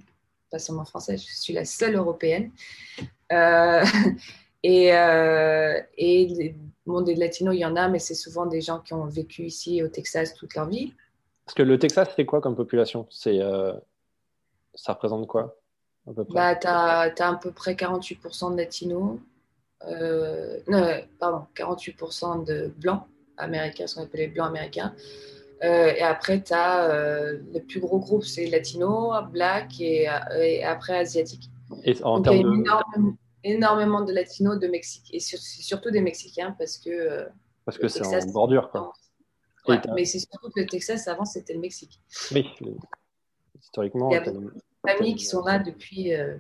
pas 0.49 0.61
seulement 0.61 0.85
française, 0.85 1.25
je 1.27 1.35
suis 1.35 1.55
la 1.55 1.65
seule 1.65 1.97
européenne. 1.97 2.53
et, 4.63 4.87
et 4.93 6.55
le 6.87 6.93
monde 6.93 7.07
des 7.07 7.17
latinos, 7.17 7.57
il 7.57 7.59
y 7.59 7.65
en 7.65 7.75
a, 7.75 7.89
mais 7.89 7.99
c'est 7.99 8.15
souvent 8.15 8.47
des 8.47 8.61
gens 8.61 8.79
qui 8.79 8.95
ont 8.95 9.07
vécu 9.07 9.43
ici 9.43 9.83
au 9.83 9.89
Texas 9.89 10.35
toute 10.35 10.55
leur 10.55 10.69
vie. 10.69 10.95
Parce 11.45 11.55
que 11.55 11.63
le 11.63 11.79
Texas, 11.79 12.09
c'est 12.17 12.25
quoi 12.25 12.41
comme 12.41 12.57
population? 12.57 13.07
C'est, 13.11 13.41
euh, 13.41 13.73
Ça 14.75 14.95
représente 14.95 15.27
quoi 15.27 15.57
bah, 16.07 16.57
Tu 16.57 16.67
as, 16.67 17.13
à 17.19 17.35
peu 17.37 17.51
près 17.51 17.75
48% 17.75 18.53
de 18.53 18.57
latinos, 18.57 19.19
euh, 19.87 20.59
non, 20.69 20.87
pardon, 21.19 21.47
48% 21.55 22.45
de 22.47 22.73
blancs 22.79 23.03
américains, 23.37 23.87
ce 23.87 23.97
qu'on 23.97 24.03
appelle 24.03 24.21
les 24.21 24.29
blancs 24.29 24.49
américains. 24.49 24.95
Euh, 25.63 25.93
et 25.95 26.03
après, 26.03 26.43
tu 26.43 26.53
as 26.55 27.33
le 27.33 27.61
plus 27.61 27.81
gros 27.81 27.99
groupe, 27.99 28.25
c'est 28.25 28.47
latino, 28.47 29.13
black 29.31 29.81
et, 29.81 30.09
après 30.65 30.99
asiatique. 30.99 31.51
Et 31.85 31.95
en 32.03 32.23
termes 32.23 32.37
il 32.37 32.43
y 32.43 32.71
a 32.71 32.83
énormément, 33.45 34.01
de 34.01 34.13
latinos, 34.13 34.59
de 34.59 34.69
Mexique, 34.69 35.11
et 35.13 35.21
surtout 35.21 35.91
des 35.91 36.01
Mexicains 36.01 36.55
parce 36.59 36.79
que. 36.79 37.27
parce 37.67 37.77
que 37.77 37.89
c'est 37.89 38.07
en 38.07 38.33
bordure, 38.33 38.71
quoi 38.71 38.95
mais 39.69 40.05
c'est 40.05 40.19
surtout 40.19 40.51
que 40.51 40.61
le 40.61 40.67
Texas, 40.67 41.09
avant, 41.09 41.25
c'était 41.25 41.55
le 41.55 41.61
Mexique. 41.61 42.01
Oui, 42.33 42.47
historiquement. 43.61 44.11
Il 44.11 44.15
y 44.15 44.17
a 44.17 44.21
des 44.21 44.33
familles 44.87 45.15
qui 45.15 45.25
sont 45.25 45.45
là 45.45 45.59
depuis. 45.59 46.15
Euh, 46.15 46.37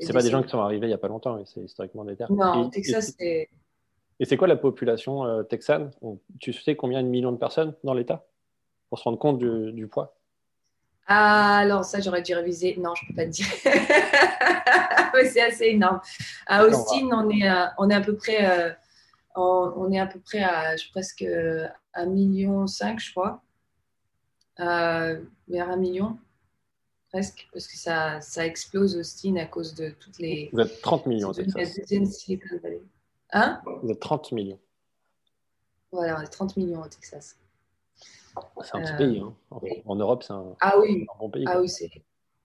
c'est 0.00 0.12
pas 0.12 0.22
des 0.22 0.30
gens 0.30 0.42
qui 0.42 0.50
sont 0.50 0.60
arrivés 0.60 0.86
il 0.86 0.90
n'y 0.90 0.94
a 0.94 0.98
pas 0.98 1.08
longtemps, 1.08 1.42
c'est 1.44 1.60
historiquement 1.60 2.04
des 2.04 2.16
terres. 2.16 2.32
Non, 2.32 2.70
Texas, 2.70 3.14
c'est. 3.18 3.48
Et 4.20 4.24
c'est 4.24 4.36
quoi 4.36 4.46
la 4.46 4.56
population 4.56 5.24
euh, 5.24 5.42
texane? 5.42 5.90
Tu 6.38 6.52
sais 6.52 6.76
combien 6.76 7.02
de 7.02 7.08
millions 7.08 7.32
de 7.32 7.38
personnes 7.38 7.74
dans 7.82 7.94
l'État? 7.94 8.24
Pour 8.88 8.98
se 8.98 9.04
rendre 9.04 9.18
compte 9.18 9.38
du, 9.38 9.88
poids 9.88 10.16
ah, 11.08 11.56
alors 11.58 11.84
ça, 11.84 12.00
j'aurais 12.00 12.22
dû 12.22 12.32
réviser. 12.32 12.76
Non, 12.78 12.94
je 12.94 13.04
ne 13.04 13.08
peux 13.08 13.14
pas 13.16 13.24
te 13.24 13.30
dire. 13.30 13.46
Mais 15.14 15.24
c'est 15.24 15.42
assez 15.42 15.64
énorme. 15.64 16.00
À 16.46 16.64
Austin, 16.64 17.08
on 17.12 17.28
est, 17.28 17.46
à, 17.46 17.74
on 17.78 17.90
est 17.90 17.94
à 17.94 18.00
peu 18.00 18.14
près 18.14 18.48
euh, 18.48 18.70
on, 19.34 19.90
est 19.90 19.98
à 19.98 20.06
peu 20.06 20.20
près 20.20 20.42
à 20.42 20.74
presque 20.92 21.24
un 21.94 22.06
million 22.06 22.66
cinq, 22.66 23.00
je 23.00 23.10
crois. 23.10 23.42
Euh, 24.60 25.22
vers 25.48 25.70
un 25.70 25.76
million, 25.76 26.18
presque, 27.10 27.48
parce 27.52 27.66
que 27.66 27.76
ça, 27.76 28.20
ça 28.20 28.46
explose 28.46 28.96
Austin 28.96 29.36
à 29.36 29.46
cause 29.46 29.74
de 29.74 29.90
toutes 29.98 30.18
les. 30.18 30.50
Vous 30.52 30.60
êtes 30.60 30.80
30 30.82 31.06
millions 31.06 31.30
au 31.30 31.34
Texas. 31.34 31.80
Hein? 33.32 33.62
Vous 33.82 33.90
êtes 33.90 34.00
30 34.00 34.32
millions. 34.32 34.58
Voilà, 35.90 36.18
on 36.18 36.22
est 36.22 36.26
30 36.26 36.56
millions 36.56 36.82
au 36.82 36.88
Texas. 36.88 37.38
C'est 38.62 38.76
un 38.76 38.82
petit 38.82 38.96
pays. 38.96 39.20
Hein. 39.20 39.34
En, 39.84 39.96
Europe, 39.96 40.22
c'est 40.22 40.32
un, 40.32 40.56
ah, 40.60 40.78
oui. 40.78 41.06
bon 41.18 41.30
pays. 41.30 41.44
Ah 41.46 41.60
oui, 41.60 41.68
c'est. 41.68 41.90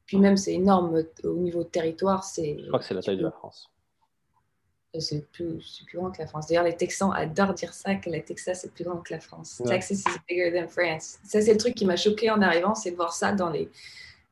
Puis 0.05 0.17
même, 0.17 0.37
c'est 0.37 0.53
énorme 0.53 1.03
au 1.23 1.33
niveau 1.35 1.63
de 1.63 1.69
territoire. 1.69 2.25
Je 2.35 2.67
crois 2.67 2.79
que 2.79 2.85
c'est 2.85 2.93
la 2.93 3.01
taille 3.01 3.17
de 3.17 3.23
la 3.23 3.31
France 3.31 3.69
c'est 4.99 5.25
plus, 5.31 5.83
plus, 5.85 5.97
grand 5.97 6.11
que 6.11 6.19
la 6.19 6.27
France. 6.27 6.47
D'ailleurs, 6.47 6.63
les 6.63 6.75
Texans 6.75 7.11
adorent 7.13 7.53
dire 7.53 7.73
ça, 7.73 7.95
que 7.95 8.09
le 8.09 8.21
Texas 8.21 8.63
est 8.63 8.71
plus 8.71 8.83
grand 8.83 8.97
que 8.97 9.13
la 9.13 9.19
France. 9.19 9.61
Texas 9.65 9.99
is 9.99 10.19
bigger 10.27 10.51
than 10.53 10.67
France. 10.67 11.19
Ça, 11.23 11.41
c'est 11.41 11.51
le 11.51 11.57
truc 11.57 11.75
qui 11.75 11.85
m'a 11.85 11.95
choqué 11.95 12.29
en 12.29 12.41
arrivant, 12.41 12.75
c'est 12.75 12.91
de 12.91 12.95
voir 12.95 13.13
ça 13.13 13.31
dans 13.31 13.49
les, 13.49 13.69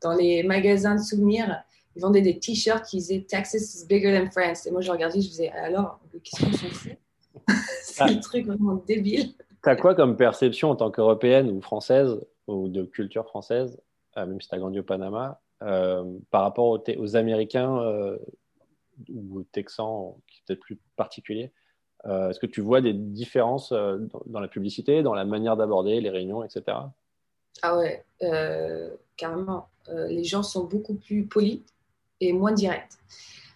dans 0.01 0.13
les 0.13 0.43
magasins 0.43 0.95
de 0.95 1.01
souvenirs. 1.01 1.63
Ils 1.95 2.01
vendaient 2.01 2.21
des 2.21 2.39
t-shirts 2.39 2.86
qui 2.86 2.97
disaient 2.97 3.25
Texas 3.28 3.75
is 3.75 3.86
bigger 3.88 4.17
than 4.17 4.30
France. 4.30 4.65
Et 4.67 4.71
moi, 4.71 4.82
je 4.82 4.91
regardais, 4.91 5.21
je 5.21 5.30
disais, 5.30 5.49
alors, 5.49 5.99
qu'est-ce 6.23 6.45
qu'on 6.45 6.51
s'en 6.51 6.67
fout 6.67 6.97
C'est 7.82 8.04
un 8.04 8.17
truc 8.17 8.45
vraiment 8.45 8.75
débile. 8.88 9.34
Tu 9.63 9.69
as 9.69 9.75
quoi 9.75 9.95
comme 9.95 10.15
perception 10.17 10.69
en 10.71 10.75
tant 10.75 10.91
qu'Européenne 10.91 11.49
ou 11.49 11.62
Française, 11.62 12.19
ou 12.47 12.67
de 12.67 12.84
culture 12.84 13.25
française, 13.25 13.80
euh, 14.17 14.25
même 14.25 14.41
si 14.41 14.47
tu 14.47 14.56
as 14.56 14.60
grandi 14.60 14.80
au 14.80 14.84
Panama, 14.84 15.41
euh, 15.63 16.04
par 16.32 16.41
rapport 16.41 16.65
aux, 16.65 16.84
aux 16.97 17.15
Américains 17.15 17.78
euh, 17.80 18.17
ou 19.10 19.43
texan, 19.51 20.17
qui 20.28 20.35
est 20.35 20.35
peut-être 20.45 20.60
plus 20.60 20.79
particulier. 20.95 21.51
Est-ce 22.05 22.39
que 22.39 22.45
tu 22.45 22.62
vois 22.62 22.81
des 22.81 22.93
différences 22.93 23.73
dans, 23.73 24.39
la 24.39 24.47
publicité, 24.47 25.01
dans 25.01 25.15
la 25.15 25.25
manière 25.25 25.58
d'aborder 25.58 25.99
les 26.01 26.12
réunions, 26.12 26.43
etc. 26.43 26.77
Ah 27.63 27.77
ouais, 27.77 28.05
carrément. 29.17 29.69
les 29.88 30.23
gens 30.23 30.43
sont 30.43 30.65
beaucoup 30.65 30.93
plus 30.93 31.25
polis 31.25 31.62
et 32.21 32.31
moins 32.31 32.51
directs. 32.51 32.91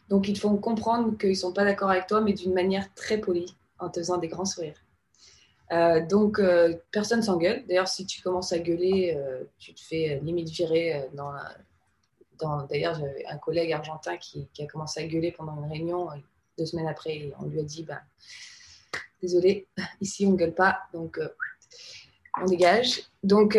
Donc, 0.10 0.28
ils 0.28 0.38
font 0.38 0.58
comprendre 0.58 1.17
qu'ils 1.17 1.30
ne 1.30 1.36
sont 1.36 1.54
pas 1.54 1.63
d'accord 1.63 1.91
avec 1.91 2.08
toi, 2.08 2.21
mais 2.21 2.34
d'une 2.34 2.54
manière 2.54 2.91
très 2.95 3.19
polie, 3.19 3.56
en 3.78 3.89
te 3.89 3.99
faisant 3.99 4.17
des 4.17 4.28
grands 4.28 4.45
sourires. 4.45 4.84
Euh, 5.71 6.04
donc, 6.06 6.39
euh, 6.39 6.75
personne 6.91 7.21
s'engueule. 7.21 7.63
D'ailleurs, 7.67 7.88
si 7.88 8.08
tu 8.08 8.21
commences 8.21 8.52
à 8.52 8.58
gueuler, 8.58 9.15
euh, 9.15 9.43
tu 9.60 9.73
te 9.73 9.82
fais 9.82 10.19
limite 10.23 10.49
virer 10.49 11.08
dans, 11.13 11.32
D'ailleurs, 12.69 12.95
j'avais 12.95 13.25
un 13.25 13.38
collègue 13.38 13.73
argentin 13.73 14.17
qui, 14.17 14.49
a 14.60 14.65
commencé 14.65 15.02
à 15.02 15.08
gueuler 15.08 15.32
pendant 15.32 15.62
une 15.62 15.69
réunion. 15.69 16.08
Deux 16.60 16.65
semaines 16.67 16.88
après, 16.88 17.32
on 17.39 17.45
lui 17.45 17.60
a 17.60 17.63
dit 17.63 17.84
bah, 17.84 18.02
Désolé, 19.22 19.67
ici, 20.02 20.26
on 20.28 20.34
gueule 20.34 20.54
pas. 20.54 20.82
Donc, 20.93 21.19
on 22.39 22.45
dégage. 22.45 23.02
Donc, 23.24 23.58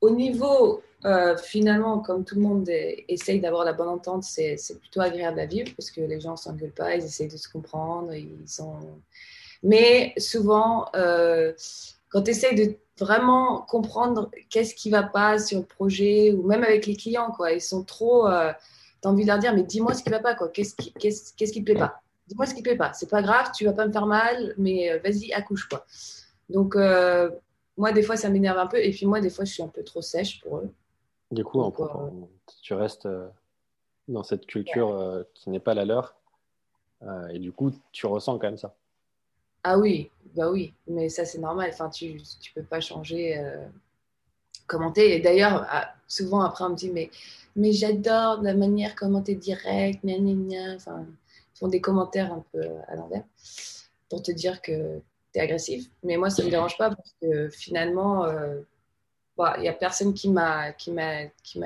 au 0.00 0.10
niveau 0.10 0.82
euh, 1.04 1.36
finalement, 1.36 2.00
comme 2.00 2.24
tout 2.24 2.34
le 2.34 2.40
monde 2.40 2.68
essaye 3.08 3.40
d'avoir 3.40 3.64
la 3.64 3.72
bonne 3.72 3.88
entente, 3.88 4.24
c'est 4.24 4.56
plutôt 4.80 5.00
agréable 5.00 5.38
à 5.38 5.46
vivre 5.46 5.70
parce 5.76 5.90
que 5.90 6.00
les 6.00 6.20
gens 6.20 6.32
ne 6.32 6.36
s'engueulent 6.36 6.72
pas, 6.72 6.96
ils 6.96 7.04
essayent 7.04 7.28
de 7.28 7.36
se 7.36 7.48
comprendre. 7.48 8.12
Ils 8.14 8.48
sont... 8.48 8.80
Mais 9.62 10.12
souvent, 10.16 10.88
euh, 10.96 11.52
quand 12.08 12.22
tu 12.22 12.30
essayes 12.30 12.54
de 12.56 12.76
vraiment 12.98 13.62
comprendre 13.62 14.30
qu'est-ce 14.50 14.74
qui 14.74 14.90
ne 14.90 14.96
va 14.96 15.04
pas 15.04 15.38
sur 15.38 15.60
le 15.60 15.64
projet 15.64 16.32
ou 16.32 16.42
même 16.42 16.64
avec 16.64 16.86
les 16.86 16.96
clients, 16.96 17.30
quoi, 17.30 17.52
ils 17.52 17.60
sont 17.60 17.84
trop. 17.84 18.28
Euh, 18.98 19.02
tu 19.02 19.08
as 19.08 19.10
envie 19.10 19.22
de 19.22 19.28
leur 19.28 19.38
dire, 19.38 19.54
mais 19.54 19.62
dis-moi 19.62 19.94
ce 19.94 20.02
qui 20.02 20.10
ne 20.10 20.14
va 20.14 20.20
pas, 20.20 20.34
quoi. 20.34 20.48
Qu'est-ce 20.48 20.74
qui 20.74 20.92
ne 20.94 21.00
qu'est-ce, 21.00 21.34
qu'est-ce 21.34 21.52
qui 21.52 21.60
te 21.60 21.64
plaît 21.64 21.78
pas? 21.78 22.00
Dis-moi 22.26 22.46
ce 22.46 22.54
qui 22.54 22.60
ne 22.60 22.64
te 22.64 22.68
plaît 22.70 22.78
pas. 22.78 22.92
C'est 22.92 23.10
pas 23.10 23.22
grave, 23.22 23.50
tu 23.54 23.64
vas 23.64 23.72
pas 23.72 23.86
me 23.86 23.92
faire 23.92 24.06
mal, 24.06 24.54
mais 24.58 24.98
vas-y, 24.98 25.32
accouche, 25.32 25.68
quoi. 25.68 25.84
Donc, 26.48 26.76
moi, 27.78 27.92
des 27.92 28.02
fois, 28.02 28.16
ça 28.16 28.28
m'énerve 28.28 28.58
un 28.58 28.66
peu. 28.66 28.78
Et 28.78 28.90
puis, 28.90 29.06
moi, 29.06 29.20
des 29.20 29.30
fois, 29.30 29.44
je 29.44 29.52
suis 29.52 29.62
un 29.62 29.68
peu 29.68 29.84
trop 29.84 30.02
sèche 30.02 30.40
pour 30.40 30.58
eux. 30.58 30.70
Du 31.30 31.44
coup, 31.44 31.62
tu 32.62 32.74
restes 32.74 33.06
euh, 33.06 33.28
dans 34.08 34.22
cette 34.22 34.46
culture 34.46 34.90
euh, 34.90 35.22
qui 35.34 35.48
n'est 35.50 35.60
pas 35.60 35.74
la 35.74 35.84
leur. 35.84 36.16
Euh, 37.02 37.28
et 37.28 37.38
du 37.38 37.52
coup, 37.52 37.70
tu 37.92 38.06
ressens 38.06 38.38
quand 38.38 38.48
même 38.48 38.58
ça? 38.58 38.74
Ah 39.62 39.78
oui, 39.78 40.10
bah 40.34 40.50
oui, 40.50 40.74
mais 40.86 41.08
ça 41.08 41.24
c'est 41.24 41.38
normal. 41.38 41.70
Enfin, 41.72 41.90
tu 41.90 42.14
ne 42.14 42.54
peux 42.54 42.62
pas 42.62 42.80
changer, 42.80 43.40
commenter. 44.66 45.14
Et 45.14 45.20
d'ailleurs, 45.20 45.66
ah, 45.68 45.92
souvent 46.06 46.40
après 46.40 46.64
on 46.64 46.70
me 46.70 46.74
dit 46.74 46.90
mais, 46.90 47.10
mais 47.58 47.72
j'adore 47.72 48.42
la 48.42 48.54
manière 48.54 48.94
comment 48.94 49.22
tu 49.22 49.32
es 49.32 49.34
direct, 49.34 50.04
gna, 50.04 50.18
gna, 50.18 50.74
Enfin, 50.74 51.06
ils 51.54 51.58
font 51.58 51.68
des 51.68 51.80
commentaires 51.80 52.32
un 52.32 52.44
peu 52.52 52.62
à 52.88 52.96
l'envers 52.96 53.24
pour 54.08 54.22
te 54.22 54.32
dire 54.32 54.62
que 54.62 54.98
tu 55.32 55.38
es 55.38 55.40
agressif. 55.40 55.90
Mais 56.02 56.16
moi, 56.16 56.30
ça 56.30 56.42
ne 56.42 56.46
me 56.46 56.50
dérange 56.50 56.78
pas 56.78 56.88
parce 56.90 57.14
que 57.20 57.48
finalement, 57.50 58.26
il 59.56 59.60
n'y 59.60 59.68
a 59.68 59.72
personne 59.72 60.14
qui 60.14 60.30
m'a 60.30 60.72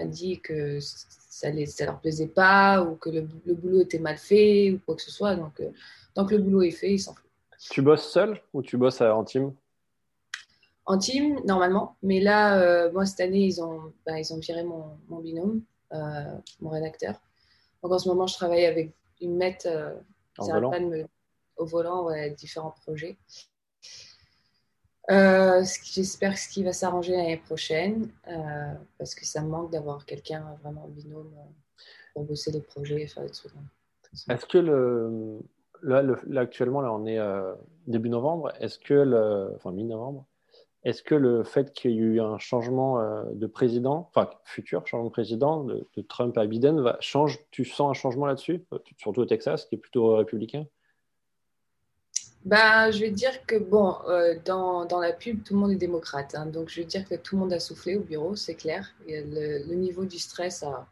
dit 0.05 0.40
que 0.40 0.78
ça 0.81 1.50
ne 1.50 1.64
ça 1.64 1.87
leur 1.87 1.98
plaisait 2.00 2.28
pas 2.28 2.83
ou 2.83 2.96
que 2.96 3.11
le, 3.11 3.22
boulot 3.22 3.81
était 3.81 3.98
mal 3.98 4.18
fait 4.18 4.72
ou 4.72 4.81
quoi 4.85 4.94
que 4.94 5.02
ce 5.02 5.11
soit. 5.11 5.35
Donc, 5.35 5.61
euh, 5.61 5.70
tant 6.14 6.26
que 6.26 6.35
le 6.35 6.42
boulot 6.42 6.62
est 6.62 6.70
fait, 6.70 6.92
ils 6.92 6.98
s'en 6.98 7.14
foutent. 7.14 7.31
Tu 7.70 7.83
bosses 7.83 8.09
seul 8.09 8.40
ou 8.52 8.62
tu 8.62 8.76
bosses 8.76 9.00
en 9.00 9.24
team? 9.24 9.52
En 10.85 10.98
team, 10.98 11.40
normalement. 11.44 11.96
Mais 12.02 12.20
là, 12.20 12.61
euh, 12.61 12.92
moi, 12.92 13.07
cette 13.07 13.20
année, 13.20 13.46
ils 13.46 13.62
ont, 13.62 13.92
bah, 14.05 14.18
ils 14.18 14.33
ont 14.33 14.38
viré 14.38 14.62
mon, 14.64 14.85
mon 15.09 15.20
binôme, 15.20 15.62
euh, 15.62 15.71
mon 16.61 16.70
rédacteur. 16.70 17.14
Donc, 17.83 17.92
en 17.92 17.98
ce 17.98 18.09
moment, 18.09 18.26
je 18.26 18.35
travaille 18.35 18.66
avec 18.66 18.94
une 19.20 19.37
mette 19.37 19.68
au 21.57 21.64
volant, 21.64 22.05
ouais, 22.05 22.31
différents 22.31 22.74
projets. 22.83 23.16
Euh, 25.11 25.64
J'espère 25.85 26.38
ce 26.38 26.48
qui 26.48 26.62
va 26.62 26.72
s'arranger 26.72 27.12
l'année 27.12 27.37
prochaine 27.37 28.09
euh, 28.28 28.74
parce 28.98 29.14
que 29.14 29.26
ça 29.26 29.42
me 29.42 29.48
manque 29.48 29.72
d'avoir 29.72 30.07
quelqu'un 30.07 30.57
vraiment 30.62 30.87
binôme 30.88 31.33
euh, 31.37 31.83
pour 32.14 32.24
bosser 32.24 32.52
les 32.52 32.61
projets 32.61 33.02
et 33.02 33.07
faire 33.09 33.24
des 33.24 33.31
trucs. 33.31 33.52
Est-ce 34.28 34.46
que 34.46 34.59
le, 34.59 35.40
là, 35.83 36.40
actuellement, 36.40 36.81
là, 36.81 36.92
on 36.92 37.05
est 37.07 37.18
euh, 37.18 37.55
début 37.87 38.11
novembre. 38.11 38.52
Est-ce 38.61 38.78
que 38.78 38.94
le, 38.94 39.52
enfin 39.57 39.72
mi-novembre, 39.72 40.24
est-ce 40.85 41.03
que 41.03 41.14
le 41.14 41.45
fait 41.45 41.73
qu'il 41.73 41.92
y 41.92 41.95
ait 41.95 41.97
eu 41.99 42.21
un 42.21 42.38
changement 42.38 43.01
de 43.33 43.47
président, 43.47 44.09
enfin 44.11 44.29
futur 44.45 44.87
changement 44.87 45.07
de 45.07 45.12
président 45.12 45.64
de, 45.64 45.87
Trump 46.09 46.37
à 46.37 46.47
Biden, 46.47 46.81
va, 46.81 46.97
change, 47.01 47.38
tu 47.51 47.64
sens 47.64 47.90
un 47.90 47.95
changement 47.95 48.27
là-dessus, 48.27 48.64
surtout 48.97 49.21
au 49.21 49.27
Texas, 49.27 49.66
qui 49.66 49.77
est 49.77 49.79
plutôt 49.79 50.16
républicain? 50.16 50.66
Bah, 52.45 52.90
je 52.90 52.99
vais 52.99 53.11
dire 53.11 53.47
que, 53.47 53.57
bon, 53.57 53.95
euh, 54.09 54.35
dans, 54.45 54.87
la 55.01 55.12
pub, 55.12 55.45
tout 55.45 55.55
le 55.55 55.61
monde 55.61 55.73
est 55.73 55.77
démocrate. 55.77 56.35
Hein. 56.35 56.47
donc, 56.47 56.68
je 56.68 56.81
vais 56.81 56.87
dire 56.87 57.09
que 57.09 57.14
tout 57.14 57.37
le 57.37 57.40
monde 57.42 57.53
a 57.53 57.61
soufflé 57.61 57.97
au 57.97 58.01
bureau, 58.01 58.35
c'est 58.35 58.57
clair. 58.57 58.92
le, 59.07 59.75
niveau 59.75 60.05
du 60.05 60.18
stress 60.18 60.64
a. 60.64 60.87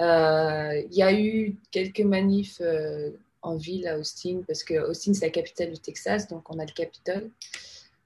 Euh, 0.00 0.82
il 0.90 0.96
y 0.96 1.02
a 1.02 1.18
eu 1.18 1.56
quelques 1.70 2.00
manifs 2.00 2.60
euh, 2.60 3.10
en 3.40 3.56
ville 3.56 3.86
à 3.86 3.98
Austin, 3.98 4.42
parce 4.46 4.64
que 4.64 4.74
Austin, 4.74 5.14
c'est 5.14 5.26
la 5.26 5.30
capitale 5.30 5.72
du 5.72 5.78
Texas, 5.78 6.28
donc 6.28 6.50
on 6.50 6.58
a 6.58 6.64
le 6.64 6.72
Capitole. 6.72 7.30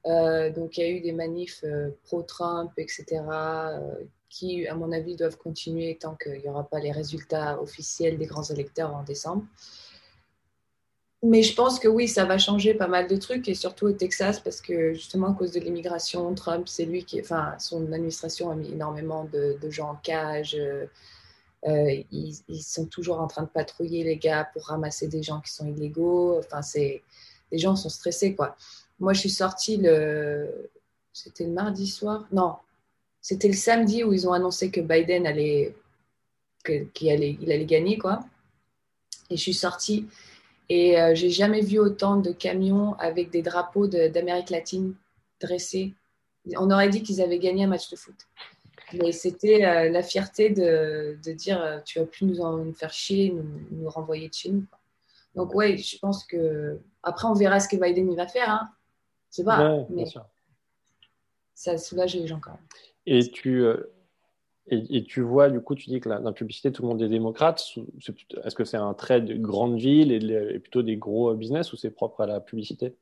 Donc, 0.05 0.79
il 0.79 0.81
y 0.81 0.83
a 0.85 0.91
eu 0.91 1.01
des 1.01 1.13
manifs 1.13 1.65
pro-Trump, 2.05 2.73
etc., 2.79 3.23
qui, 4.31 4.67
à 4.69 4.75
mon 4.75 4.93
avis, 4.93 5.17
doivent 5.17 5.37
continuer 5.37 5.99
tant 5.99 6.15
qu'il 6.15 6.41
n'y 6.41 6.49
aura 6.49 6.65
pas 6.65 6.79
les 6.79 6.93
résultats 6.93 7.61
officiels 7.61 8.17
des 8.17 8.27
grands 8.27 8.45
électeurs 8.45 8.95
en 8.95 9.03
décembre. 9.03 9.45
Mais 11.23 11.43
je 11.43 11.55
pense 11.55 11.79
que 11.79 11.89
oui, 11.89 12.09
ça 12.09 12.25
va 12.25 12.39
changer 12.39 12.73
pas 12.73 12.87
mal 12.87 13.07
de 13.07 13.17
trucs, 13.17 13.47
et 13.49 13.55
surtout 13.55 13.87
au 13.87 13.93
Texas, 13.93 14.41
parce 14.41 14.63
que 14.63 14.95
justement, 14.95 15.33
à 15.33 15.35
cause 15.35 15.53
de 15.53 15.61
l'immigration, 15.61 16.35
Trump, 16.35 16.67
c'est 16.67 16.87
lui 16.87 17.05
qui, 17.05 17.21
enfin, 17.21 17.57
son 17.59 17.93
administration 17.93 18.51
a 18.51 18.55
mis 18.55 18.71
énormément 18.71 19.25
de, 19.25 19.59
gens 19.69 19.91
en 19.91 19.97
cage. 19.97 20.57
Euh, 20.59 20.87
euh, 21.67 22.03
ils, 22.11 22.63
sont 22.63 22.87
toujours 22.87 23.21
en 23.21 23.27
train 23.27 23.43
de 23.43 23.49
patrouiller 23.49 24.03
les 24.03 24.17
gars 24.17 24.49
pour 24.55 24.69
ramasser 24.69 25.09
des 25.09 25.23
gens 25.23 25.41
qui 25.41 25.53
sont 25.53 25.69
illégaux. 25.69 26.39
Enfin, 26.39 26.63
c'est, 26.63 27.03
les 27.53 27.59
gens 27.59 27.77
sont 27.77 27.91
stressés, 27.91 28.35
quoi. 28.35 28.57
Moi, 29.01 29.13
je 29.13 29.21
suis 29.21 29.31
sortie 29.31 29.79
le, 29.79 30.71
c'était 31.13 31.45
le 31.45 31.53
mardi 31.53 31.87
soir, 31.87 32.27
non, 32.33 32.57
c'était 33.21 33.49
le 33.49 33.55
samedi 33.55 34.05
où 34.05 34.13
ils 34.13 34.29
ont 34.29 34.33
annoncé 34.33 34.71
que 34.71 34.81
Biden 34.81 35.27
allait, 35.27 35.75
qu'il 36.65 37.11
allait, 37.11 37.65
gagner, 37.65 37.99
quoi. 37.99 38.21
Et 39.31 39.37
je 39.37 39.43
suis 39.43 39.55
sortie 39.55 40.07
et 40.69 41.01
euh, 41.01 41.15
j'ai 41.15 41.31
jamais 41.31 41.61
vu 41.61 41.79
autant 41.79 42.17
de 42.17 42.31
camions 42.31 42.95
avec 42.95 43.31
des 43.31 43.43
drapeaux 43.43 43.89
d'Amérique 43.89 44.51
latine 44.51 44.95
dressés. 45.41 45.95
On 46.57 46.71
aurait 46.71 46.89
dit 46.89 47.03
qu'ils 47.03 47.21
avaient 47.21 47.39
gagné 47.39 47.65
un 47.65 47.67
match 47.67 47.91
de 47.91 47.97
foot. 47.97 48.15
Mais 48.95 49.13
c'était 49.13 49.65
euh, 49.65 49.91
la 49.91 50.03
fierté 50.03 50.51
de, 50.51 51.19
de 51.25 51.33
dire 51.33 51.61
euh, 51.61 51.79
tu 51.85 51.99
vas 51.99 52.07
plus 52.07 52.25
nous, 52.25 52.73
faire 52.73 52.93
chier, 52.93 53.35
nous, 53.71 53.89
renvoyer 53.89 54.29
de 54.29 54.35
chez 54.35 54.51
nous. 54.51 54.65
Donc, 55.35 55.55
ouais, 55.55 55.77
je 55.77 55.99
pense 55.99 56.25
que. 56.25 56.79
Après, 57.03 57.27
on 57.29 57.35
verra 57.35 57.61
ce 57.61 57.69
que 57.69 57.77
Biden 57.77 58.15
va 58.15 58.27
faire. 58.27 58.51
Hein. 58.51 58.69
C'est 59.31 59.45
pas. 59.45 59.87
mais 59.89 60.05
ça 61.55 61.79
soulage 61.79 62.15
les 62.15 62.27
gens 62.27 62.41
quand 62.41 62.53
même. 62.53 62.61
Et 63.07 63.31
tu, 63.31 63.65
et, 64.73 65.03
tu 65.03 65.21
vois, 65.21 65.51
du 65.51 65.61
coup, 65.61 65.75
tu 65.75 65.91
dis 65.91 66.01
que 66.01 66.09
dans 66.09 66.21
la 66.21 66.33
publicité, 66.33 66.71
tout 66.71 66.83
le 66.83 66.89
monde 66.89 67.03
est 67.03 67.09
démocrate. 67.09 67.61
Est-ce 68.45 68.55
que 68.55 68.65
c'est 68.65 68.77
un 68.77 68.95
trait 68.95 69.21
de 69.21 69.35
grande 69.35 69.77
ville 69.77 70.13
et, 70.13 70.59
plutôt 70.61 70.83
des 70.83 70.97
gros 70.97 71.35
business 71.35 71.73
ou 71.73 71.77
c'est 71.77 71.91
propre 71.91 72.21
à 72.21 72.27
la 72.27 72.41
publicité? 72.41 72.95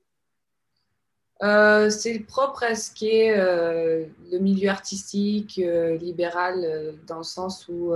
Euh, 1.42 1.90
c'est 1.90 2.20
propre 2.20 2.64
à 2.64 2.74
ce 2.74 2.90
qui 2.92 3.10
est 3.10 3.38
euh, 3.38 4.06
le 4.32 4.38
milieu 4.38 4.70
artistique, 4.70 5.60
euh, 5.62 5.96
libéral, 5.98 6.94
dans 7.06 7.18
le 7.18 7.22
sens 7.22 7.68
où, 7.68 7.92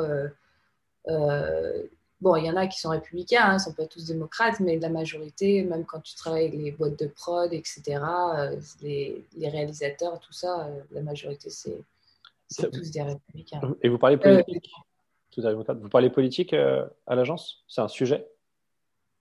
bon, 2.22 2.36
il 2.36 2.46
y 2.46 2.50
en 2.50 2.56
a 2.56 2.66
qui 2.66 2.80
sont 2.80 2.90
républicains, 2.90 3.42
hein, 3.42 3.50
ils 3.50 3.54
ne 3.54 3.58
sont 3.58 3.72
pas 3.72 3.86
tous 3.86 4.06
démocrates, 4.06 4.60
mais 4.60 4.78
la 4.78 4.88
majorité, 4.88 5.62
même 5.62 5.84
quand 5.84 6.00
tu 6.00 6.14
travailles 6.14 6.46
avec 6.46 6.60
les 6.60 6.70
boîtes 6.70 6.98
de 6.98 7.06
prod, 7.06 7.52
etc., 7.52 7.82
les, 8.80 9.24
les, 9.36 9.48
réalisateurs, 9.48 10.20
tout 10.20 10.32
ça, 10.32 10.68
la 10.92 11.02
majorité, 11.02 11.50
c'est 11.50 11.82
tous 12.70 12.90
des 12.90 13.02
républicains. 13.02 13.60
Et 13.82 13.88
vous 13.88 13.98
parlez 13.98 14.16
euh, 14.16 14.42
politique 14.42 14.72
Vous 15.36 15.88
parlez 15.88 16.10
politique 16.10 16.54
euh, 16.54 16.86
à 17.06 17.14
l'agence? 17.14 17.64
C'est 17.68 17.80
un 17.80 17.88
sujet? 17.88 18.26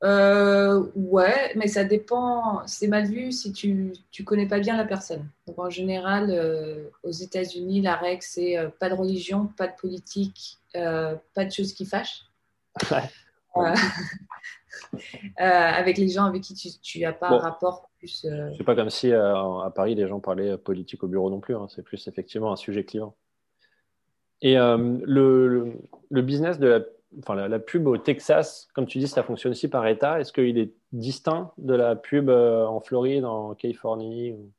Euh, 0.04 0.84
ouais, 0.96 1.54
mais 1.56 1.68
ça 1.68 1.84
dépend. 1.84 2.66
C'est 2.66 2.88
mal 2.88 3.06
vu 3.06 3.32
si 3.32 3.52
tu 3.52 3.94
ne 4.20 4.24
connais 4.24 4.48
pas 4.48 4.60
bien 4.60 4.76
la 4.76 4.86
personne. 4.86 5.28
Donc 5.48 5.60
en 5.60 5.70
général, 5.70 6.90
aux 7.04 7.12
États-Unis, 7.12 7.82
la 7.82 7.96
règle 7.96 8.24
c'est 8.24 8.58
pas 8.80 8.90
de 8.90 8.96
religion, 8.96 9.48
pas 9.58 9.68
de 9.68 9.76
politique, 9.76 10.58
pas 10.74 11.46
de 11.46 11.52
choses 11.52 11.74
qui 11.74 11.86
fâchent. 11.86 12.26
avec 15.38 15.98
les 15.98 16.10
gens 16.10 16.26
avec 16.26 16.42
qui 16.42 16.80
tu 16.82 17.00
n'as 17.00 17.14
pas 17.14 17.30
un 17.30 17.38
rapport 17.38 17.90
plus. 17.98 18.26
C'est 18.58 18.64
pas 18.64 18.76
comme 18.76 18.90
si 18.90 19.12
à 19.14 19.72
Paris 19.76 19.96
les 19.96 20.08
gens 20.08 20.20
parlaient 20.20 20.58
politique 20.58 21.04
au 21.04 21.08
bureau 21.08 21.30
non 21.30 21.40
plus. 21.40 21.56
Hein. 21.56 21.68
C'est 21.70 21.84
plus 21.84 22.08
effectivement 22.08 22.52
un 22.52 22.56
sujet 22.56 22.84
client. 22.84 23.16
Et 24.42 24.58
euh, 24.58 24.98
le, 25.04 25.74
le, 26.10 26.22
business 26.22 26.58
de 26.60 26.68
la 26.68 26.80
enfin, 27.20 27.36
la, 27.36 27.60
pub 27.60 27.88
au 27.88 27.98
Texas, 27.98 28.68
comme 28.74 28.88
tu 28.88 28.98
dis, 28.98 29.08
ça 29.08 29.24
fonctionne 29.24 29.52
aussi 29.52 29.68
par 29.68 29.86
État. 29.88 30.20
Est-ce 30.20 30.34
qu'il 30.34 30.58
est 30.58 30.74
distinct 30.92 31.54
de 31.58 31.76
la 31.76 31.96
pub 31.96 32.30
euh, 32.30 32.66
en 32.66 32.80
Floride, 32.80 33.26
en 33.26 33.54
Californie, 33.54 34.32
ou 34.32 34.52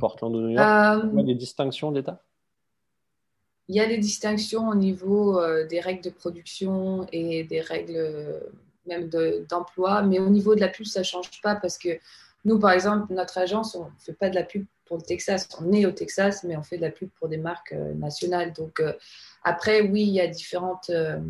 Portland 0.00 0.34
ou 0.34 0.40
New 0.40 0.50
York? 0.50 1.04
Il 1.12 1.18
y 1.18 1.22
a 1.22 1.26
des 1.26 1.34
distinctions 1.34 1.92
d'État? 1.92 2.22
Il 3.68 3.76
y 3.76 3.80
a 3.80 3.86
des 3.86 3.98
distinctions 3.98 4.68
au 4.68 4.74
niveau 4.74 5.40
des 5.66 5.80
règles 5.80 6.02
de 6.02 6.10
production 6.10 7.06
et 7.12 7.44
des 7.44 7.60
règles 7.60 8.40
même 8.86 9.08
d'emploi, 9.48 10.02
mais 10.02 10.18
au 10.18 10.30
niveau 10.30 10.54
de 10.54 10.60
la 10.60 10.68
pub, 10.68 10.86
ça 10.86 11.00
ne 11.00 11.04
change 11.04 11.40
pas 11.42 11.54
parce 11.54 11.78
que 11.78 11.98
nous, 12.44 12.58
par 12.58 12.72
exemple, 12.72 13.12
notre 13.12 13.38
agence, 13.38 13.74
on 13.74 13.84
ne 13.84 13.90
fait 13.98 14.12
pas 14.12 14.30
de 14.30 14.34
la 14.34 14.42
pub 14.42 14.64
pour 14.86 14.96
le 14.96 15.02
Texas. 15.02 15.48
On 15.60 15.72
est 15.72 15.86
au 15.86 15.92
Texas, 15.92 16.44
mais 16.44 16.56
on 16.56 16.62
fait 16.62 16.76
de 16.76 16.82
la 16.82 16.90
pub 16.90 17.10
pour 17.18 17.28
des 17.28 17.36
marques 17.36 17.72
euh, 17.72 17.92
nationales. 17.94 18.52
Donc, 18.52 18.80
euh, 18.80 18.92
après, 19.44 19.82
oui, 19.82 20.02
il 20.02 20.14
y 20.14 20.20
a 20.20 20.26
différentes. 20.26 20.90
Euh, 20.90 21.20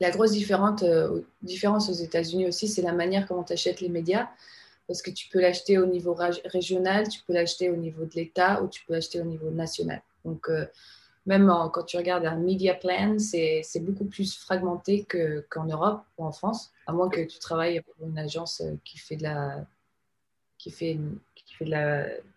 la 0.00 0.10
grosse 0.10 0.32
différence 0.32 1.88
aux 1.88 1.92
États-Unis 1.92 2.46
aussi, 2.46 2.66
c'est 2.66 2.82
la 2.82 2.92
manière 2.92 3.26
comment 3.26 3.44
tu 3.44 3.52
achètes 3.52 3.80
les 3.80 3.88
médias. 3.88 4.28
Parce 4.88 5.00
que 5.00 5.12
tu 5.12 5.28
peux 5.28 5.40
l'acheter 5.40 5.78
au 5.78 5.86
niveau 5.86 6.16
régional, 6.46 7.08
tu 7.08 7.20
peux 7.22 7.32
l'acheter 7.32 7.70
au 7.70 7.76
niveau 7.76 8.04
de 8.04 8.14
l'État 8.14 8.62
ou 8.62 8.68
tu 8.68 8.84
peux 8.84 8.94
l'acheter 8.94 9.20
au 9.20 9.24
niveau 9.24 9.50
national. 9.50 10.02
Donc, 10.24 10.50
même 11.26 11.52
quand 11.72 11.84
tu 11.84 11.96
regardes 11.96 12.26
un 12.26 12.36
media 12.36 12.74
plan, 12.74 13.18
c'est 13.18 13.80
beaucoup 13.80 14.04
plus 14.04 14.36
fragmenté 14.36 15.06
qu'en 15.50 15.66
Europe 15.66 16.02
ou 16.18 16.24
en 16.24 16.32
France, 16.32 16.72
à 16.86 16.92
moins 16.92 17.08
que 17.08 17.20
tu 17.20 17.38
travailles 17.38 17.80
pour 17.80 18.06
une 18.06 18.18
agence 18.18 18.62
qui 18.84 18.98
fait 18.98 19.16
de 19.16 19.22
la, 19.22 19.64
qui 20.62 20.70
fait, 20.70 20.98
qui 21.34 21.54
fait 21.54 21.64
de, 21.64 21.70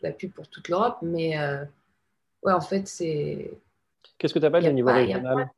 la, 0.02 0.12
pub 0.12 0.32
pour 0.32 0.48
toute 0.48 0.68
l'Europe. 0.70 0.98
Mais 1.02 1.38
euh, 1.40 1.64
ouais, 2.44 2.54
en 2.54 2.62
fait, 2.62 2.88
c'est. 2.88 3.52
Qu'est-ce 4.18 4.34
que 4.34 4.40
tu 4.40 4.46
appelles 4.46 4.66
le 4.66 4.72
niveau 4.72 4.92
régional? 4.92 5.50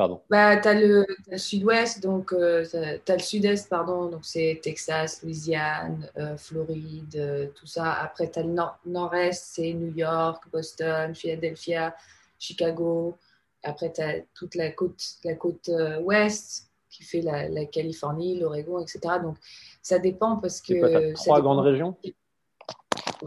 Pardon. 0.00 0.22
Bah, 0.30 0.56
tu 0.56 0.66
as, 0.66 0.72
le, 0.80 1.04
sud-ouest, 1.36 2.02
donc 2.02 2.32
euh, 2.32 2.64
tu 2.64 3.12
as 3.12 3.16
le 3.16 3.22
sud-est, 3.22 3.68
pardon, 3.68 4.06
donc 4.06 4.24
c'est 4.24 4.58
Texas, 4.62 5.22
Louisiane, 5.22 6.08
euh, 6.16 6.38
Floride, 6.38 7.52
tout 7.54 7.66
ça. 7.66 7.92
Après, 7.92 8.30
tu 8.30 8.38
as 8.38 8.44
le 8.44 8.48
nord- 8.48 9.14
est 9.14 9.32
c'est 9.32 9.74
New 9.74 9.94
York, 9.94 10.44
Boston, 10.50 11.14
Philadelphia, 11.14 11.94
Chicago. 12.38 13.18
Après, 13.62 13.92
tu 13.92 14.00
as 14.00 14.20
toute 14.32 14.54
la 14.54 14.70
côte, 14.70 15.04
la 15.22 15.34
côte 15.34 15.70
ouest, 16.00 16.70
qui 16.88 17.04
fait 17.04 17.20
la, 17.20 17.66
Californie, 17.66 18.40
l'Oregon, 18.40 18.78
etc. 18.80 19.00
Donc, 19.22 19.36
ça 19.82 19.98
dépend 19.98 20.38
parce 20.38 20.62
que. 20.62 21.12
trois 21.12 21.42
grandes 21.42 21.60
régions? 21.60 21.94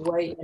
Oui, 0.08 0.36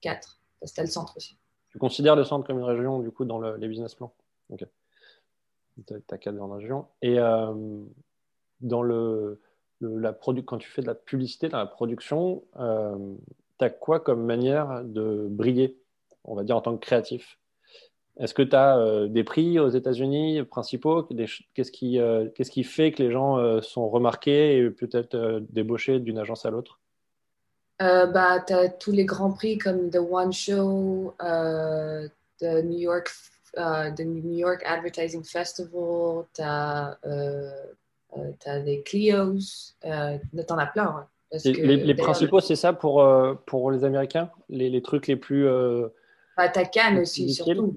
quatre. 0.00 0.40
Parce 0.58 0.72
que 0.72 0.76
tu 0.76 0.80
as 0.80 0.84
le 0.84 0.90
centre 0.90 1.14
aussi. 1.14 1.36
Tu 1.72 1.76
considères 1.76 2.16
le 2.16 2.24
centre 2.24 2.46
comme 2.46 2.58
une 2.58 2.64
région, 2.64 3.00
du 3.00 3.10
coup, 3.10 3.26
dans 3.26 3.38
les 3.38 3.68
business 3.68 3.94
plans? 3.94 4.14
Ok. 4.50 4.64
Tu 5.86 5.94
as 6.10 6.18
quatre 6.18 6.34
grandes 6.34 6.58
régions. 6.60 6.86
Et 7.02 7.18
euh, 7.18 7.54
dans 8.60 8.82
le, 8.82 9.40
la 9.80 10.12
quand 10.12 10.58
tu 10.58 10.68
fais 10.68 10.82
de 10.82 10.86
la 10.86 10.94
publicité, 10.94 11.48
dans 11.48 11.58
la 11.58 11.66
production, 11.66 12.42
euh, 12.58 13.14
tu 13.58 13.64
as 13.64 13.70
quoi 13.70 14.00
comme 14.00 14.24
manière 14.24 14.84
de 14.84 15.26
briller, 15.30 15.78
on 16.24 16.34
va 16.34 16.44
dire, 16.44 16.56
en 16.56 16.60
tant 16.60 16.76
que 16.76 16.84
créatif? 16.84 17.38
Est-ce 18.18 18.34
que 18.34 18.42
tu 18.42 18.56
as 18.56 18.78
euh, 18.78 19.06
des 19.06 19.22
prix 19.22 19.60
aux 19.60 19.68
États-Unis 19.68 20.42
principaux? 20.42 21.08
Qu'est-ce 21.54 21.70
qui, 21.70 22.00
euh, 22.00 22.28
qu'est-ce 22.34 22.50
qui, 22.50 22.64
fait 22.64 22.90
que 22.90 23.02
les 23.02 23.12
gens 23.12 23.38
euh, 23.38 23.60
sont 23.60 23.88
remarqués 23.88 24.58
et 24.58 24.70
peut-être 24.70 25.40
débauchés 25.50 26.00
d'une 26.00 26.18
agence 26.18 26.44
à 26.44 26.50
l'autre? 26.50 26.80
Bah, 27.78 28.40
Tu 28.44 28.52
as 28.52 28.68
tous 28.70 28.90
les 28.90 29.04
grands 29.04 29.30
prix 29.30 29.56
comme 29.56 29.88
The 29.90 29.98
One 29.98 30.32
Show, 30.32 31.14
the, 31.20 32.64
New 32.64 32.78
York, 32.78 33.08
the 33.58 34.00
New 34.00 34.38
York 34.38 34.62
Advertising 34.64 35.24
Festival, 35.24 36.24
tu 36.34 36.42
as, 36.42 36.96
as, 38.46 38.60
des 38.60 38.82
Clios, 38.82 39.74
tu 39.82 39.88
en 39.88 40.58
as 40.58 40.66
plein. 40.66 40.84
Hein, 40.84 41.06
les, 41.44 41.94
principaux, 41.94 42.40
c'est 42.40 42.56
ça 42.56 42.72
pour, 42.72 43.04
pour 43.46 43.70
les 43.70 43.84
Américains? 43.84 44.30
Les, 44.48 44.70
les, 44.70 44.82
trucs 44.82 45.06
les 45.06 45.16
plus. 45.16 45.46
Bah, 46.36 46.48
tu 46.48 46.58
as 46.58 46.64
Cannes 46.64 46.98
aussi, 46.98 47.32
surtout 47.34 47.76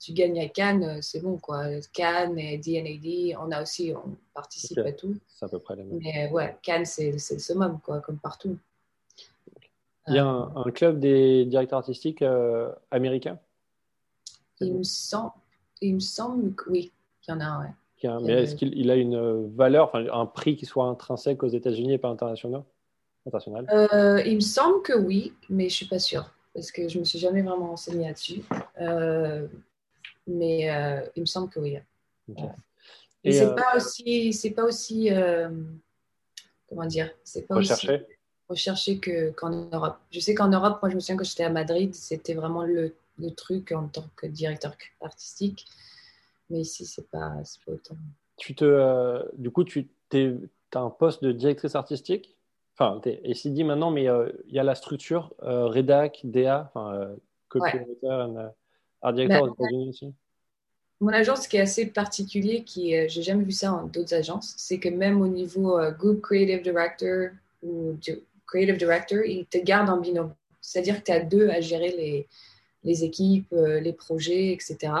tu 0.00 0.14
gagnes 0.14 0.40
à 0.40 0.48
Cannes, 0.48 0.82
euh, 0.82 0.98
c'est 1.02 1.20
bon 1.20 1.36
quoi. 1.36 1.66
Cannes 1.92 2.38
et 2.38 2.58
DNAD, 2.58 3.38
on 3.38 3.52
a 3.52 3.62
aussi, 3.62 3.92
on 3.94 4.16
participe 4.34 4.78
à 4.78 4.92
tout. 4.92 5.14
C'est 5.28 5.44
à 5.44 5.48
peu 5.48 5.58
près 5.58 5.76
la 5.76 5.84
même. 5.84 5.98
Mais 6.02 6.30
ouais, 6.30 6.56
Cannes, 6.62 6.86
c'est 6.86 7.12
le 7.12 7.18
summum 7.18 7.78
quoi, 7.84 8.00
comme 8.00 8.18
partout. 8.18 8.56
Il 10.08 10.14
y 10.14 10.18
a 10.18 10.24
un, 10.24 10.66
euh, 10.66 10.70
club 10.72 10.98
des 10.98 11.44
directeurs 11.44 11.80
artistiques 11.80 12.22
euh, 12.22 12.72
américains? 12.90 13.38
Il 14.60 14.74
me, 14.74 14.82
semble, 14.82 15.32
il 15.80 15.94
me 15.94 16.00
semble 16.00 16.54
que 16.54 16.70
oui, 16.70 16.92
qu'il 17.22 17.34
y 17.34 17.36
en 17.36 17.40
a 17.40 17.44
un. 17.44 17.60
Ouais. 17.62 18.22
mais 18.22 18.32
est-ce 18.42 18.54
qu'il 18.54 18.90
a 18.90 18.96
une 18.96 19.48
valeur, 19.54 19.88
enfin, 19.88 20.06
un 20.12 20.26
prix 20.26 20.56
qui 20.56 20.66
soit 20.66 20.86
intrinsèque 20.86 21.42
aux 21.42 21.48
États-Unis 21.48 21.94
et 21.94 21.98
pas 21.98 22.08
international, 22.08 22.62
international? 23.26 23.66
Il 24.26 24.34
me 24.36 24.40
semble 24.40 24.82
que 24.82 24.92
oui, 24.92 25.32
mais 25.48 25.68
je 25.68 25.74
suis 25.74 25.86
pas 25.86 25.98
sûre 25.98 26.30
parce 26.54 26.72
que 26.72 26.88
je 26.88 26.98
me 26.98 27.04
suis 27.04 27.18
jamais 27.18 27.42
vraiment 27.42 27.68
renseignée 27.68 28.06
là-dessus. 28.06 28.42
Euh, 28.80 29.46
mais 30.26 30.70
euh, 30.70 31.00
il 31.16 31.20
me 31.20 31.26
semble 31.26 31.50
que 31.50 31.60
oui. 31.60 31.78
Et, 33.24 33.32
c'est 33.32 33.46
euh, 33.46 33.54
pas 33.54 33.76
aussi, 33.76 34.32
c'est 34.32 34.50
pas 34.50 34.64
aussi, 34.64 35.10
comment 36.68 36.86
dire, 36.86 37.10
c'est 37.24 37.46
pas 37.46 37.56
recherché. 37.56 37.94
aussi 37.94 38.04
recherché 38.48 38.98
que, 38.98 39.30
qu'en 39.30 39.50
Europe. 39.50 39.98
Je 40.10 40.18
sais 40.18 40.34
qu'en 40.34 40.48
Europe, 40.48 40.80
moi 40.82 40.90
je 40.90 40.96
me 40.96 41.00
souviens 41.00 41.16
quand 41.16 41.24
j'étais 41.24 41.44
à 41.44 41.50
Madrid, 41.50 41.94
c'était 41.94 42.34
vraiment 42.34 42.64
le, 42.64 42.94
le, 43.20 43.34
truc 43.34 43.72
en 43.72 43.88
tant 43.88 44.04
que 44.16 44.26
directeur 44.26 44.76
artistique. 45.00 45.66
Mais 46.48 46.60
ici, 46.60 46.84
c'est 46.84 47.08
pas, 47.10 47.36
pas 47.66 47.72
autant. 47.72 47.96
Tu 48.36 48.54
te, 48.54 49.24
du 49.36 49.50
coup, 49.50 49.64
tu 49.64 49.88
as 50.12 50.78
un 50.78 50.90
poste 50.90 51.22
de 51.22 51.32
directrice 51.32 51.74
artistique? 51.74 52.36
Enfin, 52.80 52.98
et 53.04 53.34
s'il 53.34 53.52
dit 53.52 53.64
maintenant, 53.64 53.90
mais 53.90 54.08
euh, 54.08 54.30
il 54.48 54.54
y 54.54 54.58
a 54.58 54.62
la 54.62 54.74
structure 54.74 55.34
euh, 55.42 55.66
Redac, 55.66 56.20
DA, 56.24 56.70
enfin, 56.72 56.94
euh, 56.94 57.14
copywriter, 57.48 57.92
ouais. 58.02 58.44
art 59.02 59.12
director 59.12 59.42
bah, 59.42 59.50
aux 59.50 59.54
États-Unis 59.54 59.88
aussi. 59.90 60.14
Mon 61.00 61.12
agence, 61.12 61.46
qui 61.46 61.58
est 61.58 61.60
assez 61.60 61.86
particulier, 61.86 62.64
qui 62.64 62.92
j'ai 63.08 63.22
jamais 63.22 63.44
vu 63.44 63.52
ça 63.52 63.72
en 63.72 63.84
d'autres 63.84 64.14
agences, 64.14 64.54
c'est 64.56 64.78
que 64.78 64.88
même 64.88 65.20
au 65.20 65.28
niveau 65.28 65.78
group 65.98 66.20
creative 66.20 66.62
director 66.62 67.30
ou 67.62 67.98
creative 68.46 68.76
director, 68.76 69.24
ils 69.24 69.46
te 69.46 69.56
gardent 69.58 69.88
en 69.88 69.98
binôme. 69.98 70.34
C'est-à-dire 70.60 71.00
que 71.00 71.04
tu 71.04 71.12
as 71.12 71.20
deux 71.20 71.48
à 71.48 71.60
gérer 71.60 71.90
les, 71.96 72.28
les 72.84 73.04
équipes, 73.04 73.52
les 73.52 73.92
projets, 73.92 74.52
etc. 74.52 74.92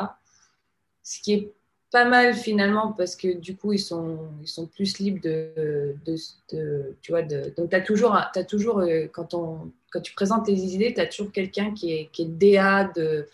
Ce 1.02 1.20
qui 1.20 1.32
est 1.32 1.52
pas 1.90 2.04
mal 2.04 2.34
finalement 2.34 2.92
parce 2.92 3.16
que 3.16 3.36
du 3.36 3.56
coup 3.56 3.72
ils 3.72 3.80
sont, 3.80 4.28
ils 4.42 4.48
sont 4.48 4.66
plus 4.66 4.98
libres 4.98 5.20
de, 5.22 5.96
de, 6.06 6.96
tu 7.02 7.12
vois, 7.12 7.22
de, 7.22 7.52
donc 7.56 7.74
as 7.74 7.80
toujours, 7.80 8.16
toujours 8.48 8.78
euh, 8.80 9.06
quand, 9.12 9.34
on, 9.34 9.72
quand 9.90 10.00
tu 10.00 10.14
présentes 10.14 10.46
tes 10.46 10.54
idées, 10.54 10.94
tu 10.94 11.00
as 11.00 11.06
toujours 11.06 11.32
quelqu'un 11.32 11.72
qui 11.72 11.92
est, 11.92 12.10
qui 12.12 12.22
est 12.22 12.26
DA 12.26 12.84
de, 12.94 13.26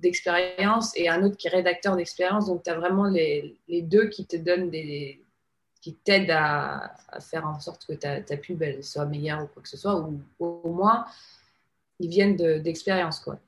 d'expérience 0.00 0.96
et 0.96 1.08
un 1.08 1.22
autre 1.22 1.36
qui 1.36 1.46
est 1.46 1.50
rédacteur 1.50 1.96
d'expérience. 1.96 2.46
Donc 2.46 2.62
tu 2.62 2.70
as 2.70 2.74
vraiment 2.74 3.04
les, 3.04 3.56
les, 3.68 3.82
deux 3.82 4.08
qui 4.08 4.24
te 4.24 4.36
donnent 4.36 4.70
des, 4.70 5.22
qui 5.82 5.94
t'aident 5.94 6.30
à, 6.30 6.94
à, 7.08 7.20
faire 7.20 7.46
en 7.46 7.60
sorte 7.60 7.86
que 7.86 7.92
ta, 7.92 8.22
ta 8.22 8.36
pub 8.38 8.64
soit 8.80 9.04
meilleure 9.04 9.44
ou 9.44 9.46
quoi 9.48 9.62
que 9.62 9.68
ce 9.68 9.76
soit, 9.76 10.00
ou, 10.00 10.18
au 10.40 10.72
moins 10.72 11.04
ils 11.98 12.08
viennent 12.08 12.36
d'expérience. 12.36 13.20
quoi. 13.20 13.38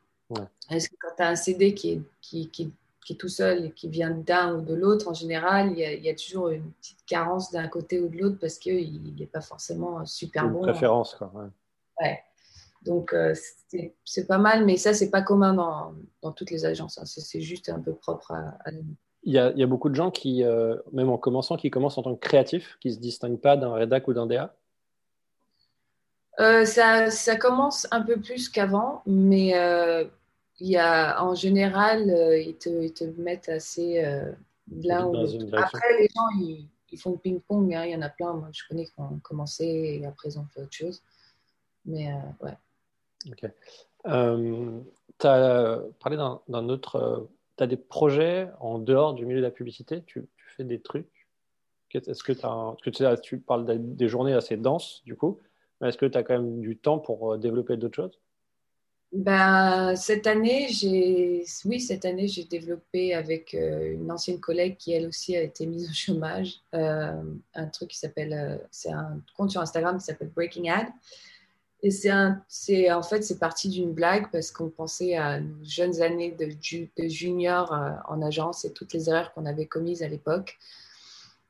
Est-ce 0.70 0.88
que 0.88 0.96
quand 1.00 1.14
tu 1.16 1.22
as 1.22 1.28
un 1.28 1.36
CD 1.36 1.74
qui 1.74 1.92
est, 1.92 2.02
qui, 2.20 2.48
qui 2.50 2.72
qui 3.04 3.12
est 3.12 3.16
tout 3.16 3.28
seul 3.28 3.66
et 3.66 3.70
qui 3.70 3.88
vient 3.88 4.10
d'un 4.10 4.56
ou 4.56 4.62
de 4.62 4.74
l'autre, 4.74 5.08
en 5.08 5.14
général, 5.14 5.72
il 5.76 6.04
y, 6.04 6.08
a, 6.08 6.14
toujours 6.14 6.48
une 6.48 6.72
petite 6.72 7.04
carence 7.06 7.52
d'un 7.52 7.68
côté 7.68 8.00
ou 8.00 8.08
de 8.08 8.16
l'autre 8.16 8.38
parce 8.40 8.58
qu'il 8.58 9.14
n'est 9.18 9.26
pas 9.26 9.42
forcément 9.42 10.04
super 10.06 10.48
bon. 10.48 10.62
Préférence, 10.62 11.14
quoi. 11.14 11.30
Ouais. 12.00 12.20
Donc, 12.82 13.12
euh, 13.12 13.34
c'est 14.04 14.26
pas 14.26 14.38
mal, 14.38 14.64
mais 14.64 14.76
ça, 14.76 14.94
c'est 14.94 15.10
pas 15.10 15.22
commun 15.22 15.54
dans, 15.54 15.94
dans, 16.22 16.32
toutes 16.32 16.50
les 16.50 16.64
agences. 16.64 16.98
Hein. 16.98 17.04
C'est 17.04 17.40
juste 17.40 17.68
un 17.68 17.80
peu 17.80 17.94
propre 17.94 18.32
à, 18.32 18.56
à 18.64 18.72
nous. 18.72 18.84
Il 19.22 19.32
y, 19.32 19.38
a, 19.38 19.52
il 19.52 19.58
y, 19.58 19.62
a, 19.62 19.66
beaucoup 19.66 19.88
de 19.88 19.94
gens 19.94 20.10
qui, 20.10 20.42
euh, 20.42 20.76
même 20.92 21.08
en 21.08 21.16
commençant, 21.16 21.56
qui 21.56 21.70
commencent 21.70 21.96
en 21.96 22.02
tant 22.02 22.14
que 22.14 22.20
créatifs, 22.20 22.76
qui 22.80 22.88
ne 22.88 22.94
se 22.94 22.98
distinguent 22.98 23.40
pas 23.40 23.56
d'un 23.56 23.72
rédac 23.72 24.06
ou 24.08 24.12
d'un 24.12 24.26
DA 24.26 24.54
euh, 26.40 26.64
ça, 26.64 27.10
ça, 27.10 27.36
commence 27.36 27.86
un 27.90 28.02
peu 28.02 28.20
plus 28.20 28.48
qu'avant, 28.48 29.02
mais 29.06 29.54
il 30.60 30.68
y 30.68 30.76
a, 30.76 31.22
en 31.22 31.34
général, 31.34 32.10
euh, 32.10 32.38
ils, 32.38 32.56
te, 32.56 32.68
ils, 32.68 32.92
te, 32.92 33.04
mettent 33.20 33.48
assez 33.48 34.04
euh, 34.04 34.32
ou 34.70 34.80
l'autre. 34.82 35.46
Après, 35.56 35.98
les 35.98 36.08
gens, 36.14 36.28
ils, 36.40 36.68
ils 36.92 36.98
font 36.98 37.16
ping-pong. 37.16 37.74
Hein. 37.74 37.84
Il 37.84 37.92
y 37.92 37.96
en 37.96 38.02
a 38.02 38.08
plein, 38.08 38.32
moi, 38.34 38.48
je 38.52 38.62
connais, 38.68 38.86
qui 38.86 38.92
ont 38.98 39.18
commencé 39.22 39.64
et 39.64 40.06
après, 40.06 40.30
ils 40.30 40.38
ont 40.38 40.46
fait 40.46 40.62
autre 40.62 40.72
chose. 40.72 41.02
Mais 41.84 42.12
euh, 42.12 42.46
ouais. 42.46 42.56
Ok. 43.30 43.50
tu 45.18 45.26
as 45.26 45.80
parlé 46.00 46.16
d'un 46.16 46.68
autre. 46.68 47.28
tu 47.56 47.64
as 47.64 47.66
des 47.66 47.76
projets 47.76 48.48
en 48.60 48.78
dehors 48.78 49.14
du 49.14 49.26
milieu 49.26 49.40
de 49.40 49.44
la 49.44 49.50
publicité? 49.50 50.02
Tu, 50.06 50.26
tu 50.36 50.48
fais 50.56 50.64
des 50.64 50.80
trucs? 50.80 51.08
Est-ce 51.92 52.24
que, 52.24 52.32
as, 52.44 52.76
que 52.82 52.90
tu, 52.90 53.04
tu, 53.22 53.38
parles 53.38 53.66
des 53.78 54.08
journées 54.08 54.32
assez 54.32 54.56
denses, 54.56 55.02
du 55.04 55.14
coup, 55.14 55.38
est-ce 55.84 55.98
que 55.98 56.06
tu 56.06 56.18
as 56.18 56.22
quand 56.22 56.34
même 56.34 56.60
du 56.60 56.76
temps 56.76 56.98
pour 56.98 57.38
développer 57.38 57.76
d'autres 57.76 57.96
choses? 57.96 58.18
Ben, 59.14 59.94
cette 59.94 60.26
année, 60.26 60.66
j'ai, 60.70 61.44
oui, 61.66 61.80
cette 61.80 62.04
année, 62.04 62.26
j'ai 62.26 62.42
développé 62.42 63.14
avec 63.14 63.54
euh, 63.54 63.92
une 63.92 64.10
ancienne 64.10 64.40
collègue 64.40 64.76
qui 64.76 64.92
elle 64.92 65.06
aussi 65.06 65.36
a 65.36 65.42
été 65.42 65.66
mise 65.66 65.88
au 65.88 65.92
chômage 65.94 66.54
euh, 66.74 67.22
un 67.54 67.66
truc 67.66 67.90
qui 67.90 67.98
s'appelle, 67.98 68.32
euh, 68.32 68.58
c'est 68.72 68.90
un 68.90 69.20
compte 69.36 69.52
sur 69.52 69.60
Instagram 69.60 69.98
qui 69.98 70.04
s'appelle 70.04 70.32
Breaking 70.34 70.68
Ad. 70.68 70.88
Et 71.84 71.92
c'est 71.92 72.10
c'est 72.48 72.90
en 72.90 73.02
fait 73.02 73.22
c'est 73.22 73.38
parti 73.38 73.68
d'une 73.68 73.92
blague 73.92 74.32
parce 74.32 74.50
qu'on 74.50 74.70
pensait 74.70 75.16
à 75.16 75.38
nos 75.38 75.62
jeunes 75.62 76.00
années 76.02 76.32
de, 76.32 76.46
de 76.46 77.08
junior 77.08 77.72
en 78.08 78.22
agence 78.22 78.64
et 78.64 78.72
toutes 78.72 78.94
les 78.94 79.10
erreurs 79.10 79.34
qu'on 79.34 79.44
avait 79.44 79.66
commises 79.66 80.02
à 80.02 80.08
l'époque. 80.08 80.56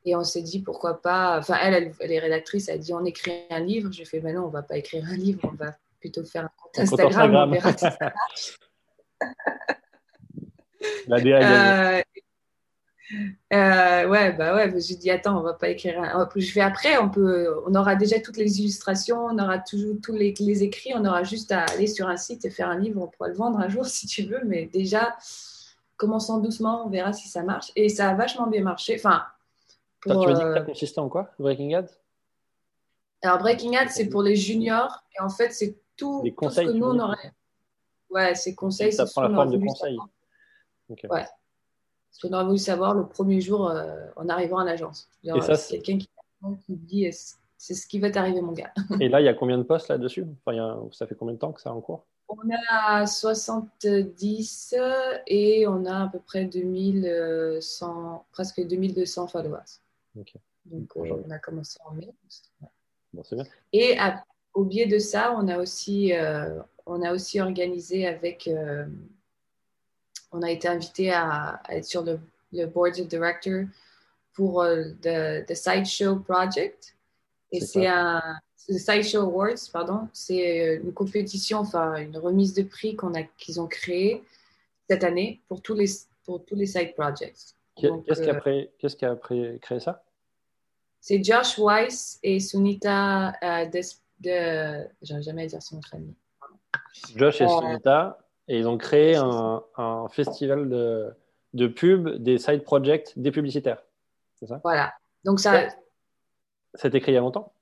Et 0.05 0.15
on 0.15 0.25
s'est 0.25 0.43
dit 0.43 0.61
pourquoi 0.61 1.01
pas. 1.01 1.39
Enfin, 1.39 1.57
elle, 1.63 1.93
elle, 1.99 2.13
est 2.13 2.19
rédactrice, 2.19 2.69
elle 2.69 2.77
a 2.77 2.79
dit 2.79 2.93
on 2.93 3.05
écrit 3.05 3.33
un 3.51 3.61
livre. 3.61 3.91
J'ai 3.93 4.05
fait 4.05 4.21
ben 4.21 4.35
non, 4.35 4.45
on 4.45 4.49
va 4.49 4.63
pas 4.63 4.77
écrire 4.77 5.05
un 5.07 5.17
livre, 5.17 5.41
on 5.45 5.55
va 5.55 5.75
plutôt 6.01 6.25
faire 6.25 6.45
un 6.45 6.51
compte 6.63 6.79
Instagram, 6.79 7.35
on 7.35 7.51
verra 7.51 7.73
si 7.73 7.79
ça 7.79 7.97
marche. 8.01 8.59
La 11.07 11.17
euh, 11.17 12.03
euh, 13.53 14.09
ouais, 14.09 14.33
bah 14.33 14.55
ouais, 14.55 14.73
j'ai 14.81 14.97
dit 14.97 15.11
attends, 15.11 15.39
on 15.39 15.43
va 15.43 15.55
pas 15.55 15.69
écrire. 15.69 16.03
Un... 16.03 16.29
Je 16.35 16.55
vais 16.55 16.61
après, 16.61 16.99
on 16.99 17.09
peut, 17.09 17.55
on 17.67 17.75
aura 17.75 17.95
déjà 17.97 18.19
toutes 18.21 18.37
les 18.37 18.61
illustrations, 18.61 19.27
on 19.27 19.39
aura 19.39 19.59
toujours 19.59 19.97
tous 20.03 20.15
les, 20.15 20.35
les, 20.39 20.63
écrits, 20.63 20.93
on 20.95 21.05
aura 21.05 21.23
juste 21.23 21.53
à 21.53 21.65
aller 21.65 21.87
sur 21.87 22.09
un 22.09 22.17
site 22.17 22.45
et 22.45 22.51
faire 22.51 22.69
un 22.69 22.79
livre, 22.79 23.03
on 23.03 23.07
pourra 23.07 23.29
le 23.29 23.35
vendre 23.35 23.59
un 23.61 23.69
jour 23.69 23.87
si 23.87 24.07
tu 24.07 24.25
veux, 24.25 24.41
mais 24.45 24.67
déjà, 24.67 25.17
commençons 25.97 26.39
doucement, 26.39 26.87
on 26.87 26.91
verra 26.91 27.13
si 27.13 27.29
ça 27.29 27.43
marche. 27.43 27.71
Et 27.77 27.89
ça 27.89 28.11
a 28.11 28.15
vachement 28.15 28.47
bien 28.47 28.63
marché. 28.63 28.97
Enfin, 28.97 29.23
pour, 30.13 30.23
tu 30.23 30.29
veux 30.29 30.35
dire 30.35 30.45
que 30.45 30.55
ça 30.55 30.61
euh, 30.61 30.65
consistait 30.65 30.99
en 31.01 31.09
quoi, 31.09 31.31
Breaking 31.39 31.75
Ad 31.75 31.91
Alors 33.23 33.39
Breaking 33.39 33.77
Ad, 33.77 33.89
c'est 33.91 34.09
pour 34.09 34.23
les 34.23 34.37
juniors, 34.37 35.03
et 35.17 35.23
en 35.23 35.29
fait, 35.29 35.53
c'est 35.53 35.77
tout, 35.97 36.23
les 36.25 36.33
conseils, 36.33 36.67
ce 36.67 36.73
que 36.73 36.77
nous, 36.77 36.87
on 36.87 36.99
aurait. 36.99 37.33
Ouais, 38.11 38.35
ces 38.35 38.55
conseils. 38.55 38.93
Ça 38.93 39.07
prend 39.07 39.23
la 39.23 39.35
forme 39.35 39.51
de 39.51 39.65
conseils. 39.65 39.99
Ouais. 41.11 41.25
Ce 42.11 42.27
qu'on 42.27 42.33
aurait 42.35 42.45
voulu 42.45 42.59
savoir 42.59 42.95
le 42.95 43.07
premier 43.07 43.41
jour 43.41 43.69
euh, 43.69 44.07
en 44.17 44.29
arrivant 44.29 44.59
à 44.59 44.65
l'agence. 44.65 45.09
Et 45.25 45.41
ça, 45.41 45.57
c'est 45.57 45.81
quelqu'un 45.81 45.99
qui, 45.99 46.09
qui 46.67 46.77
dit 46.77 47.11
c'est 47.67 47.75
ce 47.75 47.87
qui 47.87 47.99
va 47.99 48.11
t'arriver, 48.11 48.43
mon 48.43 48.53
gars. 48.53 48.73
Et 49.01 49.09
là, 49.09 49.21
il 49.21 49.25
y 49.25 49.29
a 49.29 49.35
combien 49.35 49.57
de 49.57 49.63
postes 49.63 49.89
là-dessus 49.89 50.27
enfin, 50.45 50.87
Ça 50.93 51.07
fait 51.07 51.15
combien 51.15 51.35
de 51.35 51.39
temps 51.39 51.53
que 51.53 51.63
ça 51.63 51.71
est 51.71 51.73
en 51.73 51.81
cours? 51.81 52.05
On 52.29 52.37
a 52.71 53.07
70 53.07 54.75
et 55.27 55.67
on 55.67 55.85
a 55.85 56.05
à 56.05 56.09
peu 56.09 56.19
près 56.19 56.45
2100, 56.45 58.27
presque 58.33 58.67
2200 58.67 59.29
followers. 59.29 59.81
Donc, 60.15 60.33
euh, 60.97 61.25
on 61.27 61.31
a 61.31 61.39
commencé 61.39 61.79
en 61.85 61.95
mai. 61.95 62.09
Bon, 63.13 63.23
c'est 63.23 63.37
bien. 63.37 63.47
Et 63.73 63.99
à, 63.99 64.25
au 64.55 64.65
biais 64.65 64.87
de 64.87 64.99
ça, 64.99 65.35
on 65.37 65.49
a 65.49 65.59
aussi, 65.59 66.13
euh, 66.13 66.61
on 66.87 67.03
a 67.03 67.13
aussi 67.13 67.41
organisé 67.41 68.07
avec. 68.07 68.49
Euh, 68.49 68.87
on 70.33 70.43
a 70.43 70.51
été 70.51 70.67
invité 70.67 71.13
à, 71.13 71.63
être 71.69 71.85
sur 71.85 72.03
le, 72.03 72.19
board 72.67 72.99
of 72.99 73.07
director 73.07 73.67
pour 74.33 74.63
euh, 74.63 74.85
le 75.05 75.45
the, 75.45 75.55
Sideshow 75.55 76.17
Project. 76.21 76.97
Et 77.53 77.61
c'est 77.61 77.87
un. 77.87 78.23
The 78.67 78.79
Sideshow 78.79 79.21
Awards, 79.21 79.71
pardon. 79.73 80.09
C'est 80.15 80.77
une 80.77 80.95
compétition, 80.95 81.59
enfin 81.59 81.97
une 81.97 82.17
remise 82.17 82.55
de 82.55 82.63
prix 82.63 82.97
qu'on 82.97 83.13
a, 83.13 83.23
qu'ils 83.23 83.61
ont 83.61 83.67
créée 83.67 84.25
cette 84.89 85.05
année 85.05 85.43
pour 85.49 85.61
tous 85.61 85.75
les, 85.75 85.87
pour 86.25 86.43
tous 86.47 86.55
les 86.55 86.65
side 86.65 86.95
projects. 86.95 87.55
Qu'est-ce 87.77 88.23
qui 88.23 88.31
a, 88.31 88.41
qu'est-ce 88.79 88.97
qui 88.97 89.05
a 89.05 89.17
créé 89.17 89.81
ça? 89.81 90.05
C'est 91.01 91.23
Josh 91.23 91.59
Weiss 91.59 92.19
et 92.23 92.41
Sunita 92.41 93.33
Des 93.71 93.83
de. 94.21 94.87
J'arrive 95.03 95.25
jamais 95.25 95.45
à 95.45 95.47
dire 95.47 95.63
son 95.63 95.81
ami. 95.93 96.15
Josh 97.15 97.41
et 97.41 97.45
euh, 97.45 97.49
Sunita, 97.49 98.19
et 98.49 98.59
ils 98.59 98.69
ont 98.69 98.79
créé 98.79 99.17
un, 99.17 99.63
un 99.77 100.09
festival 100.09 100.69
de, 100.69 101.13
de, 101.53 101.67
pub, 101.67 102.09
des 102.09 102.39
side 102.39 102.63
projects, 102.63 103.13
des 103.17 103.31
publicitaires. 103.31 103.83
C'est 104.37 104.47
ça? 104.47 104.61
Voilà. 104.63 104.95
Donc 105.25 105.41
ça. 105.41 105.69
Ça 106.75 106.87
a 106.87 106.89
été 106.89 107.01
créé 107.01 107.13
il 107.13 107.17
y 107.17 107.19
a 107.19 107.21
longtemps? 107.21 107.53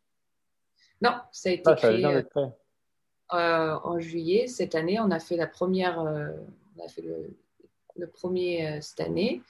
Non, 1.01 1.14
ça 1.33 1.51
a 1.51 1.53
été 1.53 1.62
ah, 1.66 1.75
créé, 1.75 2.05
euh, 2.05 2.22
euh, 3.35 3.79
en 3.83 3.98
juillet 3.98 4.46
cette 4.46 4.75
année. 4.75 4.98
On 5.01 5.11
a 5.11 5.18
fait 5.18 5.37
la 5.37 5.46
première. 5.46 5.98
on 5.98 6.85
a 6.85 6.88
fait 6.88 7.03
le, 7.03 7.37
le 7.96 8.07
premier 8.07 8.81
cette 8.81 9.01
année. 9.01 9.42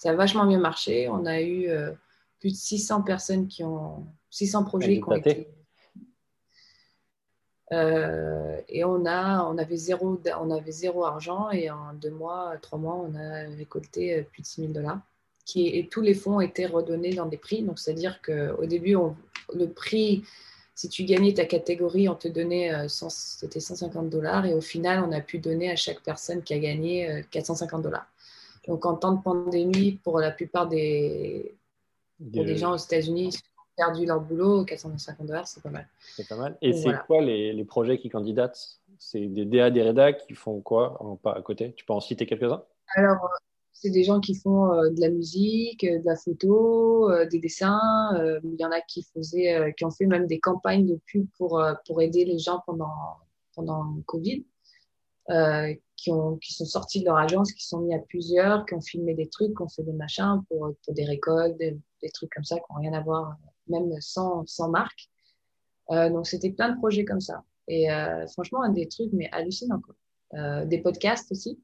Ça 0.00 0.10
a 0.10 0.14
vachement 0.14 0.46
bien 0.46 0.58
marché. 0.58 1.08
On 1.08 1.26
a 1.26 1.40
eu 1.40 1.68
plus 2.40 2.50
de 2.50 2.56
600 2.56 3.02
personnes 3.02 3.46
qui 3.46 3.62
ont. 3.62 4.06
600 4.30 4.64
projets 4.64 5.00
qui 5.00 5.04
ont 5.04 5.12
été 5.12 5.48
euh, 7.72 8.60
et 8.68 8.84
on, 8.84 9.06
a, 9.06 9.44
on, 9.44 9.56
avait 9.58 9.76
zéro, 9.76 10.20
on 10.40 10.50
avait 10.50 10.72
zéro 10.72 11.04
argent 11.04 11.50
et 11.50 11.70
en 11.70 11.94
deux 11.94 12.10
mois, 12.10 12.54
trois 12.60 12.78
mois, 12.78 12.96
on 12.96 13.14
a 13.14 13.48
récolté 13.56 14.18
euh, 14.18 14.22
plus 14.22 14.42
de 14.42 14.46
6 14.46 14.60
000 14.62 14.72
dollars. 14.72 15.00
Qui, 15.46 15.68
et 15.68 15.88
tous 15.88 16.00
les 16.00 16.14
fonds 16.14 16.40
étaient 16.40 16.66
redonnés 16.66 17.14
dans 17.14 17.26
des 17.26 17.36
prix. 17.36 17.62
Donc, 17.62 17.78
c'est-à-dire 17.78 18.20
qu'au 18.22 18.66
début, 18.66 18.96
le 19.54 19.68
prix, 19.68 20.24
si 20.74 20.88
tu 20.88 21.04
gagnais 21.04 21.32
ta 21.32 21.44
catégorie, 21.44 22.08
on 22.08 22.14
te 22.14 22.28
donnait 22.28 22.74
euh, 22.74 22.88
c'était 22.88 23.60
150 23.60 24.10
dollars. 24.10 24.46
Et 24.46 24.54
au 24.54 24.60
final, 24.60 25.04
on 25.06 25.12
a 25.12 25.20
pu 25.20 25.38
donner 25.38 25.70
à 25.70 25.76
chaque 25.76 26.02
personne 26.02 26.42
qui 26.42 26.54
a 26.54 26.58
gagné 26.58 27.24
450 27.30 27.82
dollars. 27.82 28.09
Donc, 28.66 28.84
en 28.86 28.94
temps 28.94 29.12
de 29.12 29.22
pandémie, 29.22 29.92
pour 30.04 30.18
la 30.18 30.30
plupart 30.30 30.68
des, 30.68 31.54
pour 32.18 32.44
des 32.44 32.56
gens 32.56 32.72
aux 32.72 32.78
États-Unis, 32.78 33.36
perdu 33.76 34.04
leur 34.04 34.20
boulot, 34.20 34.64
450 34.64 35.26
dollars, 35.26 35.48
c'est 35.48 35.62
pas 35.62 35.70
mal. 35.70 35.88
C'est 36.16 36.28
pas 36.28 36.36
mal. 36.36 36.58
Et 36.60 36.72
c'est 36.72 36.92
quoi 37.06 37.22
les, 37.22 37.52
les, 37.52 37.64
projets 37.64 37.98
qui 37.98 38.10
candidatent? 38.10 38.80
C'est 38.98 39.26
des 39.26 39.46
DA, 39.46 39.70
des 39.70 39.82
rédacs 39.82 40.26
qui 40.26 40.34
font 40.34 40.60
quoi 40.60 41.02
en, 41.02 41.18
à 41.30 41.40
côté? 41.40 41.72
Tu 41.74 41.84
peux 41.86 41.94
en 41.94 42.00
citer 42.00 42.26
quelques-uns? 42.26 42.62
Alors, 42.96 43.30
c'est 43.72 43.90
des 43.90 44.04
gens 44.04 44.20
qui 44.20 44.34
font 44.34 44.70
euh, 44.72 44.90
de 44.90 45.00
la 45.00 45.08
musique, 45.08 45.84
euh, 45.84 45.98
de 46.00 46.04
la 46.04 46.16
photo, 46.16 47.10
euh, 47.10 47.26
des 47.26 47.38
dessins. 47.38 47.80
Il 48.44 48.60
y 48.60 48.64
en 48.64 48.70
a 48.70 48.80
qui, 48.82 49.02
faisaient, 49.02 49.72
qui 49.76 49.84
ont 49.86 49.90
fait 49.90 50.06
même 50.06 50.26
des 50.26 50.38
campagnes 50.38 50.86
de 50.86 50.98
pub 51.06 51.26
pour, 51.38 51.62
pour 51.86 52.02
aider 52.02 52.26
les 52.26 52.38
gens 52.38 52.62
pendant, 52.66 53.16
pendant 53.54 53.84
le 53.96 54.02
Covid. 54.02 54.44
Qui, 55.96 56.10
ont, 56.10 56.36
qui 56.38 56.54
sont 56.54 56.64
sortis 56.64 57.00
de 57.00 57.06
leur 57.06 57.16
agence, 57.16 57.52
qui 57.52 57.66
sont 57.66 57.80
mis 57.80 57.94
à 57.94 57.98
plusieurs, 57.98 58.66
qui 58.66 58.74
ont 58.74 58.80
filmé 58.80 59.14
des 59.14 59.28
trucs, 59.28 59.56
qui 59.56 59.62
ont 59.62 59.68
fait 59.68 59.82
des 59.82 59.92
machins 59.92 60.42
pour, 60.48 60.72
pour 60.84 60.94
des 60.94 61.04
récoltes, 61.04 61.56
des, 61.58 61.78
trucs 62.14 62.32
comme 62.32 62.44
ça 62.44 62.56
qui 62.56 62.64
n'ont 62.70 62.80
rien 62.80 62.92
à 62.94 63.00
voir 63.00 63.36
même 63.70 63.92
sans, 64.00 64.44
sans 64.46 64.68
marque. 64.68 65.08
Euh, 65.90 66.10
donc, 66.10 66.26
c'était 66.26 66.50
plein 66.50 66.70
de 66.70 66.78
projets 66.78 67.04
comme 67.04 67.20
ça. 67.20 67.44
Et 67.68 67.90
euh, 67.90 68.26
franchement, 68.28 68.62
un 68.62 68.70
des 68.70 68.88
trucs, 68.88 69.12
mais 69.12 69.28
hallucinant. 69.32 69.80
Quoi. 69.80 69.94
Euh, 70.34 70.64
des 70.64 70.78
podcasts 70.78 71.30
aussi. 71.32 71.60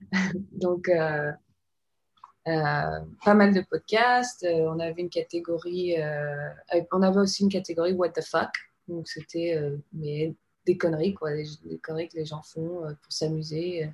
donc, 0.52 0.90
pas 2.44 3.34
mal 3.34 3.54
de 3.54 3.60
podcasts. 3.68 4.46
on 4.48 4.78
avait 4.78 5.02
une 5.02 5.10
catégorie, 5.10 5.96
on 6.92 7.02
avait 7.02 7.20
aussi 7.20 7.42
une 7.42 7.50
catégorie 7.50 7.92
What 7.92 8.10
the 8.10 8.22
fuck. 8.22 8.50
Donc, 8.88 9.08
c'était 9.08 9.60
mais 9.92 10.34
des 10.66 10.76
conneries, 10.76 11.14
quoi, 11.14 11.32
des, 11.32 11.78
conneries 11.82 12.08
que 12.08 12.16
les 12.16 12.26
gens 12.26 12.42
font 12.42 12.82
pour 13.02 13.12
s'amuser. 13.12 13.88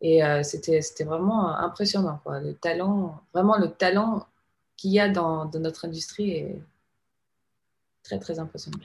Et 0.00 0.20
c'était, 0.42 0.82
c'était 0.82 1.04
vraiment 1.04 1.48
impressionnant, 1.56 2.20
quoi. 2.24 2.40
Le 2.40 2.54
talent, 2.54 3.20
vraiment 3.32 3.56
le 3.56 3.70
talent 3.70 4.26
qu'il 4.76 4.92
y 4.92 5.00
a 5.00 5.08
dans, 5.08 5.50
notre 5.54 5.86
industrie 5.86 6.30
est 6.32 6.62
très, 8.02 8.18
très 8.18 8.38
impressionnant. 8.38 8.78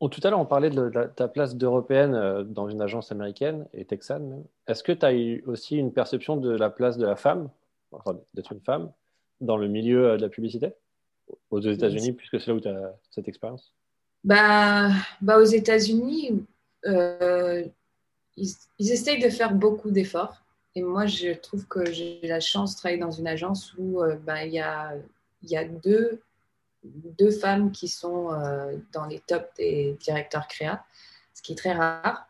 tout 0.00 0.20
à 0.22 0.30
l'heure, 0.30 0.40
on 0.40 0.46
parlait 0.46 0.70
de, 0.70 0.90
ta 1.14 1.28
place 1.28 1.56
d'européenne 1.56 2.14
euh, 2.14 2.44
dans 2.44 2.68
une 2.68 2.82
agence 2.82 3.12
américaine 3.12 3.66
et 3.72 3.84
texane. 3.84 4.44
Est-ce 4.66 4.82
que 4.82 4.92
tu 4.92 5.06
as 5.06 5.14
eu 5.14 5.42
aussi 5.46 5.76
une 5.76 5.92
perception 5.92 6.36
de 6.36 6.50
la 6.50 6.70
place 6.70 6.98
de 6.98 7.06
la 7.06 7.16
femme, 7.16 7.48
d'être 8.34 8.52
une 8.52 8.60
femme, 8.60 8.92
dans 9.40 9.56
le 9.56 9.68
milieu 9.68 10.10
euh, 10.10 10.16
de 10.16 10.22
la 10.22 10.28
publicité? 10.28 10.74
Aux 11.50 11.60
États-Unis, 11.60 12.12
puisque 12.12 12.40
c'est 12.40 12.48
là 12.48 12.54
où 12.54 12.60
tu 12.60 12.68
as 12.68 12.94
cette 13.10 13.26
expérience? 13.26 13.72
Bah, 14.26 14.90
bah, 15.22 15.38
Aux 15.38 15.44
États-Unis, 15.44 16.44
euh, 16.84 17.64
ils, 18.36 18.52
essayent 18.78 19.22
de 19.22 19.30
faire 19.30 19.54
beaucoup 19.54 19.90
d'efforts. 19.90 20.42
Et 20.74 20.82
moi, 20.82 21.06
je 21.06 21.32
trouve 21.32 21.66
que 21.66 21.90
j'ai 21.90 22.20
la 22.24 22.40
chance 22.40 22.74
de 22.74 22.78
travailler 22.80 23.00
dans 23.00 23.10
une 23.10 23.26
agence 23.26 23.72
où 23.78 24.02
bah, 24.26 24.44
il 24.44 24.52
y 24.52 24.60
a 24.60 24.92
y 25.42 25.56
a 25.56 25.64
deux, 25.64 26.20
deux 26.84 27.30
femmes 27.30 27.72
qui 27.72 27.88
sont 27.88 28.32
euh, 28.32 28.76
dans 28.92 29.06
les 29.06 29.20
tops 29.20 29.48
des 29.56 29.96
directeurs 30.00 30.48
créa, 30.48 30.84
ce 31.34 31.42
qui 31.42 31.52
est 31.52 31.56
très 31.56 31.72
rare. 31.72 32.28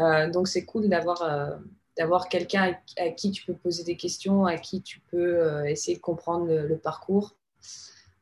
Euh, 0.00 0.28
donc 0.30 0.48
c'est 0.48 0.64
cool 0.64 0.88
d'avoir 0.88 1.20
euh, 1.22 1.54
d'avoir 1.98 2.30
quelqu'un 2.30 2.74
à, 2.96 3.10
qui 3.10 3.30
tu 3.30 3.44
peux 3.44 3.52
poser 3.52 3.84
des 3.84 3.96
questions, 3.96 4.46
à 4.46 4.56
qui 4.56 4.80
tu 4.80 5.00
peux 5.10 5.66
essayer 5.68 5.96
de 5.98 6.00
comprendre 6.00 6.46
le, 6.46 6.76
parcours. 6.78 7.36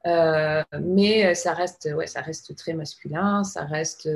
Mais 0.04 1.34
ça 1.34 1.52
reste, 1.52 1.88
ouais, 1.94 2.06
ça 2.06 2.20
reste 2.20 2.54
très 2.56 2.72
masculin, 2.72 3.44
ça 3.44 3.64
reste, 3.64 4.08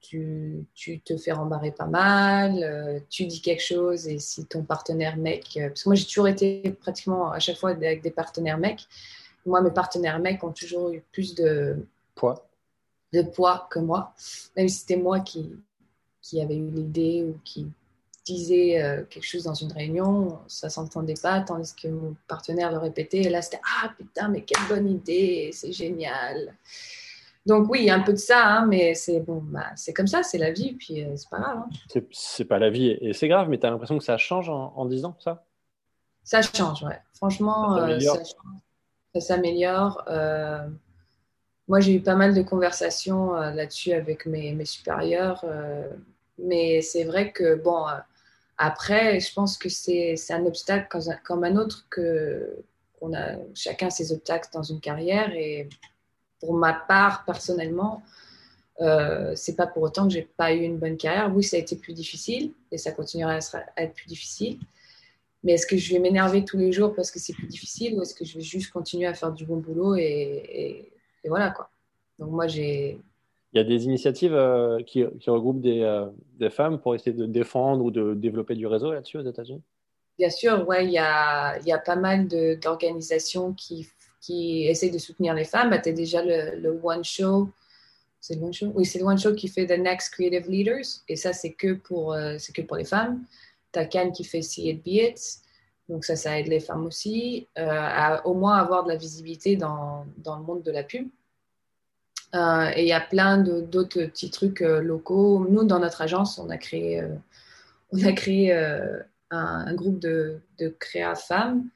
tu, 0.00 0.64
tu, 0.74 1.00
te 1.00 1.16
fais 1.16 1.32
rembarrer 1.32 1.72
pas 1.72 1.86
mal, 1.86 3.02
tu 3.08 3.26
dis 3.26 3.40
quelque 3.40 3.62
chose 3.62 4.08
et 4.08 4.18
si 4.18 4.46
ton 4.46 4.62
partenaire 4.62 5.16
mec, 5.16 5.58
parce 5.68 5.84
que 5.84 5.88
moi 5.88 5.96
j'ai 5.96 6.06
toujours 6.06 6.28
été 6.28 6.76
pratiquement 6.80 7.32
à 7.32 7.38
chaque 7.38 7.56
fois 7.56 7.70
avec 7.70 8.02
des 8.02 8.10
partenaires 8.10 8.58
mecs, 8.58 8.86
moi, 9.46 9.60
mes 9.62 9.70
partenaires 9.70 10.18
mecs 10.18 10.42
ont 10.44 10.52
toujours 10.52 10.90
eu 10.90 11.02
plus 11.12 11.34
de 11.34 11.86
poids, 12.14 12.46
de 13.12 13.22
poids 13.22 13.68
que 13.70 13.78
moi, 13.78 14.14
même 14.56 14.68
si 14.68 14.80
c'était 14.80 14.96
moi 14.96 15.20
qui, 15.20 15.56
qui 16.20 16.40
avait 16.40 16.56
eu 16.56 16.70
l'idée 16.70 17.24
ou 17.24 17.38
qui 17.44 17.66
disait 18.34 18.82
euh, 18.82 19.04
quelque 19.08 19.24
chose 19.24 19.44
dans 19.44 19.54
une 19.54 19.72
réunion, 19.72 20.38
ça 20.46 20.68
s'entendait 20.68 21.14
pas, 21.20 21.40
tandis 21.40 21.74
que 21.74 21.88
mon 21.88 22.16
partenaire 22.28 22.70
le 22.70 22.78
répétait. 22.78 23.22
Et 23.22 23.28
là, 23.28 23.42
c'était 23.42 23.60
Ah 23.82 23.90
putain, 23.96 24.28
mais 24.28 24.42
quelle 24.42 24.66
bonne 24.68 24.88
idée, 24.88 25.50
c'est 25.52 25.72
génial. 25.72 26.56
Donc, 27.46 27.68
oui, 27.70 27.90
un 27.90 28.00
peu 28.00 28.12
de 28.12 28.18
ça, 28.18 28.46
hein, 28.46 28.66
mais 28.66 28.94
c'est 28.94 29.20
bon, 29.20 29.42
bah, 29.42 29.66
c'est 29.74 29.92
comme 29.92 30.06
ça, 30.06 30.22
c'est 30.22 30.38
la 30.38 30.52
vie, 30.52 30.74
puis 30.74 31.04
euh, 31.04 31.16
c'est 31.16 31.28
pas 31.30 31.38
grave. 31.38 31.58
Hein. 31.58 32.00
C'est 32.12 32.44
pas 32.44 32.58
la 32.58 32.70
vie, 32.70 32.98
et 33.00 33.12
c'est 33.12 33.28
grave, 33.28 33.48
mais 33.48 33.58
tu 33.58 33.66
as 33.66 33.70
l'impression 33.70 33.98
que 33.98 34.04
ça 34.04 34.18
change 34.18 34.48
en, 34.50 34.72
en 34.76 34.84
10 34.84 35.04
ans, 35.06 35.16
ça? 35.18 35.44
Ça 36.22 36.42
change, 36.42 36.82
ouais. 36.82 37.00
Franchement, 37.14 37.78
ça 39.14 39.20
s'améliore. 39.20 40.04
Euh, 40.08 40.68
moi, 41.66 41.80
j'ai 41.80 41.94
eu 41.94 42.02
pas 42.02 42.14
mal 42.14 42.34
de 42.34 42.42
conversations 42.42 43.32
là-dessus 43.32 43.92
avec 43.92 44.26
mes, 44.26 44.52
mes 44.52 44.64
supérieurs. 44.64 45.44
mais 46.38 46.82
c'est 46.82 47.04
vrai 47.04 47.32
que, 47.32 47.54
bon, 47.54 47.84
après, 48.62 49.20
je 49.20 49.32
pense 49.32 49.56
que 49.56 49.70
c'est 49.70 50.14
un 50.28 50.44
obstacle 50.44 50.86
comme, 51.24 51.44
un 51.44 51.56
autre 51.56 51.86
que 51.88 52.62
qu'on 52.98 53.14
a 53.14 53.38
chacun 53.54 53.88
ses 53.88 54.12
obstacles 54.12 54.50
dans 54.52 54.62
une 54.62 54.80
carrière. 54.80 55.32
Et 55.34 55.70
pour 56.40 56.52
ma 56.52 56.74
part, 56.74 57.24
personnellement, 57.24 58.02
euh, 58.82 59.32
c'est 59.34 59.56
pas 59.56 59.66
pour 59.66 59.82
autant 59.82 60.06
que 60.06 60.12
j'ai 60.12 60.28
pas 60.36 60.52
eu 60.52 60.60
une 60.60 60.76
bonne 60.76 60.98
carrière. 60.98 61.34
Oui, 61.34 61.42
ça 61.42 61.56
a 61.56 61.58
été 61.58 61.74
plus 61.74 61.94
difficile 61.94 62.52
et 62.70 62.76
ça 62.76 62.92
continuera 62.92 63.38
à, 63.54 63.82
être 63.82 63.94
plus 63.94 64.08
difficile. 64.08 64.58
Mais 65.42 65.52
est-ce 65.52 65.66
que 65.66 65.78
je 65.78 65.94
vais 65.94 65.98
m'énerver 65.98 66.44
tous 66.44 66.58
les 66.58 66.70
jours 66.70 66.94
parce 66.94 67.10
que 67.10 67.18
c'est 67.18 67.32
plus 67.32 67.46
difficile 67.46 67.96
ou 67.96 68.02
est-ce 68.02 68.14
que 68.14 68.26
je 68.26 68.36
vais 68.36 68.44
juste 68.44 68.70
continuer 68.70 69.06
à 69.06 69.14
faire 69.14 69.32
du 69.32 69.46
bon 69.46 69.56
boulot 69.56 69.96
et 69.96 70.92
voilà 71.24 71.48
quoi. 71.48 71.70
Donc 72.18 72.30
moi 72.30 72.46
j'ai 72.46 73.00
il 73.52 73.58
y 73.58 73.60
a 73.60 73.64
des 73.64 73.84
initiatives 73.84 74.34
euh, 74.34 74.80
qui, 74.82 75.04
regroupent 75.26 75.64
euh, 75.66 76.06
des, 76.38 76.50
femmes 76.50 76.80
pour 76.80 76.94
essayer 76.94 77.12
de 77.12 77.26
défendre 77.26 77.84
ou 77.84 77.90
de 77.90 78.14
développer 78.14 78.54
du 78.54 78.66
réseau 78.66 78.92
là-dessus 78.92 79.18
aux 79.18 79.28
États-Unis? 79.28 79.62
Bien 80.18 80.30
sûr, 80.30 80.66
ouais, 80.68 80.86
il 80.86 80.92
y 80.92 80.98
a, 80.98 81.78
pas 81.84 81.96
mal 81.96 82.28
d'organisations 82.28 83.52
qui, 83.54 83.88
qui 84.20 84.66
essayent 84.66 84.90
de 84.90 84.98
soutenir 84.98 85.34
les 85.34 85.44
femmes. 85.44 85.70
Bah, 85.70 85.78
tu 85.78 85.88
as 85.88 85.92
déjà 85.92 86.22
le, 86.22 86.78
One 86.82 87.02
Show. 87.02 87.48
C'est 88.20 88.36
le 88.36 88.42
One 88.42 88.52
Show? 88.52 88.72
Oui, 88.74 88.84
c'est 88.84 88.98
le 88.98 89.06
One 89.06 89.18
Show 89.18 89.34
qui 89.34 89.48
fait 89.48 89.66
The 89.66 89.78
Next 89.78 90.12
Creative 90.12 90.48
Leaders. 90.48 91.02
Et 91.08 91.16
ça, 91.16 91.32
c'est 91.32 91.52
que, 91.52 91.72
pour, 91.72 92.12
euh, 92.12 92.36
que 92.54 92.62
pour 92.62 92.76
les 92.76 92.84
femmes. 92.84 93.24
Tu 93.72 93.78
as 93.78 93.86
Cannes 93.86 94.12
qui 94.12 94.24
fait 94.24 94.42
See 94.42 94.68
It 94.68 94.84
Be 94.84 95.10
It. 95.10 95.18
Donc 95.88 96.04
ça, 96.04 96.14
ça 96.14 96.38
aide 96.38 96.46
les 96.46 96.60
femmes 96.60 96.86
aussi 96.86 97.48
à 97.56 98.24
au 98.24 98.34
moins 98.34 98.58
avoir 98.58 98.84
de 98.84 98.90
la 98.90 98.96
visibilité 98.96 99.56
dans, 99.56 100.06
dans 100.18 100.36
le 100.36 100.44
monde 100.44 100.62
de 100.62 100.70
la 100.70 100.84
pub. 100.84 101.08
Euh, 102.34 102.70
et 102.76 102.82
il 102.82 102.88
y 102.88 102.92
a 102.92 103.00
plein 103.00 103.38
d'autres 103.38 104.04
petits 104.04 104.30
trucs 104.30 104.62
euh, 104.62 104.80
locaux. 104.80 105.46
Nous, 105.48 105.64
dans 105.64 105.80
notre 105.80 106.02
agence, 106.02 106.38
on 106.38 106.48
a 106.50 106.58
créé, 106.58 107.00
euh, 107.00 107.08
on 107.92 108.04
a 108.04 108.12
créé 108.12 108.54
un, 109.30 109.74
groupe 109.74 109.98
de, 109.98 110.40
de 110.58 110.68
créa 110.68 111.14
femmes 111.14 111.68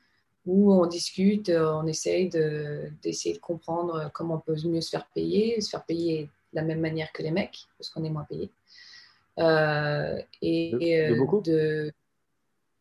où 0.46 0.72
on 0.74 0.86
discute, 0.86 1.48
on 1.48 1.86
essaye 1.86 2.28
d'essayer 2.28 3.34
de, 3.34 3.40
comprendre 3.40 4.10
comment 4.12 4.34
on 4.34 4.40
peut 4.40 4.56
mieux 4.68 4.82
se 4.82 4.90
faire 4.90 5.06
payer, 5.14 5.60
se 5.60 5.70
faire 5.70 5.84
payer 5.84 6.24
de 6.52 6.56
la 6.60 6.62
même 6.62 6.80
manière 6.80 7.10
que 7.12 7.22
les 7.22 7.30
mecs, 7.30 7.66
parce 7.78 7.88
qu'on 7.88 8.04
est 8.04 8.10
moins 8.10 8.26
payé. 8.28 8.50
et 10.42 10.70
de, 10.70 11.92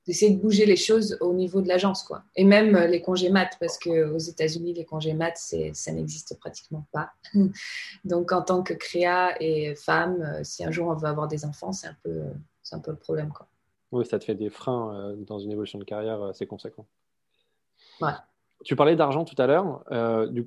d'essayer 0.06 0.36
de 0.36 0.41
bouger 0.41 0.66
les 0.66 0.76
choses 0.76 1.18
au 1.22 1.34
niveau 1.34 1.62
de 1.62 1.68
l'agence, 1.68 2.04
quoi. 2.04 2.24
Et 2.36 2.43
même 2.43 2.76
euh, 2.76 2.88
les 2.88 3.01
congés 3.01 3.30
maths, 3.30 3.56
parce 3.60 3.78
qu'aux 3.80 4.18
États-Unis, 4.18 4.74
les 4.74 4.86
congés 4.86 5.14
maths, 5.14 5.56
ça 5.74 5.91
n'existe 5.91 6.38
pratiquement 6.39 6.86
pas. 6.91 7.12
Donc, 8.06 8.32
en 8.32 8.41
tant 8.41 8.64
que 8.64 8.74
créa 8.74 9.41
et 9.41 9.76
femme, 9.76 10.22
euh, 10.22 10.43
si 10.43 10.64
un 10.64 10.72
jour 10.72 10.88
on 10.89 10.95
veut 10.95 11.08
avoir 11.08 11.28
des 11.28 11.45
enfants, 11.45 11.72
c'est 11.72 11.88
un 11.88 11.95
peu, 12.04 12.22
c'est 12.62 12.76
un 12.76 12.80
peu 12.80 12.91
le 12.91 12.97
problème, 12.97 13.32
quoi. 13.32 13.47
Oui, 13.91 14.06
ça 14.06 14.18
te 14.18 14.26
fait 14.26 14.36
des 14.36 14.49
freins 14.49 14.95
euh, 14.95 15.16
dans 15.16 15.39
une 15.39 15.51
évolution 15.51 15.78
de 15.80 15.84
carrière 15.84 16.22
assez 16.24 16.47
conséquent. 16.47 16.86
Ouais. 18.01 18.12
Tu 18.66 18.76
parlais 18.76 18.95
d'argent 18.95 19.24
tout 19.24 19.39
à 19.41 19.45
l'heure. 19.45 19.84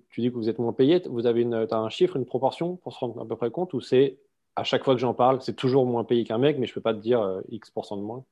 tu 0.08 0.20
dis 0.20 0.30
que 0.30 0.34
vous 0.34 0.48
êtes 0.48 0.58
moins 0.58 0.72
payé. 0.72 1.02
Vous 1.06 1.26
avez 1.26 1.42
une, 1.42 1.54
as 1.54 1.76
un 1.76 1.90
chiffre, 1.90 2.16
une 2.16 2.24
proportion 2.24 2.76
pour 2.76 2.92
se 2.92 2.98
rendre 2.98 3.20
à 3.20 3.26
peu 3.26 3.36
près 3.36 3.50
compte 3.50 3.74
ou 3.74 3.80
c'est 3.80 4.18
à 4.56 4.64
chaque 4.64 4.84
fois 4.84 4.94
que 4.94 5.00
j'en 5.00 5.12
parle, 5.12 5.42
c'est 5.42 5.54
toujours 5.54 5.84
moins 5.84 6.02
payé 6.02 6.24
qu'un 6.24 6.38
mec, 6.38 6.58
mais 6.58 6.66
je 6.66 6.72
ne 6.72 6.74
peux 6.76 6.80
pas 6.80 6.94
te 6.94 6.98
dire 6.98 7.42
X% 7.50 7.98
de 7.98 8.02
moins? 8.02 8.24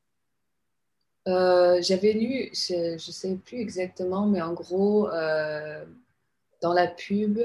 Euh, 1.26 1.80
j'avais 1.80 2.12
lu, 2.12 2.50
je 2.52 2.92
ne 2.92 2.98
sais 2.98 3.34
plus 3.36 3.58
exactement, 3.58 4.26
mais 4.26 4.42
en 4.42 4.52
gros, 4.52 5.08
euh, 5.08 5.84
dans 6.60 6.72
la 6.72 6.86
pub, 6.86 7.40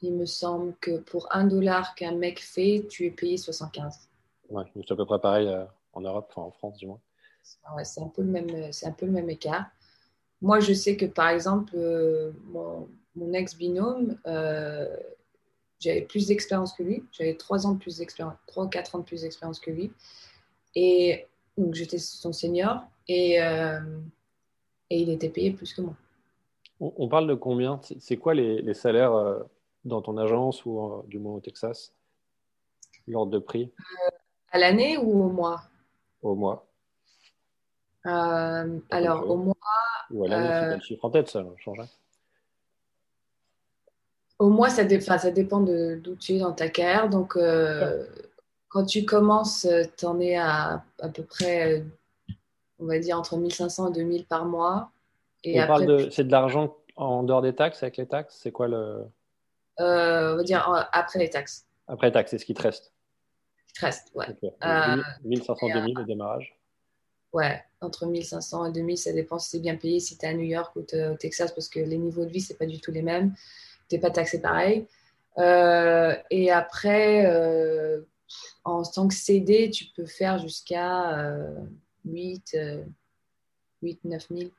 il 0.00 0.14
me 0.14 0.26
semble 0.26 0.74
que 0.80 0.98
pour 0.98 1.28
un 1.30 1.44
dollar 1.44 1.94
qu'un 1.94 2.14
mec 2.14 2.40
fait, 2.40 2.86
tu 2.88 3.06
es 3.06 3.10
payé 3.10 3.36
75. 3.36 4.08
Ouais, 4.48 4.64
c'est 4.74 4.92
à 4.92 4.96
peu 4.96 5.04
près 5.04 5.20
pareil 5.20 5.48
euh, 5.48 5.64
en 5.92 6.00
Europe, 6.00 6.26
enfin 6.30 6.46
en 6.46 6.50
France 6.50 6.78
du 6.78 6.86
moins. 6.86 7.00
Ouais, 7.74 7.84
c'est 7.84 8.00
un, 8.00 8.08
peu 8.08 8.22
le 8.22 8.28
même, 8.28 8.70
un 8.82 8.92
peu 8.92 9.06
le 9.06 9.12
même 9.12 9.28
écart. 9.30 9.66
Moi, 10.40 10.60
je 10.60 10.72
sais 10.72 10.96
que 10.96 11.06
par 11.06 11.28
exemple, 11.28 11.76
mon, 12.44 12.88
mon 13.16 13.32
ex-binôme, 13.32 14.18
j'avais 15.80 16.02
plus 16.02 16.26
d'expérience 16.26 16.72
que 16.72 16.82
lui. 16.82 17.04
J'avais 17.12 17.34
3 17.34 17.66
ans 17.66 17.72
de 17.72 17.78
plus 17.78 17.98
d'expérience, 17.98 18.36
3 18.46 18.64
ou 18.64 18.68
4 18.68 18.94
ans 18.94 18.98
de 18.98 19.04
plus 19.04 19.22
d'expérience 19.22 19.60
que 19.60 19.70
lui. 19.70 19.92
Et 20.74 21.26
donc, 21.56 21.74
j'étais 21.74 21.98
son 21.98 22.32
senior. 22.32 22.86
Et, 23.08 23.42
euh, 23.42 23.80
et 24.90 25.00
il 25.00 25.10
était 25.10 25.30
payé 25.30 25.50
plus 25.50 25.72
que 25.72 25.80
moi. 25.80 25.94
On, 26.80 27.08
parle 27.08 27.26
de 27.26 27.34
combien? 27.34 27.80
C'est 27.98 28.18
quoi 28.18 28.34
les, 28.34 28.74
salaires 28.74 29.12
euh, 29.12 29.42
dans 29.84 30.00
ton 30.00 30.16
agence 30.16 30.64
ou 30.64 30.80
euh, 30.80 31.02
du 31.08 31.18
moins 31.18 31.34
au 31.34 31.40
Texas? 31.40 31.92
L'ordre 33.08 33.32
de 33.32 33.38
prix? 33.38 33.72
À 34.52 34.58
l'année 34.58 34.96
ou 34.98 35.24
au 35.24 35.28
mois? 35.28 35.62
Au 36.22 36.34
mois. 36.34 36.66
alors, 38.04 39.28
au 39.28 39.36
mois. 39.36 39.54
Ou 40.10 40.24
à 40.24 40.28
l'année, 40.28 40.48
c'est 40.52 40.68
pas 40.68 40.76
le 40.76 40.80
chiffre 40.80 41.04
en 41.04 41.10
tête, 41.10 41.28
ça 41.28 41.44
change 41.56 41.80
Au 44.38 44.50
mois, 44.50 44.68
ça, 44.68 44.86
ça 45.18 45.30
dépend 45.30 45.60
d'où 45.60 46.14
tu 46.16 46.34
es 46.34 46.38
dans 46.38 46.52
ta 46.52 46.68
carrière. 46.68 47.08
Donc, 47.08 47.36
quand 48.68 48.84
tu 48.84 49.04
commences, 49.04 49.66
tu 49.96 50.04
en 50.04 50.20
es 50.20 50.36
à 50.36 50.84
à 51.00 51.08
peu 51.08 51.24
près 51.24 51.84
on 52.78 52.86
va 52.86 52.98
dire 52.98 53.18
entre 53.18 53.36
1500 53.36 53.90
et 53.90 53.92
2000 53.94 54.26
par 54.26 54.44
mois. 54.44 54.90
Et 55.44 55.60
après, 55.60 55.86
de, 55.86 56.08
c'est 56.10 56.24
de 56.24 56.32
l'argent 56.32 56.76
en 56.96 57.22
dehors 57.22 57.42
des 57.42 57.54
taxes, 57.54 57.82
avec 57.82 57.96
les 57.96 58.06
taxes 58.06 58.38
C'est 58.42 58.52
quoi 58.52 58.68
le. 58.68 59.04
Euh, 59.80 60.32
on 60.34 60.36
va 60.36 60.42
dire 60.42 60.88
après 60.92 61.18
les 61.18 61.30
taxes. 61.30 61.66
Après 61.86 62.08
les 62.08 62.12
taxes, 62.12 62.32
c'est 62.32 62.38
ce 62.38 62.44
qui 62.44 62.54
te 62.54 62.62
reste 62.62 62.92
Ce 63.66 63.72
qui 63.72 63.80
te 63.80 63.84
reste, 63.84 64.10
ouais. 64.14 64.26
1500 65.24 65.68
et 65.68 65.72
2000 65.72 65.94
le 65.96 66.04
démarrage 66.04 66.58
Ouais, 67.32 67.62
entre 67.80 68.06
1500 68.06 68.66
et 68.66 68.72
2000, 68.72 68.96
ça 68.96 69.12
dépend 69.12 69.38
si 69.38 69.50
c'est 69.50 69.60
bien 69.60 69.76
payé, 69.76 70.00
si 70.00 70.16
tu 70.16 70.24
es 70.24 70.28
à 70.30 70.34
New 70.34 70.44
York 70.44 70.74
ou 70.76 70.80
au 70.80 71.14
Texas, 71.16 71.52
parce 71.52 71.68
que 71.68 71.78
les 71.78 71.98
niveaux 71.98 72.24
de 72.24 72.30
vie, 72.30 72.40
c'est 72.40 72.56
pas 72.56 72.66
du 72.66 72.80
tout 72.80 72.90
les 72.90 73.02
mêmes. 73.02 73.34
Tu 73.88 73.94
n'es 73.94 74.00
pas 74.00 74.10
taxé 74.10 74.40
pareil. 74.40 74.86
Euh, 75.36 76.16
et 76.30 76.50
après, 76.50 77.26
euh, 77.26 78.00
en 78.64 78.82
tant 78.82 79.08
que 79.08 79.14
CD, 79.14 79.70
tu 79.70 79.86
peux 79.94 80.06
faire 80.06 80.38
jusqu'à 80.38 81.10
8, 82.08 82.56
8 83.82 84.04
9 84.04 84.28
000 84.30 84.50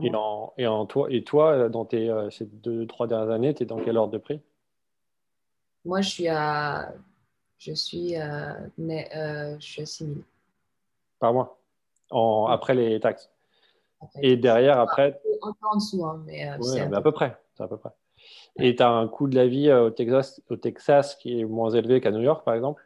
et, 0.00 0.14
en, 0.14 0.52
et, 0.56 0.66
en, 0.66 0.86
toi, 0.86 1.08
et 1.10 1.22
toi, 1.22 1.68
dans 1.68 1.84
tes, 1.84 2.08
euh, 2.08 2.30
ces 2.30 2.46
deux, 2.46 2.86
trois 2.86 3.06
dernières 3.06 3.30
années, 3.30 3.54
tu 3.54 3.62
es 3.62 3.66
dans 3.66 3.78
quel 3.78 3.98
ordre 3.98 4.12
de 4.12 4.18
prix? 4.18 4.40
Moi, 5.84 6.00
je 6.00 6.08
suis 6.08 6.28
à, 6.28 6.92
je 7.58 7.72
suis 7.72 8.16
à, 8.16 8.56
euh, 8.56 9.56
je 9.58 9.64
suis 9.64 9.82
à 9.82 9.86
6 9.86 10.06
000. 10.06 10.16
Par 11.18 11.32
mois? 11.32 11.58
En, 12.10 12.46
Après 12.46 12.74
les 12.74 13.00
taxes? 13.00 13.30
Et 14.20 14.36
derrière, 14.36 14.80
après 14.80 15.20
Un 15.42 15.52
peu 15.52 15.66
en 15.66 15.76
dessous, 15.76 16.04
hein, 16.04 16.22
mais, 16.26 16.48
euh, 16.48 16.92
à, 16.92 17.02
peu 17.02 17.12
près. 17.12 17.36
À 17.58 17.68
peu 17.68 17.76
près. 17.76 17.90
Et 18.56 18.74
tu 18.74 18.82
as 18.82 18.90
un 18.90 19.06
coût 19.06 19.28
de 19.28 19.36
la 19.36 19.46
vie 19.46 19.72
au 19.72 19.90
Texas, 19.90 20.40
au 20.50 20.56
Texas 20.56 21.14
qui 21.16 21.40
est 21.40 21.44
moins 21.44 21.70
élevé 21.70 22.00
qu'à 22.00 22.10
New 22.10 22.20
York, 22.20 22.44
par 22.44 22.54
exemple? 22.54 22.82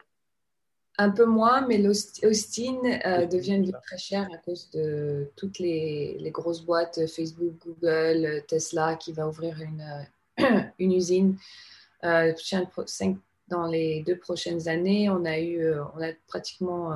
Un 0.98 1.10
peu 1.10 1.26
moins, 1.26 1.66
mais 1.66 1.78
l'Austin 1.78 2.80
euh, 3.04 3.26
devient 3.26 3.54
une 3.54 3.64
ville 3.64 3.80
très 3.82 3.98
chère 3.98 4.28
à 4.32 4.38
cause 4.38 4.70
de 4.70 5.30
toutes 5.36 5.58
les, 5.58 6.18
grosses 6.32 6.62
boîtes, 6.62 7.06
Facebook, 7.06 7.54
Google, 7.64 8.42
Tesla, 8.48 8.96
qui 8.96 9.12
va 9.12 9.28
ouvrir 9.28 9.60
une, 9.60 10.06
une 10.78 10.92
usine. 10.92 11.36
Euh, 12.04 12.32
dans 13.48 13.66
les 13.66 14.02
deux 14.02 14.16
prochaines 14.16 14.68
années, 14.68 15.08
on 15.08 15.24
a 15.24 15.38
eu, 15.38 15.62
euh, 15.62 15.84
on 15.96 16.02
a 16.02 16.12
pratiquement, 16.26 16.92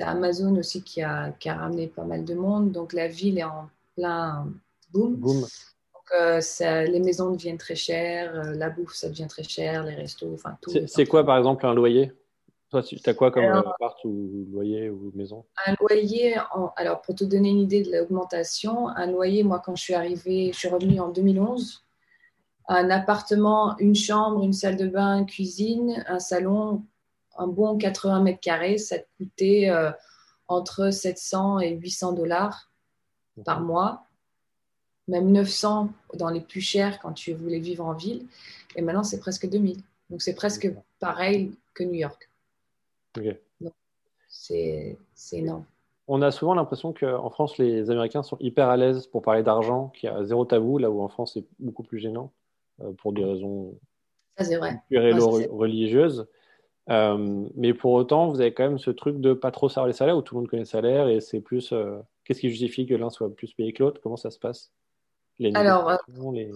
Amazon 0.00 0.54
aussi 0.56 0.82
qui 0.82 1.02
a, 1.02 1.32
qui 1.32 1.48
a 1.48 1.56
ramené 1.56 1.86
pas 1.86 2.04
mal 2.04 2.24
de 2.24 2.34
monde. 2.34 2.72
Donc 2.72 2.92
la 2.92 3.08
ville 3.08 3.38
est 3.38 3.44
en 3.44 3.68
plein 3.96 4.46
boom. 4.92 5.16
boom. 5.16 5.46
ça, 6.40 6.84
les 6.84 7.00
maisons 7.00 7.30
deviennent 7.30 7.58
très 7.58 7.74
chères, 7.76 8.52
la 8.54 8.70
bouffe 8.70 8.94
ça 8.94 9.08
devient 9.08 9.26
très 9.28 9.42
cher, 9.42 9.84
les 9.84 9.94
restos, 9.94 10.34
enfin 10.34 10.56
tout. 10.60 10.72
C'est 10.86 11.06
quoi 11.06 11.24
par 11.24 11.38
exemple 11.38 11.64
un 11.64 11.74
loyer? 11.74 12.12
Toi, 12.72 12.82
tu 12.82 12.98
as 13.04 13.12
quoi 13.12 13.30
comme 13.30 13.44
alors, 13.44 13.68
appart 13.68 14.02
ou 14.04 14.46
loyer 14.50 14.88
ou 14.88 15.12
maison? 15.14 15.44
Un 15.66 15.74
loyer, 15.78 16.36
alors 16.76 17.02
pour 17.02 17.14
te 17.14 17.22
donner 17.22 17.50
une 17.50 17.58
idée 17.58 17.82
de 17.82 17.92
l'augmentation, 17.92 18.88
un 18.88 19.06
loyer, 19.08 19.42
moi 19.42 19.60
quand 19.62 19.76
je 19.76 19.82
suis 19.82 19.92
arrivée, 19.92 20.52
je 20.54 20.58
suis 20.58 20.68
revenue 20.68 20.98
en 20.98 21.10
2011, 21.10 21.84
un 22.68 22.88
appartement, 22.88 23.76
une 23.78 23.94
chambre, 23.94 24.42
une 24.42 24.54
salle 24.54 24.78
de 24.78 24.88
bain, 24.88 25.18
une 25.18 25.26
cuisine, 25.26 26.02
un 26.08 26.18
salon, 26.18 26.82
un 27.36 27.46
bon 27.46 27.76
80 27.76 28.22
mètres 28.22 28.40
carrés, 28.40 28.78
ça 28.78 28.98
te 28.98 29.06
coûtait 29.18 29.70
entre 30.48 30.90
700 30.90 31.60
et 31.60 31.72
800 31.72 32.14
dollars 32.14 32.70
par 33.44 33.60
mois, 33.60 34.06
même 35.08 35.30
900 35.30 35.90
dans 36.14 36.30
les 36.30 36.40
plus 36.40 36.62
chers 36.62 37.00
quand 37.00 37.12
tu 37.12 37.34
voulais 37.34 37.58
vivre 37.58 37.84
en 37.84 37.92
ville. 37.92 38.24
Et 38.76 38.80
maintenant, 38.80 39.04
c'est 39.04 39.20
presque 39.20 39.46
2000. 39.46 39.76
Donc, 40.08 40.22
c'est 40.22 40.34
presque 40.34 40.72
pareil 41.00 41.52
que 41.74 41.84
New 41.84 41.94
York. 41.94 42.30
C'est 44.28 44.96
énorme. 45.32 45.64
On 46.08 46.20
a 46.20 46.30
souvent 46.30 46.54
l'impression 46.54 46.92
qu'en 46.92 47.30
France, 47.30 47.58
les 47.58 47.90
Américains 47.90 48.22
sont 48.22 48.36
hyper 48.40 48.68
à 48.68 48.76
l'aise 48.76 49.06
pour 49.06 49.22
parler 49.22 49.42
d'argent, 49.42 49.88
qu'il 49.90 50.10
y 50.10 50.12
a 50.12 50.24
zéro 50.24 50.44
tabou, 50.44 50.78
là 50.78 50.90
où 50.90 51.00
en 51.00 51.08
France, 51.08 51.34
c'est 51.34 51.44
beaucoup 51.58 51.84
plus 51.84 52.00
gênant 52.00 52.32
euh, 52.80 52.92
pour 52.92 53.12
des 53.12 53.24
raisons 53.24 53.78
religieuses. 54.90 56.26
Euh, 56.90 57.46
mais 57.54 57.72
pour 57.72 57.92
autant, 57.92 58.28
vous 58.28 58.40
avez 58.40 58.52
quand 58.52 58.64
même 58.64 58.78
ce 58.78 58.90
truc 58.90 59.20
de 59.20 59.32
pas 59.32 59.52
trop 59.52 59.68
savoir 59.68 59.86
les 59.86 59.92
salaires, 59.92 60.16
où 60.16 60.22
tout 60.22 60.34
le 60.34 60.40
monde 60.40 60.50
connaît 60.50 60.62
les 60.62 60.68
salaires, 60.68 61.08
et 61.08 61.20
c'est 61.20 61.40
plus. 61.40 61.72
Euh, 61.72 62.00
qu'est-ce 62.24 62.40
qui 62.40 62.50
justifie 62.50 62.86
que 62.86 62.94
l'un 62.94 63.10
soit 63.10 63.32
plus 63.34 63.54
payé 63.54 63.72
que 63.72 63.84
l'autre? 63.84 64.00
Comment 64.02 64.16
ça 64.16 64.30
se 64.30 64.38
passe? 64.38 64.72
Alors, 65.54 65.98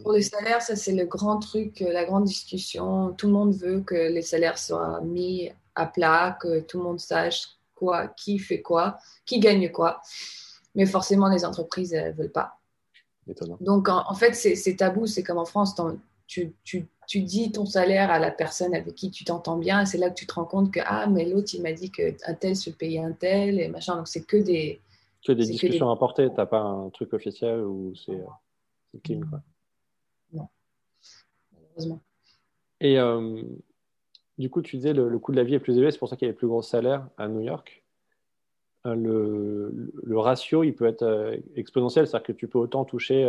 pour 0.03 0.13
les 0.13 0.23
salaires, 0.23 0.61
ça 0.61 0.77
c'est 0.77 0.95
le 0.95 1.07
grand 1.07 1.39
truc, 1.39 1.81
la 1.81 2.05
grande 2.05 2.25
discussion. 2.25 3.13
Tout 3.13 3.27
le 3.29 3.33
monde 3.33 3.55
veut 3.55 3.81
que 3.81 3.95
les 3.95 4.23
salaires 4.23 4.59
soient 4.59 5.01
mis 5.01 5.51
à 5.77 5.87
plat, 5.87 6.37
que 6.41 6.61
tout 6.61 6.79
le 6.79 6.85
monde 6.85 7.01
sache 7.01 7.57
quoi, 7.77 8.09
qui 8.09 8.39
fait 8.39 8.63
quoi, 8.63 8.99
qui 9.25 9.39
gagne 9.39 9.71
quoi. 9.71 10.01
Mais 10.75 10.87
forcément, 10.87 11.29
les 11.29 11.45
entreprises 11.45 11.93
ne 11.95 12.11
veulent 12.11 12.33
pas. 12.33 12.59
Donc, 13.61 13.89
en, 13.89 14.15
fait, 14.15 14.35
c'est 14.35 14.77
tabou. 14.77 15.07
C'est 15.07 15.23
comme 15.23 15.39
en 15.39 15.45
France, 15.45 15.75
tu, 16.27 16.55
tu, 16.65 16.87
tu, 17.07 17.21
dis 17.23 17.51
ton 17.51 17.67
salaire 17.67 18.11
à 18.11 18.19
la 18.19 18.31
personne 18.31 18.75
avec 18.75 18.95
qui 18.95 19.11
tu 19.11 19.25
t'entends 19.25 19.57
bien. 19.57 19.85
C'est 19.85 19.99
là 19.99 20.11
que 20.11 20.15
tu 20.15 20.27
te 20.27 20.35
rends 20.35 20.45
compte 20.45 20.73
que, 20.73 20.81
ah, 20.85 21.07
mais 21.07 21.25
l'autre, 21.25 21.51
il 21.55 21.63
m'a 21.63 21.73
dit 21.73 21.91
qu'un 21.91 22.35
tel 22.35 22.57
se 22.57 22.71
payait 22.71 23.01
un 23.01 23.13
tel 23.13 23.59
et 23.59 23.69
machin. 23.69 23.97
Donc, 23.97 24.09
c'est 24.09 24.25
que 24.25 24.37
des. 24.37 24.81
Que 25.27 25.33
des 25.33 25.47
discussions 25.47 25.91
à 25.91 25.97
porter. 25.97 26.29
Tu 26.29 26.37
n'as 26.37 26.47
pas 26.47 26.61
un 26.61 26.89
truc 26.91 27.13
officiel 27.15 27.61
ou 27.61 27.95
c'est 27.97 28.13
euh, 28.13 28.99
clean, 29.03 29.21
quoi. 29.29 29.41
Non. 30.33 30.49
Malheureusement. 31.53 32.01
Et. 32.81 32.99
Euh, 32.99 33.43
du 34.39 34.51
coup, 34.51 34.63
tu 34.63 34.77
disais 34.77 34.93
le, 34.93 35.09
le 35.09 35.19
coût 35.19 35.33
de 35.33 35.37
la 35.37 35.45
vie 35.45 35.55
est 35.55 35.61
plus 35.61 35.77
élevé, 35.77 35.91
c'est 35.91 35.99
pour 35.99 36.09
ça 36.09 36.17
qu'il 36.17 36.27
y 36.27 36.29
a 36.29 36.33
les 36.33 36.37
plus 36.37 36.49
gros 36.49 36.63
salaires 36.63 37.07
à 37.17 37.29
New 37.29 37.41
York. 37.41 37.83
Euh, 38.87 39.71
le, 40.03 40.19
ratio, 40.19 40.63
il 40.63 40.75
peut 40.75 40.87
être 40.87 41.03
euh, 41.03 41.37
exponentiel, 41.57 42.07
c'est-à-dire 42.07 42.27
que 42.27 42.33
tu 42.33 42.49
peux 42.49 42.59
autant 42.59 42.85
toucher 42.85 43.29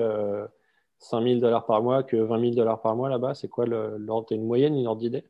5 1.00 1.24
000 1.24 1.40
dollars 1.40 1.66
par 1.66 1.82
mois 1.82 2.04
que 2.04 2.18
20 2.18 2.40
000 2.40 2.52
dollars 2.56 2.82
par 2.82 2.96
mois 2.96 3.10
là-bas. 3.10 3.34
C'est 3.34 3.48
quoi 3.48 3.66
l'ordre 3.66 4.28
une 4.32 4.46
moyenne, 4.46 4.76
une 4.76 4.88
ordre 4.88 5.02
d'idée? 5.02 5.24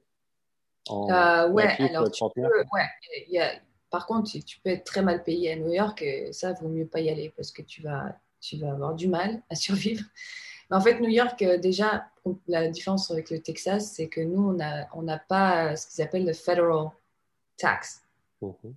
Euh, 0.90 1.50
Ouais, 1.50 1.76
alors 1.80 2.12
tu 2.12 2.24
peux, 2.36 2.42
ouais, 2.42 3.62
par 3.90 4.06
contre, 4.06 4.30
tu 4.32 4.60
peux 4.60 4.70
être 4.70 4.84
très 4.84 5.02
mal 5.02 5.24
payé 5.24 5.54
à 5.54 5.56
New 5.56 5.72
York, 5.72 6.02
et 6.02 6.34
ça, 6.34 6.54
vaut 6.54 6.70
mieux 6.70 6.88
pas 6.88 7.00
y 7.00 7.10
aller 7.10 7.34
parce 7.36 7.52
que 7.52 7.62
tu 7.62 7.82
vas, 7.82 8.16
tu 8.42 8.58
vas 8.58 8.72
avoir 8.72 8.96
du 8.96 9.08
mal 9.08 9.42
à 9.50 9.56
survivre 9.56 10.04
en 10.70 10.82
fait, 10.82 11.00
New 11.00 11.10
York, 11.10 11.42
euh, 11.42 11.58
déjà, 11.58 12.10
la 12.48 12.68
différence 12.68 13.10
avec 13.12 13.30
le 13.30 13.40
Texas, 13.40 13.94
c'est 13.94 14.08
que 14.08 14.22
nous, 14.22 14.50
on 14.50 14.54
n'a 14.54 14.90
on 14.94 15.06
pas 15.30 15.76
ce 15.76 15.88
qu'ils 15.88 16.04
appellent 16.04 16.26
le 16.26 16.34
federal 16.34 16.90
tax 17.58 18.04
mhm. 18.42 18.76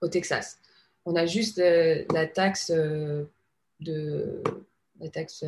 au 0.00 0.08
Texas. 0.08 0.58
On 1.04 1.16
a 1.16 1.26
juste 1.26 1.58
euh, 1.58 2.04
la 2.12 2.26
taxe 2.26 2.70
euh, 2.70 3.24
de 3.80 4.42
la 5.00 5.08
taxe 5.08 5.44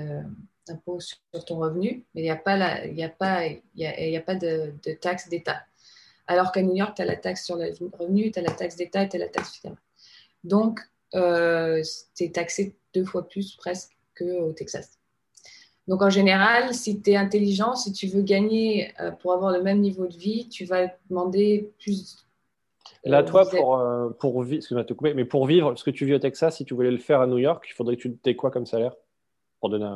d'impôt 0.66 0.98
sur 0.98 1.44
ton 1.44 1.58
revenu, 1.58 2.04
mais 2.14 2.22
il 2.22 2.24
n'y 2.24 2.30
a 2.30 2.36
pas, 2.36 2.56
la, 2.56 2.86
y 2.86 3.02
a 3.02 3.08
pas, 3.08 3.46
y 3.46 3.86
a, 3.86 4.08
y 4.08 4.16
a 4.16 4.20
pas 4.20 4.34
de, 4.34 4.72
de 4.82 4.92
taxe 4.94 5.28
d'État. 5.28 5.62
Alors 6.26 6.52
qu'à 6.52 6.62
New 6.62 6.74
York, 6.74 6.94
tu 6.96 7.02
as 7.02 7.04
la 7.04 7.16
taxe 7.16 7.44
sur 7.44 7.56
le 7.56 7.72
revenu, 7.98 8.32
tu 8.32 8.38
as 8.38 8.42
la 8.42 8.52
taxe 8.52 8.76
d'État 8.76 9.02
et 9.02 9.08
tu 9.08 9.16
as 9.16 9.20
la 9.20 9.28
taxe 9.28 9.56
fédérale. 9.56 9.78
Donc, 10.42 10.80
tu 11.12 12.24
es 12.24 12.32
taxé 12.32 12.74
deux 12.94 13.04
fois 13.04 13.28
plus 13.28 13.54
presque 13.56 13.94
qu'au 14.16 14.52
Texas. 14.52 15.01
Donc 15.88 16.02
en 16.02 16.10
général, 16.10 16.74
si 16.74 17.00
tu 17.00 17.10
es 17.10 17.16
intelligent, 17.16 17.74
si 17.74 17.92
tu 17.92 18.06
veux 18.06 18.22
gagner 18.22 18.92
euh, 19.00 19.10
pour 19.10 19.32
avoir 19.32 19.50
le 19.50 19.62
même 19.62 19.80
niveau 19.80 20.06
de 20.06 20.16
vie, 20.16 20.48
tu 20.48 20.64
vas 20.64 20.88
demander 21.10 21.72
plus. 21.80 22.24
Euh, 23.04 23.10
Là, 23.10 23.22
toi, 23.24 23.48
pour, 23.48 23.78
euh, 23.78 24.10
pour 24.10 24.42
vivre, 24.42 24.82
te 24.82 24.92
couper, 24.92 25.14
mais 25.14 25.24
pour 25.24 25.46
vivre, 25.46 25.74
ce 25.76 25.82
que 25.82 25.90
tu 25.90 26.06
vis 26.06 26.14
au 26.14 26.18
Texas, 26.18 26.56
si 26.56 26.64
tu 26.64 26.74
voulais 26.74 26.90
le 26.90 26.98
faire 26.98 27.20
à 27.20 27.26
New 27.26 27.38
York, 27.38 27.64
il 27.68 27.72
faudrait 27.72 27.96
que 27.96 28.02
tu 28.02 28.18
aies 28.26 28.36
quoi 28.36 28.50
comme 28.50 28.66
salaire? 28.66 28.94
Pour 29.60 29.70
donner 29.70 29.88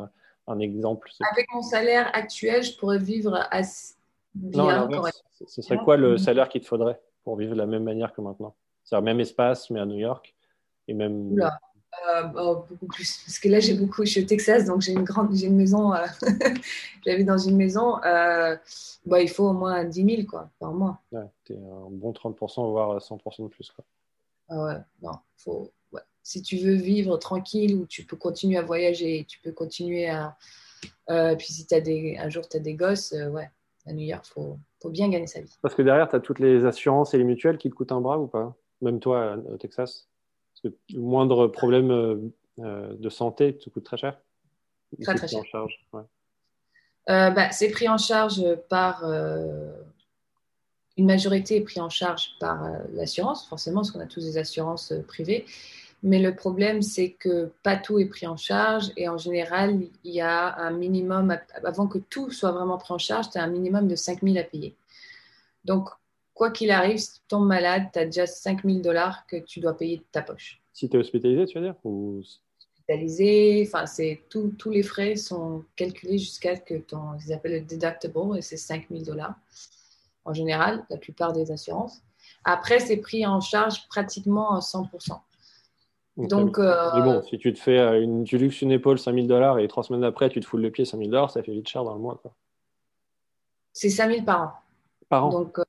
un, 0.49 0.59
exemple. 0.59 1.09
Avec 1.33 1.47
mon 1.53 1.63
salaire 1.63 2.11
actuel, 2.15 2.63
je 2.63 2.77
pourrais 2.77 2.99
vivre 2.99 3.47
assez 3.51 3.95
bien. 4.35 4.87
Non, 4.89 5.03
ce 5.47 5.63
serait 5.63 5.79
quoi 5.79 5.97
le 5.97 6.19
salaire 6.19 6.49
qu'il 6.49 6.61
te 6.61 6.67
faudrait 6.67 7.01
pour 7.25 7.37
vivre 7.37 7.53
de 7.53 7.59
la 7.59 7.67
même 7.67 7.85
manière 7.85 8.13
que 8.13 8.21
maintenant? 8.21 8.55
C'est-à-dire 8.85 9.05
même 9.05 9.21
espace, 9.21 9.71
mais 9.71 9.81
à 9.81 9.87
New 9.87 9.99
York 9.99 10.35
et 10.89 10.95
même. 10.95 11.39
Euh, 11.41 11.49
oh, 12.37 12.65
beaucoup 12.69 12.87
plus. 12.87 13.23
Parce 13.25 13.39
que 13.39 13.49
là, 13.49 13.61
j'ai 13.61 13.75
beaucoup. 13.75 14.05
Je 14.05 14.11
suis 14.11 14.23
au 14.23 14.27
Texas, 14.27 14.65
donc 14.65 14.81
j'ai 14.81 14.93
une 14.93 15.05
grande, 15.05 15.35
j'ai 15.35 15.47
une 15.47 15.57
maison. 15.57 15.93
Euh, 15.93 16.07
J'habite 17.07 17.27
dans 17.27 17.39
une 17.39 17.57
maison. 17.57 18.03
Euh, 18.05 18.57
bah, 19.05 19.21
il 19.21 19.29
faut 19.29 19.49
au 19.49 19.53
moins 19.53 19.85
10 19.85 20.17
000 20.17 20.27
quoi, 20.29 20.51
par 20.59 20.73
mois. 20.73 21.01
Ouais, 21.13 21.25
es 21.51 21.55
un 21.55 21.91
bon 21.91 22.13
30%, 22.13 22.71
voire 22.71 22.99
100% 22.99 23.45
de 23.45 23.49
plus. 23.49 23.71
Quoi. 23.71 23.85
Ah 24.49 24.65
ouais, 24.65 24.79
non, 25.03 25.13
faut. 25.37 25.71
Si 26.23 26.43
tu 26.43 26.57
veux 26.57 26.75
vivre 26.75 27.17
tranquille, 27.19 27.77
ou 27.77 27.87
tu 27.87 28.05
peux 28.05 28.17
continuer 28.17 28.59
à 28.59 28.63
voyager, 28.63 29.25
tu 29.29 29.39
peux 29.41 29.53
continuer 29.53 30.09
à. 30.09 30.37
puis 31.37 31.53
si 31.53 31.67
as 31.73 31.81
des, 31.81 32.17
un 32.19 32.29
jour 32.31 32.49
tu 32.49 32.57
as 32.57 32.61
des 32.61 32.75
gosses, 32.75 33.13
ouais, 33.13 33.49
à 33.87 33.93
New 33.93 34.05
York, 34.05 34.25
il 34.27 34.33
faut, 34.33 34.59
faut 34.83 34.91
bien 34.91 35.09
gagner 35.09 35.29
sa 35.29 35.41
vie. 35.41 35.55
Parce 35.63 35.77
que 35.77 35.83
derrière, 35.83 36.09
tu 36.09 36.17
as 36.17 36.21
toutes 36.21 36.41
les 36.41 36.65
assurances 36.65 37.15
et 37.15 37.19
les 37.19 37.25
mutuelles 37.25 37.59
qui 37.59 37.71
te 37.71 37.77
coûtent 37.77 37.93
un 37.93 38.01
bras 38.01 38.19
ou 38.19 38.27
pas? 38.27 38.57
Même 38.83 38.99
toi, 38.99 39.37
au 39.49 39.57
Texas? 39.57 40.09
Parce 40.63 40.75
que 40.75 40.79
le 40.95 41.01
moindre 41.01 41.47
problème 41.49 41.91
euh, 41.91 42.17
euh, 42.61 42.95
de 42.95 43.09
santé 43.11 43.57
te 43.57 43.71
coûte 43.71 43.85
très 43.85 43.97
cher. 43.97 44.19
Très, 45.03 45.15
très 45.15 45.29
cher. 45.29 45.43
Euh, 47.09 47.31
bah, 47.31 47.51
c'est 47.53 47.71
pris 47.71 47.89
en 47.89 47.99
charge 47.99 48.43
par. 48.69 49.05
une 50.97 51.07
majorité 51.07 51.57
est 51.57 51.61
pris 51.61 51.81
en 51.81 51.91
charge 51.91 52.31
par 52.41 52.69
l'assurance, 52.93 53.47
forcément, 53.47 53.81
parce 53.81 53.91
qu'on 53.91 54.01
a 54.01 54.07
tous 54.07 54.25
des 54.25 54.39
assurances 54.39 54.93
privées. 55.07 55.45
Mais 56.03 56.19
le 56.19 56.35
problème, 56.35 56.83
c'est 56.83 57.11
que 57.11 57.51
pas 57.63 57.77
tout 57.77 57.99
est 57.99 58.07
pris 58.07 58.27
en 58.27 58.37
charge 58.37 58.93
et 58.97 59.09
en 59.09 59.19
général, 59.19 59.81
il 60.05 60.13
y 60.13 60.21
a 60.21 60.57
un 60.57 60.71
minimum, 60.71 61.37
avant 61.65 61.87
que 61.87 61.99
tout 61.99 62.31
soit 62.31 62.53
vraiment 62.53 62.79
pris 62.79 62.93
en 62.93 62.99
charge, 62.99 63.31
tu 63.31 63.39
as 63.39 63.43
un 63.43 63.49
minimum 63.49 63.89
de 63.89 63.97
5 63.97 64.23
000 64.23 64.37
à 64.37 64.43
payer. 64.43 64.75
Donc, 65.65 65.89
quoi 66.37 66.53
qu'il 66.53 66.71
arrive, 66.71 66.99
si 66.99 67.15
tu 67.15 67.21
tombes 67.27 67.49
malade, 67.49 67.89
tu 67.93 67.99
as 67.99 68.05
déjà 68.05 68.27
5 68.27 68.63
000 68.65 68.79
dollars 68.79 69.27
que 69.27 69.37
tu 69.37 69.59
dois 69.59 69.77
payer 69.77 69.97
de 69.97 70.05
ta 70.13 70.23
poche. 70.23 70.61
Si 70.73 70.89
tu 70.89 70.97
es 70.97 71.01
hospitalisé, 71.01 71.47
tu 71.47 71.59
veux 71.59 71.65
dire 71.65 71.75
Hospitalisé, 71.85 73.65
enfin, 73.67 73.87
c'est 73.87 74.23
tous 74.29 74.71
les 74.71 74.85
frais 74.85 75.17
sont 75.17 75.65
calculés 75.75 76.19
jusqu'à 76.19 76.57
que 76.57 76.75
ton, 76.75 77.15
ils 77.27 77.33
appellent 77.33 77.55
le 77.55 77.61
deductible, 77.63 78.37
et 78.37 78.43
c'est 78.43 78.57
5 78.57 78.87
000 78.91 79.03
dollars 79.03 79.35
en 80.27 80.35
général, 80.35 80.85
la 80.91 80.99
plupart 80.99 81.33
des 81.33 81.51
assurances. 81.51 82.03
Après, 82.45 82.81
c'est 82.81 82.99
pris 82.99 83.25
en 83.27 83.41
charge 83.41 83.89
pratiquement 83.89 84.55
à 84.55 84.59
100%. 84.59 85.21
Donc, 86.17 86.59
euh, 86.59 86.91
mais 86.95 87.03
bon, 87.03 87.23
si 87.23 87.39
tu 87.39 87.53
te 87.53 87.59
fais 87.59 87.79
euh, 87.79 88.03
une, 88.03 88.25
tu 88.25 88.39
luxes 88.39 88.63
une 88.63 88.73
épaule 88.73 88.99
000 88.99 89.27
dollars 89.27 89.59
et 89.59 89.69
trois 89.69 89.83
semaines 89.83 90.05
après, 90.05 90.31
tu 90.31 90.41
te 90.41 90.47
foules 90.47 90.63
le 90.63 90.71
pied 90.71 90.85
000 90.85 91.05
dollars, 91.05 91.31
ça 91.31 91.43
fait 91.43 91.53
vite 91.53 91.69
cher 91.69 91.85
dans 91.85 91.95
le 91.95 92.01
mois. 92.01 92.21
C'est 93.73 93.91
000 93.91 94.23
par 94.25 94.43
an. 94.43 94.53
Par 95.09 95.27
an. 95.27 95.31
Donc, 95.31 95.59
euh, 95.59 95.65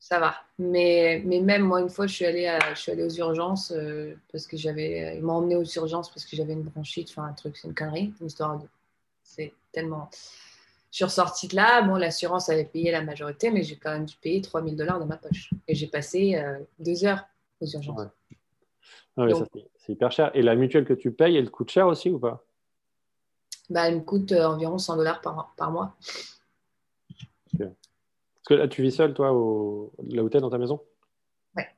ça 0.00 0.18
va. 0.18 0.34
Mais, 0.58 1.22
mais 1.26 1.40
même 1.40 1.62
moi, 1.62 1.82
une 1.82 1.90
fois, 1.90 2.06
je 2.06 2.14
suis 2.14 2.24
allée, 2.24 2.46
à, 2.46 2.74
je 2.74 2.80
suis 2.80 2.90
allée 2.90 3.04
aux 3.04 3.10
urgences 3.10 3.70
euh, 3.70 4.14
parce 4.32 4.46
que 4.46 4.56
j'avais. 4.56 5.16
Ils 5.16 5.22
m'ont 5.22 5.34
emmené 5.34 5.56
aux 5.56 5.64
urgences 5.64 6.08
parce 6.08 6.24
que 6.24 6.34
j'avais 6.34 6.54
une 6.54 6.62
bronchite, 6.62 7.10
enfin 7.10 7.24
un 7.24 7.34
truc, 7.34 7.56
c'est 7.56 7.68
une 7.68 7.74
connerie, 7.74 8.14
une 8.20 8.26
histoire 8.26 8.58
de. 8.58 8.66
C'est 9.22 9.52
tellement. 9.70 10.08
Je 10.90 10.96
suis 10.96 11.04
ressortie 11.04 11.46
de 11.46 11.54
là. 11.54 11.82
Bon, 11.82 11.94
l'assurance 11.94 12.48
avait 12.48 12.64
payé 12.64 12.90
la 12.90 13.02
majorité, 13.02 13.50
mais 13.50 13.62
j'ai 13.62 13.76
quand 13.76 13.92
même 13.92 14.06
dû 14.06 14.16
payer 14.16 14.40
3000 14.40 14.74
dollars 14.74 14.98
dans 14.98 15.06
ma 15.06 15.18
poche. 15.18 15.50
Et 15.68 15.74
j'ai 15.74 15.86
passé 15.86 16.34
euh, 16.34 16.58
deux 16.78 17.04
heures 17.04 17.26
aux 17.60 17.66
urgences. 17.66 18.08
Ah 19.16 19.26
c'est 19.76 19.92
hyper 19.92 20.10
cher. 20.10 20.30
Et 20.34 20.42
la 20.42 20.56
mutuelle 20.56 20.86
que 20.86 20.94
tu 20.94 21.12
payes, 21.12 21.36
elle 21.36 21.50
coûte 21.50 21.70
cher 21.70 21.86
aussi 21.86 22.10
ou 22.10 22.18
pas? 22.18 22.42
Bah, 23.68 23.86
Elle 23.86 23.96
me 23.96 24.00
coûte 24.00 24.32
euh, 24.32 24.46
environ 24.46 24.78
100 24.78 24.96
dollars 24.96 25.20
par, 25.20 25.52
par 25.56 25.70
mois 25.70 25.94
là, 28.54 28.68
tu 28.68 28.82
vis 28.82 28.92
seul, 28.92 29.14
toi, 29.14 29.32
au... 29.32 29.92
là 30.02 30.22
où 30.22 30.28
tu 30.28 30.36
es 30.36 30.40
dans 30.40 30.50
ta 30.50 30.58
maison? 30.58 30.80
Ouais. 31.56 31.68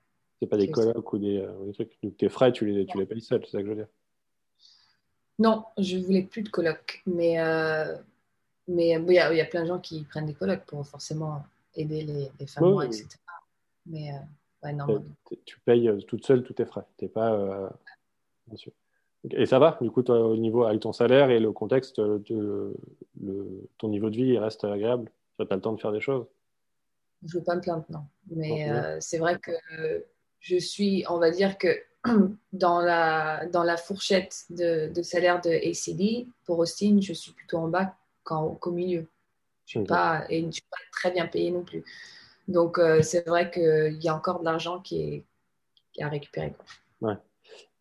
C'est 0.40 0.48
pas 0.48 0.56
des 0.56 0.70
colocs 0.70 1.12
ou 1.12 1.18
des, 1.18 1.38
euh, 1.38 1.66
des, 1.66 1.72
trucs. 1.72 1.98
Donc 2.02 2.16
tes 2.16 2.28
frais, 2.28 2.52
tu 2.52 2.66
les, 2.66 2.86
tu 2.86 2.98
les 2.98 3.06
payes 3.06 3.20
seul, 3.20 3.42
c'est 3.44 3.52
ça 3.52 3.58
que 3.58 3.64
je 3.64 3.70
veux 3.70 3.76
dire 3.76 3.88
Non, 5.38 5.64
je 5.78 5.98
voulais 5.98 6.22
plus 6.22 6.42
de 6.42 6.48
colocs. 6.48 7.02
Mais 7.06 7.40
euh, 7.40 7.96
mais 8.68 8.90
il 8.90 9.12
y, 9.12 9.18
a, 9.18 9.34
y, 9.34 9.40
a 9.40 9.44
plein 9.44 9.62
de 9.62 9.68
gens 9.68 9.80
qui 9.80 10.04
prennent 10.04 10.26
des 10.26 10.34
colocs 10.34 10.64
pour 10.66 10.86
forcément 10.86 11.42
aider 11.74 12.04
les, 12.04 12.30
les 12.38 12.46
femmes, 12.46 12.82
etc. 12.82 13.08
Mais 13.86 14.12
euh, 14.12 14.18
ouais, 14.62 14.72
non. 14.72 15.04
Tu 15.44 15.58
payes 15.60 15.90
toute 16.06 16.24
seule 16.24 16.44
tous 16.44 16.54
tes 16.54 16.64
frais. 16.64 16.84
T'es 16.96 17.08
pas. 17.08 17.72
Bien 18.46 18.56
sûr. 18.56 18.72
Et 19.30 19.46
ça 19.46 19.58
va, 19.58 19.78
du 19.80 19.90
coup, 19.90 20.02
toi, 20.02 20.20
au 20.20 20.36
niveau 20.36 20.64
avec 20.64 20.80
ton 20.80 20.92
salaire 20.92 21.30
et 21.30 21.38
le 21.38 21.52
contexte, 21.52 22.00
de, 22.00 22.74
le, 23.20 23.68
ton 23.78 23.88
niveau 23.88 24.10
de 24.10 24.16
vie 24.16 24.30
il 24.30 24.38
reste 24.38 24.64
agréable? 24.64 25.10
Tu 25.38 25.46
as 25.48 25.54
le 25.54 25.60
temps 25.60 25.72
de 25.72 25.80
faire 25.80 25.92
des 25.92 26.00
choses? 26.00 26.26
Je 27.26 27.34
ne 27.36 27.40
veux 27.40 27.44
pas 27.44 27.56
me 27.56 27.60
plaindre, 27.60 27.84
non. 27.90 28.04
Mais 28.30 28.70
euh, 28.70 28.98
c'est 29.00 29.18
vrai 29.18 29.38
que 29.38 29.52
je 30.40 30.56
suis, 30.56 31.04
on 31.08 31.18
va 31.18 31.30
dire 31.30 31.56
que 31.58 31.68
dans 32.52 32.80
la, 32.80 33.46
dans 33.46 33.62
la 33.62 33.76
fourchette 33.76 34.44
de, 34.50 34.92
de 34.92 35.02
salaire 35.02 35.40
de 35.40 35.50
ACD, 35.50 36.26
pour 36.44 36.58
Austin, 36.58 36.98
je 37.00 37.12
suis 37.12 37.32
plutôt 37.32 37.58
en 37.58 37.68
bas 37.68 37.94
qu'au 38.24 38.70
milieu. 38.70 39.06
Je 39.66 39.78
suis 39.78 39.86
pas, 39.86 40.24
et 40.28 40.40
je 40.40 40.46
ne 40.46 40.50
suis 40.50 40.64
pas 40.70 40.78
très 40.90 41.10
bien 41.12 41.26
payée 41.26 41.50
non 41.50 41.62
plus. 41.62 41.84
Donc, 42.48 42.78
euh, 42.78 43.02
c'est 43.02 43.26
vrai 43.26 43.50
qu'il 43.50 44.02
y 44.02 44.08
a 44.08 44.16
encore 44.16 44.40
de 44.40 44.44
l'argent 44.44 44.80
qui 44.80 45.24
est, 45.98 46.02
à 46.02 46.08
récupérer. 46.08 46.54
Ouais. 47.00 47.14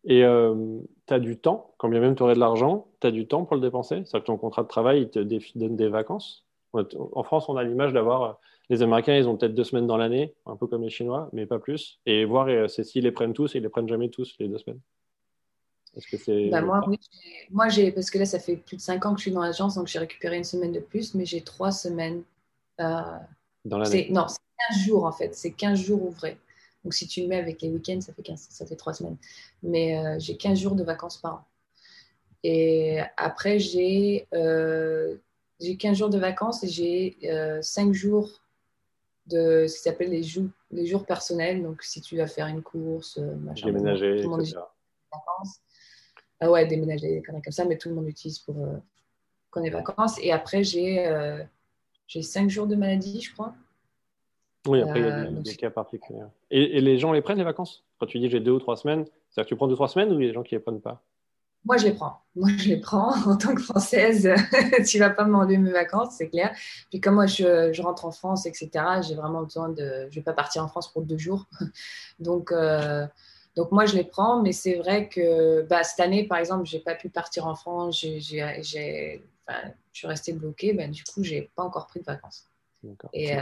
Et 0.04 0.24
euh, 0.24 0.80
tu 1.06 1.14
as 1.14 1.18
du 1.18 1.38
temps, 1.38 1.74
quand 1.78 1.88
bien 1.88 2.00
même 2.00 2.14
tu 2.14 2.22
aurais 2.22 2.34
de 2.34 2.40
l'argent, 2.40 2.86
tu 3.00 3.06
as 3.06 3.10
du 3.10 3.26
temps 3.26 3.44
pour 3.44 3.56
le 3.56 3.62
dépenser? 3.62 3.96
C'est-à-dire 4.04 4.20
que 4.20 4.26
ton 4.26 4.36
contrat 4.36 4.62
de 4.62 4.68
travail, 4.68 5.02
il 5.02 5.10
te 5.10 5.18
donne 5.18 5.76
des 5.76 5.88
vacances? 5.88 6.46
En 6.72 7.22
France, 7.22 7.48
on 7.48 7.56
a 7.56 7.64
l'image 7.64 7.92
d'avoir. 7.92 8.40
Les 8.70 8.82
Américains, 8.82 9.16
ils 9.16 9.28
ont 9.28 9.36
peut-être 9.36 9.54
deux 9.54 9.64
semaines 9.64 9.86
dans 9.86 9.96
l'année, 9.96 10.34
un 10.46 10.56
peu 10.56 10.66
comme 10.66 10.82
les 10.82 10.90
Chinois, 10.90 11.28
mais 11.32 11.46
pas 11.46 11.58
plus. 11.58 12.00
Et 12.06 12.24
voir, 12.24 12.48
euh, 12.48 12.68
c'est 12.68 12.84
s'ils 12.84 13.04
les 13.04 13.12
prennent 13.12 13.32
tous, 13.32 13.54
ils 13.54 13.62
les 13.62 13.68
prennent 13.68 13.88
jamais 13.88 14.08
tous, 14.08 14.34
les 14.38 14.48
deux 14.48 14.58
semaines. 14.58 14.80
Est-ce 15.96 16.06
que 16.06 16.16
c'est. 16.16 16.48
Bah 16.48 16.62
moi, 16.62 16.80
oui, 16.86 16.98
moi 17.50 17.68
j'ai, 17.68 17.92
parce 17.92 18.10
que 18.10 18.18
là, 18.18 18.24
ça 18.24 18.38
fait 18.38 18.56
plus 18.56 18.76
de 18.76 18.82
cinq 18.82 19.04
ans 19.04 19.12
que 19.12 19.18
je 19.18 19.24
suis 19.24 19.30
dans 19.30 19.42
l'agence, 19.42 19.74
donc 19.74 19.88
j'ai 19.88 19.98
récupéré 19.98 20.38
une 20.38 20.44
semaine 20.44 20.72
de 20.72 20.80
plus, 20.80 21.14
mais 21.14 21.26
j'ai 21.26 21.42
trois 21.42 21.70
semaines. 21.70 22.22
Euh, 22.80 23.02
dans 23.64 23.78
l'année 23.78 24.08
Non, 24.10 24.26
c'est 24.28 24.38
15 24.70 24.84
jours 24.86 25.04
en 25.04 25.12
fait, 25.12 25.34
c'est 25.34 25.52
15 25.52 25.78
jours 25.78 26.02
ouvrés. 26.02 26.38
Donc 26.84 26.94
si 26.94 27.06
tu 27.06 27.20
le 27.20 27.28
mets 27.28 27.36
avec 27.36 27.62
les 27.62 27.68
week-ends, 27.68 28.00
ça 28.00 28.12
fait, 28.12 28.22
15, 28.22 28.48
ça 28.50 28.66
fait 28.66 28.76
3 28.76 28.94
semaines. 28.94 29.16
Mais 29.62 29.98
euh, 29.98 30.18
j'ai 30.18 30.36
15 30.36 30.58
jours 30.58 30.74
de 30.74 30.82
vacances 30.82 31.18
par 31.18 31.34
an. 31.34 31.44
Et 32.42 32.98
après, 33.16 33.58
j'ai 33.58 34.26
euh, 34.34 35.16
15 35.60 35.96
jours 35.96 36.10
de 36.10 36.18
vacances 36.18 36.64
et 36.64 36.68
j'ai 36.68 37.18
euh, 37.24 37.62
5 37.62 37.92
jours 37.92 38.41
de 39.26 39.66
ce 39.66 39.76
qui 39.76 39.82
s'appelle 39.82 40.10
les, 40.10 40.22
jours, 40.22 40.48
les 40.70 40.86
jours 40.86 41.06
personnels. 41.06 41.62
Donc 41.62 41.82
si 41.82 42.00
tu 42.00 42.16
vas 42.16 42.26
faire 42.26 42.46
une 42.46 42.62
course, 42.62 43.18
euh, 43.18 43.34
machin, 43.36 43.66
déménager, 43.66 44.20
etc. 44.20 44.60
Vacances. 45.12 45.60
Ah 46.40 46.50
ouais, 46.50 46.66
déménager, 46.66 47.20
des 47.20 47.22
comme 47.22 47.40
ça, 47.50 47.64
mais 47.64 47.78
tout 47.78 47.88
le 47.88 47.94
monde 47.94 48.06
l'utilise 48.06 48.40
pour 48.40 48.56
euh, 48.58 48.76
quand 49.50 49.60
on 49.60 49.64
est 49.64 49.70
vacances. 49.70 50.18
Et 50.20 50.32
après, 50.32 50.64
j'ai 50.64 51.06
j'ai 52.12 52.20
5 52.20 52.50
jours 52.50 52.66
de 52.66 52.74
maladie, 52.74 53.22
je 53.22 53.32
crois. 53.32 53.54
Oui, 54.68 54.80
après, 54.80 55.00
il 55.00 55.06
y 55.06 55.08
a 55.08 55.18
euh, 55.18 55.30
des, 55.30 55.56
cas 55.56 55.70
particuliers. 55.70 56.20
Et, 56.50 56.80
les 56.80 56.98
gens 56.98 57.12
les 57.12 57.22
prennent, 57.22 57.38
les 57.38 57.44
vacances? 57.44 57.84
Quand 57.98 58.06
tu 58.06 58.18
dis 58.18 58.28
j'ai 58.28 58.40
deux 58.40 58.52
ou 58.52 58.58
trois 58.58 58.76
semaines, 58.76 59.04
c'est-à-dire 59.30 59.44
que 59.44 59.48
tu 59.48 59.56
prends 59.56 59.66
deux 59.66 59.72
ou 59.72 59.76
trois 59.76 59.88
semaines 59.88 60.12
ou 60.12 60.20
il 60.20 60.24
y 60.24 60.26
a 60.26 60.28
des 60.28 60.34
gens 60.34 60.42
qui 60.42 60.54
les 60.54 60.60
prennent 60.60 60.80
pas? 60.80 61.02
Moi, 61.64 61.76
je 61.76 61.84
les 61.84 61.92
prends. 61.92 62.20
Moi, 62.34 62.48
je 62.56 62.68
les 62.68 62.80
prends. 62.80 63.12
En 63.26 63.36
tant 63.36 63.54
que 63.54 63.62
Française, 63.62 64.28
tu 64.88 64.98
vas 64.98 65.10
pas 65.10 65.24
m'enlever 65.24 65.58
mes 65.58 65.70
vacances, 65.70 66.16
c'est 66.18 66.28
clair. 66.28 66.54
Puis 66.90 67.00
comme 67.00 67.14
moi, 67.14 67.26
je, 67.26 67.72
je, 67.72 67.82
rentre 67.82 68.04
en 68.04 68.10
France, 68.10 68.46
etc., 68.46 68.70
j'ai 69.06 69.14
vraiment 69.14 69.42
besoin 69.42 69.68
de... 69.68 70.08
Je 70.10 70.16
vais 70.16 70.22
pas 70.22 70.32
partir 70.32 70.64
en 70.64 70.68
France 70.68 70.92
pour 70.92 71.02
deux 71.02 71.18
jours. 71.18 71.46
Donc... 72.18 72.52
Euh, 72.52 73.06
donc 73.54 73.70
moi, 73.70 73.84
je 73.84 73.94
les 73.94 74.04
prends, 74.04 74.40
mais 74.40 74.52
c'est 74.52 74.76
vrai 74.76 75.10
que 75.10 75.60
bah, 75.68 75.84
cette 75.84 76.00
année, 76.00 76.26
par 76.26 76.38
exemple, 76.38 76.64
j'ai 76.64 76.78
pas 76.78 76.94
pu 76.94 77.10
partir 77.10 77.46
en 77.46 77.54
France, 77.54 78.00
j'ai, 78.00 78.42
enfin, 78.42 79.68
je 79.92 79.98
suis 79.98 80.06
restée 80.06 80.32
bloquée, 80.32 80.72
ben, 80.72 80.90
du 80.90 81.04
coup, 81.04 81.22
j'ai 81.22 81.50
pas 81.54 81.62
encore 81.62 81.86
pris 81.86 82.00
de 82.00 82.06
vacances. 82.06 82.48
Et, 83.12 83.36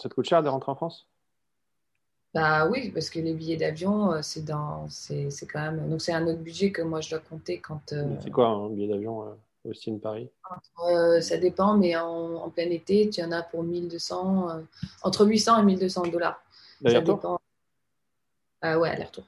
ça 0.00 0.08
te 0.08 0.14
coûte 0.14 0.26
cher 0.26 0.42
de 0.42 0.48
rentrer 0.48 0.70
en 0.70 0.74
France? 0.74 1.09
Bah 2.32 2.68
oui, 2.68 2.90
parce 2.90 3.10
que 3.10 3.18
les 3.18 3.34
billets 3.34 3.56
d'avion, 3.56 4.12
euh, 4.12 4.22
c'est 4.22 4.44
dans, 4.44 4.88
c'est, 4.88 5.30
quand 5.52 5.60
même. 5.60 5.88
Donc 5.90 6.00
c'est 6.00 6.12
un 6.12 6.26
autre 6.28 6.38
budget 6.38 6.70
que 6.70 6.82
moi 6.82 7.00
je 7.00 7.10
dois 7.10 7.18
compter 7.18 7.58
quand. 7.58 7.92
Euh, 7.92 8.16
c'est 8.20 8.30
quoi 8.30 8.46
un 8.48 8.68
billet 8.68 8.86
d'avion 8.86 9.24
euh, 9.24 9.70
Austin 9.70 9.98
Paris? 9.98 10.30
Ça 11.20 11.38
dépend, 11.38 11.76
mais 11.76 11.96
en, 11.96 12.48
plein 12.50 12.70
été, 12.70 13.10
tu 13.10 13.22
en 13.22 13.32
as 13.32 13.42
pour 13.42 13.64
1200, 13.64 14.62
entre 15.02 15.26
800 15.26 15.60
et 15.60 15.64
1200 15.64 16.02
dollars. 16.06 16.40
Ça 16.84 17.00
dépend. 17.00 17.40
Ah 18.62 18.78
ouais, 18.78 18.90
aller-retour. 18.90 19.24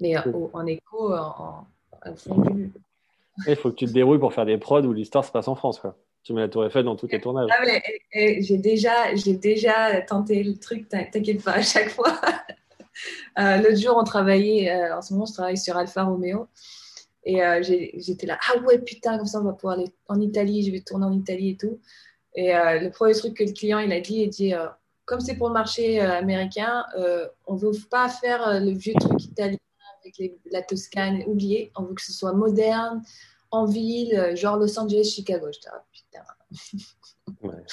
Mais 0.00 0.16
en 0.16 0.66
écho, 0.66 1.14
en, 1.14 1.66
fond 2.16 2.40
du. 2.40 2.72
Il 3.46 3.56
faut 3.56 3.70
que 3.70 3.76
tu 3.76 3.86
te 3.86 3.92
dérouilles 3.92 4.18
pour 4.18 4.34
faire 4.34 4.44
des 4.44 4.58
prods 4.58 4.82
où 4.82 4.92
l'histoire 4.92 5.24
se 5.24 5.30
passe 5.30 5.48
en 5.48 5.54
France. 5.54 5.78
Quoi. 5.78 5.96
Tu 6.22 6.34
mets 6.34 6.42
la 6.42 6.48
tour 6.48 6.64
Eiffel 6.66 6.84
dans 6.84 6.96
tous 6.96 7.08
tes 7.08 7.20
tournages. 7.20 7.48
Ah, 7.50 7.64
mais, 7.64 8.42
j'ai 8.42 8.58
déjà, 8.58 9.14
j'ai 9.14 9.34
déjà 9.34 10.02
tenté 10.02 10.42
le 10.42 10.56
truc, 10.58 10.88
t'inquiète 10.88 11.42
pas, 11.42 11.52
à 11.54 11.62
chaque 11.62 11.90
fois. 11.90 12.20
euh, 13.38 13.56
L'autre 13.58 13.80
jour, 13.80 13.96
on 13.96 14.04
travaillait, 14.04 14.70
euh, 14.70 14.96
en 14.98 15.02
ce 15.02 15.14
moment, 15.14 15.26
je 15.26 15.32
travaille 15.32 15.56
sur 15.56 15.76
Alfa 15.76 16.04
Romeo. 16.04 16.48
Et 17.24 17.42
euh, 17.42 17.62
j'étais 17.62 18.26
là, 18.26 18.38
ah 18.48 18.58
ouais, 18.60 18.78
putain, 18.78 19.16
comme 19.18 19.26
ça, 19.26 19.40
on 19.40 19.44
va 19.44 19.52
pouvoir 19.52 19.74
aller 19.74 19.92
en 20.08 20.20
Italie, 20.20 20.64
je 20.64 20.72
vais 20.72 20.80
tourner 20.80 21.06
en 21.06 21.12
Italie 21.12 21.50
et 21.50 21.56
tout. 21.56 21.78
Et 22.34 22.52
le 22.52 22.90
premier 22.90 23.12
truc 23.12 23.34
que 23.34 23.42
le 23.42 23.52
client, 23.52 23.80
il 23.80 23.92
a 23.92 24.00
dit, 24.00 24.22
il 24.22 24.30
dit, 24.30 24.54
comme 25.04 25.20
c'est 25.20 25.34
pour 25.34 25.48
le 25.48 25.52
marché 25.52 26.00
américain, 26.00 26.84
on 27.46 27.54
ne 27.54 27.58
veut 27.58 27.72
pas 27.90 28.08
faire 28.08 28.60
le 28.60 28.70
vieux 28.70 28.94
truc 28.98 29.22
italien 29.22 29.58
avec 30.00 30.32
la 30.50 30.62
Toscane, 30.62 31.24
oubliez, 31.26 31.72
on 31.76 31.82
veut 31.82 31.94
que 31.94 32.02
ce 32.02 32.12
soit 32.12 32.32
moderne, 32.32 33.02
en 33.50 33.64
ville, 33.64 34.14
euh, 34.14 34.36
genre 34.36 34.56
Los 34.56 34.78
Angeles, 34.78 35.04
Chicago. 35.14 35.46
Je 35.52 35.58
ah, 35.70 35.84
putain. 35.92 37.56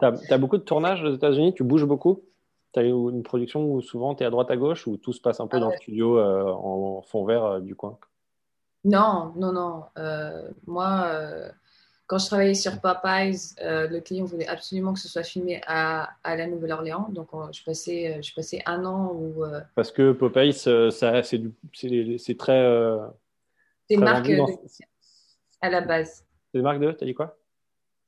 Tu 0.00 0.06
as, 0.32 0.38
beaucoup 0.38 0.56
de 0.56 0.62
tournages 0.62 1.02
aux 1.04 1.14
États-Unis? 1.14 1.52
Tu 1.52 1.62
bouges 1.62 1.84
beaucoup? 1.84 2.22
Tu 2.72 2.80
as 2.80 2.84
une 2.84 3.22
production 3.22 3.70
où 3.70 3.82
souvent 3.82 4.14
tu 4.14 4.22
es 4.22 4.26
à 4.26 4.30
droite 4.30 4.50
à 4.50 4.56
gauche 4.56 4.86
ou 4.86 4.96
tout 4.96 5.12
se 5.12 5.20
passe 5.20 5.40
un 5.40 5.46
peu 5.46 5.58
ah 5.58 5.60
dans 5.60 5.70
le 5.70 5.76
studio 5.76 6.18
euh, 6.18 6.44
en 6.44 7.02
fond 7.02 7.26
vert 7.26 7.44
euh, 7.44 7.60
du 7.60 7.74
coin? 7.74 7.98
Non, 8.84 9.34
non, 9.36 9.52
non. 9.52 9.84
moi, 10.66 11.06
quand 12.06 12.16
je 12.16 12.26
travaillais 12.26 12.54
sur 12.54 12.80
Popeyes, 12.80 13.54
le 13.60 13.98
client 13.98 14.24
voulait 14.24 14.46
absolument 14.46 14.94
que 14.94 15.00
ce 15.00 15.08
soit 15.08 15.22
filmé 15.22 15.60
à, 15.66 16.08
à 16.24 16.34
la 16.34 16.46
Nouvelle-Orléans. 16.46 17.08
Donc, 17.10 17.28
je, 17.52 17.62
passais, 17.62 18.22
je 18.22 18.34
passais 18.34 18.62
un 18.64 18.86
an 18.86 19.12
où. 19.12 19.44
Parce 19.74 19.92
que 19.92 20.12
Popeyes, 20.12 20.54
c'est 20.54 22.38
très. 22.38 22.98
c'est 23.86 23.96
marque 23.98 24.30
à 25.60 25.70
la 25.70 25.80
base. 25.80 26.24
C'est 26.52 26.58
une 26.58 26.64
marque 26.64 26.80
de, 26.80 26.92
t'as 26.92 27.06
dit 27.06 27.14
quoi? 27.14 27.36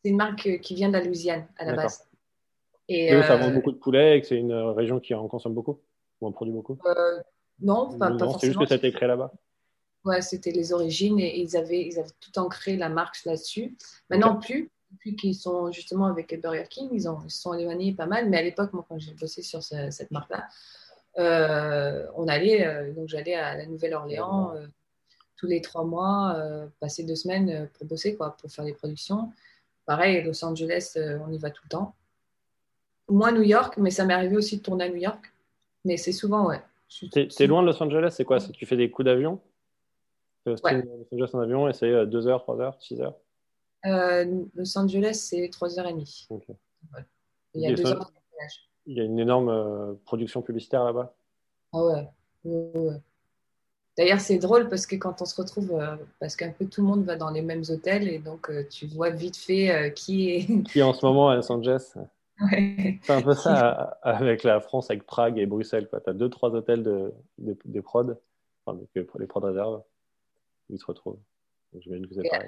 C'est 0.03 0.11
une 0.11 0.16
marque 0.16 0.46
euh, 0.46 0.59
qui 0.59 0.74
vient 0.74 0.88
de 0.88 0.94
la 0.94 1.05
Louisiane 1.05 1.46
à 1.57 1.64
la 1.64 1.74
base. 1.74 2.09
Et, 2.88 3.11
ça 3.22 3.36
vend 3.36 3.48
euh, 3.48 3.55
beaucoup 3.55 3.70
de 3.70 3.76
poulet 3.76 4.18
et 4.18 4.20
que 4.20 4.26
c'est 4.26 4.36
une 4.36 4.53
région 4.53 4.98
qui 4.98 5.14
en 5.14 5.28
consomme 5.28 5.55
beaucoup? 5.55 5.80
Ou 6.20 6.26
en 6.26 6.32
produit 6.32 6.53
beaucoup? 6.53 6.78
Euh, 6.84 7.20
Non, 7.61 7.96
pas, 7.96 8.09
forcément. 8.09 8.38
C'est 8.38 8.46
juste 8.48 8.59
que 8.59 8.66
ça 8.66 8.74
a 8.74 8.78
été 8.78 8.92
créé 8.92 9.09
là-bas 9.09 9.32
Ouais, 10.05 10.20
c'était 10.20 10.50
les 10.50 10.72
origines 10.72 11.20
et 11.20 11.38
ils 11.38 11.57
avaient, 11.57 11.86
ils 11.86 11.98
avaient 12.00 12.11
tout 12.20 12.36
ancré 12.40 12.76
la 12.76 12.88
marque 12.88 13.24
là-dessus. 13.24 13.76
Maintenant, 14.11 14.36
plus, 14.36 14.68
depuis 14.90 15.14
qu'ils 15.14 15.36
sont 15.36 15.70
justement 15.70 16.07
avec 16.07 16.38
Burger 16.42 16.64
King, 16.68 16.88
ils, 16.92 17.09
ont, 17.09 17.20
ils 17.24 17.30
se 17.30 17.40
sont 17.40 17.55
éloignés 17.55 17.92
pas 17.92 18.07
mal. 18.07 18.28
Mais 18.28 18.38
à 18.38 18.42
l'époque, 18.42 18.72
moi, 18.72 18.84
quand 18.88 18.98
j'ai 18.98 19.14
bossé 19.14 19.42
sur 19.42 19.62
cette 19.62 20.11
marque-là, 20.11 20.48
on 22.16 22.26
allait, 22.26 22.92
donc 22.96 23.09
j'allais 23.09 23.36
à 23.36 23.57
la 23.57 23.66
Nouvelle-Orléans 23.66 24.55
tous 25.43 25.49
les 25.49 25.61
trois 25.61 25.82
mois, 25.82 26.36
euh, 26.36 26.68
passer 26.78 27.03
deux 27.03 27.16
semaines 27.16 27.51
euh, 27.51 27.66
pour 27.76 27.84
bosser, 27.84 28.16
quoi, 28.16 28.36
pour 28.36 28.49
faire 28.49 28.64
des 28.64 28.74
productions. 28.74 29.32
Pareil, 29.86 30.22
Los 30.22 30.45
Angeles, 30.45 30.93
euh, 30.97 31.18
on 31.26 31.32
y 31.32 31.38
va 31.38 31.51
tout 31.51 31.62
le 31.64 31.68
temps. 31.68 31.97
Moins 33.09 33.32
New 33.32 33.43
York, 33.43 33.76
mais 33.76 33.90
ça 33.90 34.05
m'est 34.05 34.14
arrivé 34.14 34.36
aussi 34.36 34.59
de 34.59 34.62
tourner 34.62 34.84
à 34.84 34.88
New 34.88 35.03
York. 35.03 35.32
Mais 35.84 35.97
c'est 35.97 36.12
souvent, 36.12 36.47
ouais. 36.47 36.61
T'es 37.11 37.47
loin 37.49 37.62
de 37.62 37.66
Los 37.66 37.82
Angeles, 37.82 38.14
c'est 38.16 38.24
quoi? 38.24 38.38
Tu 38.38 38.66
fais 38.66 38.76
des 38.76 38.88
coups 38.88 39.07
d'avion? 39.07 39.40
Los 40.47 40.64
Angeles 40.64 41.30
en 41.32 41.40
avion 41.40 41.68
et 41.68 41.72
c'est 41.72 42.07
2 42.07 42.26
heures, 42.28 42.43
3 42.43 42.61
heures, 42.61 42.80
6 42.80 43.01
heures? 43.01 43.16
Los 44.55 44.78
Angeles, 44.78 45.26
c'est 45.28 45.49
3 45.51 45.80
heures 45.80 45.88
et 45.88 45.93
demie. 45.93 46.28
Il 47.55 47.62
y 47.62 47.66
a 47.66 47.74
2 47.74 47.84
heures 47.84 47.99
de 47.99 48.12
Il 48.86 48.97
y 48.97 49.01
a 49.01 49.05
une 49.05 49.18
énorme 49.18 49.99
production 50.05 50.40
publicitaire 50.40 50.84
là-bas? 50.84 51.16
Ah 51.72 51.84
ouais. 51.84 52.09
ouais, 52.45 52.78
ouais. 52.78 53.01
D'ailleurs, 53.99 54.20
c'est 54.20 54.38
drôle 54.38 54.68
parce 54.68 54.86
que 54.86 54.97
quand 54.97 55.20
on 55.20 55.24
se 55.26 55.38
retrouve, 55.40 55.72
euh, 55.72 55.97
parce 56.18 56.34
qu'un 56.34 56.51
peu 56.51 56.64
tout 56.64 56.80
le 56.80 56.86
monde 56.86 57.05
va 57.05 57.16
dans 57.16 57.30
les 57.30 57.43
mêmes 57.43 57.62
hôtels 57.68 58.09
et 58.09 58.18
donc 58.18 58.49
euh, 58.49 58.64
tu 58.68 58.86
vois 58.86 59.11
vite 59.11 59.36
fait 59.36 59.70
euh, 59.70 59.90
qui 59.90 60.30
est. 60.30 60.62
Qui 60.70 60.82
en 60.82 60.95
ce 60.95 61.05
moment 61.05 61.28
à 61.28 61.36
Los 61.36 61.51
Angeles. 61.53 61.95
C'est 62.51 63.11
un 63.11 63.22
peu 63.22 63.34
ça 63.34 63.99
avec 64.03 64.43
la 64.43 64.61
France, 64.61 64.90
avec 64.90 65.05
Prague 65.05 65.38
et 65.38 65.47
Bruxelles. 65.47 65.88
Tu 65.90 66.11
as 66.11 66.12
deux, 66.14 66.30
trois 66.30 66.51
hôtels 66.51 66.82
de, 66.82 67.12
de, 67.38 67.57
de 67.64 67.80
prod, 67.80 68.18
enfin, 68.64 68.78
les 68.95 69.26
prods 69.26 69.40
réserves, 69.40 69.82
où 70.68 70.74
ils 70.74 70.78
se 70.78 70.86
retrouvent. 70.86 71.18
Ah 72.32 72.38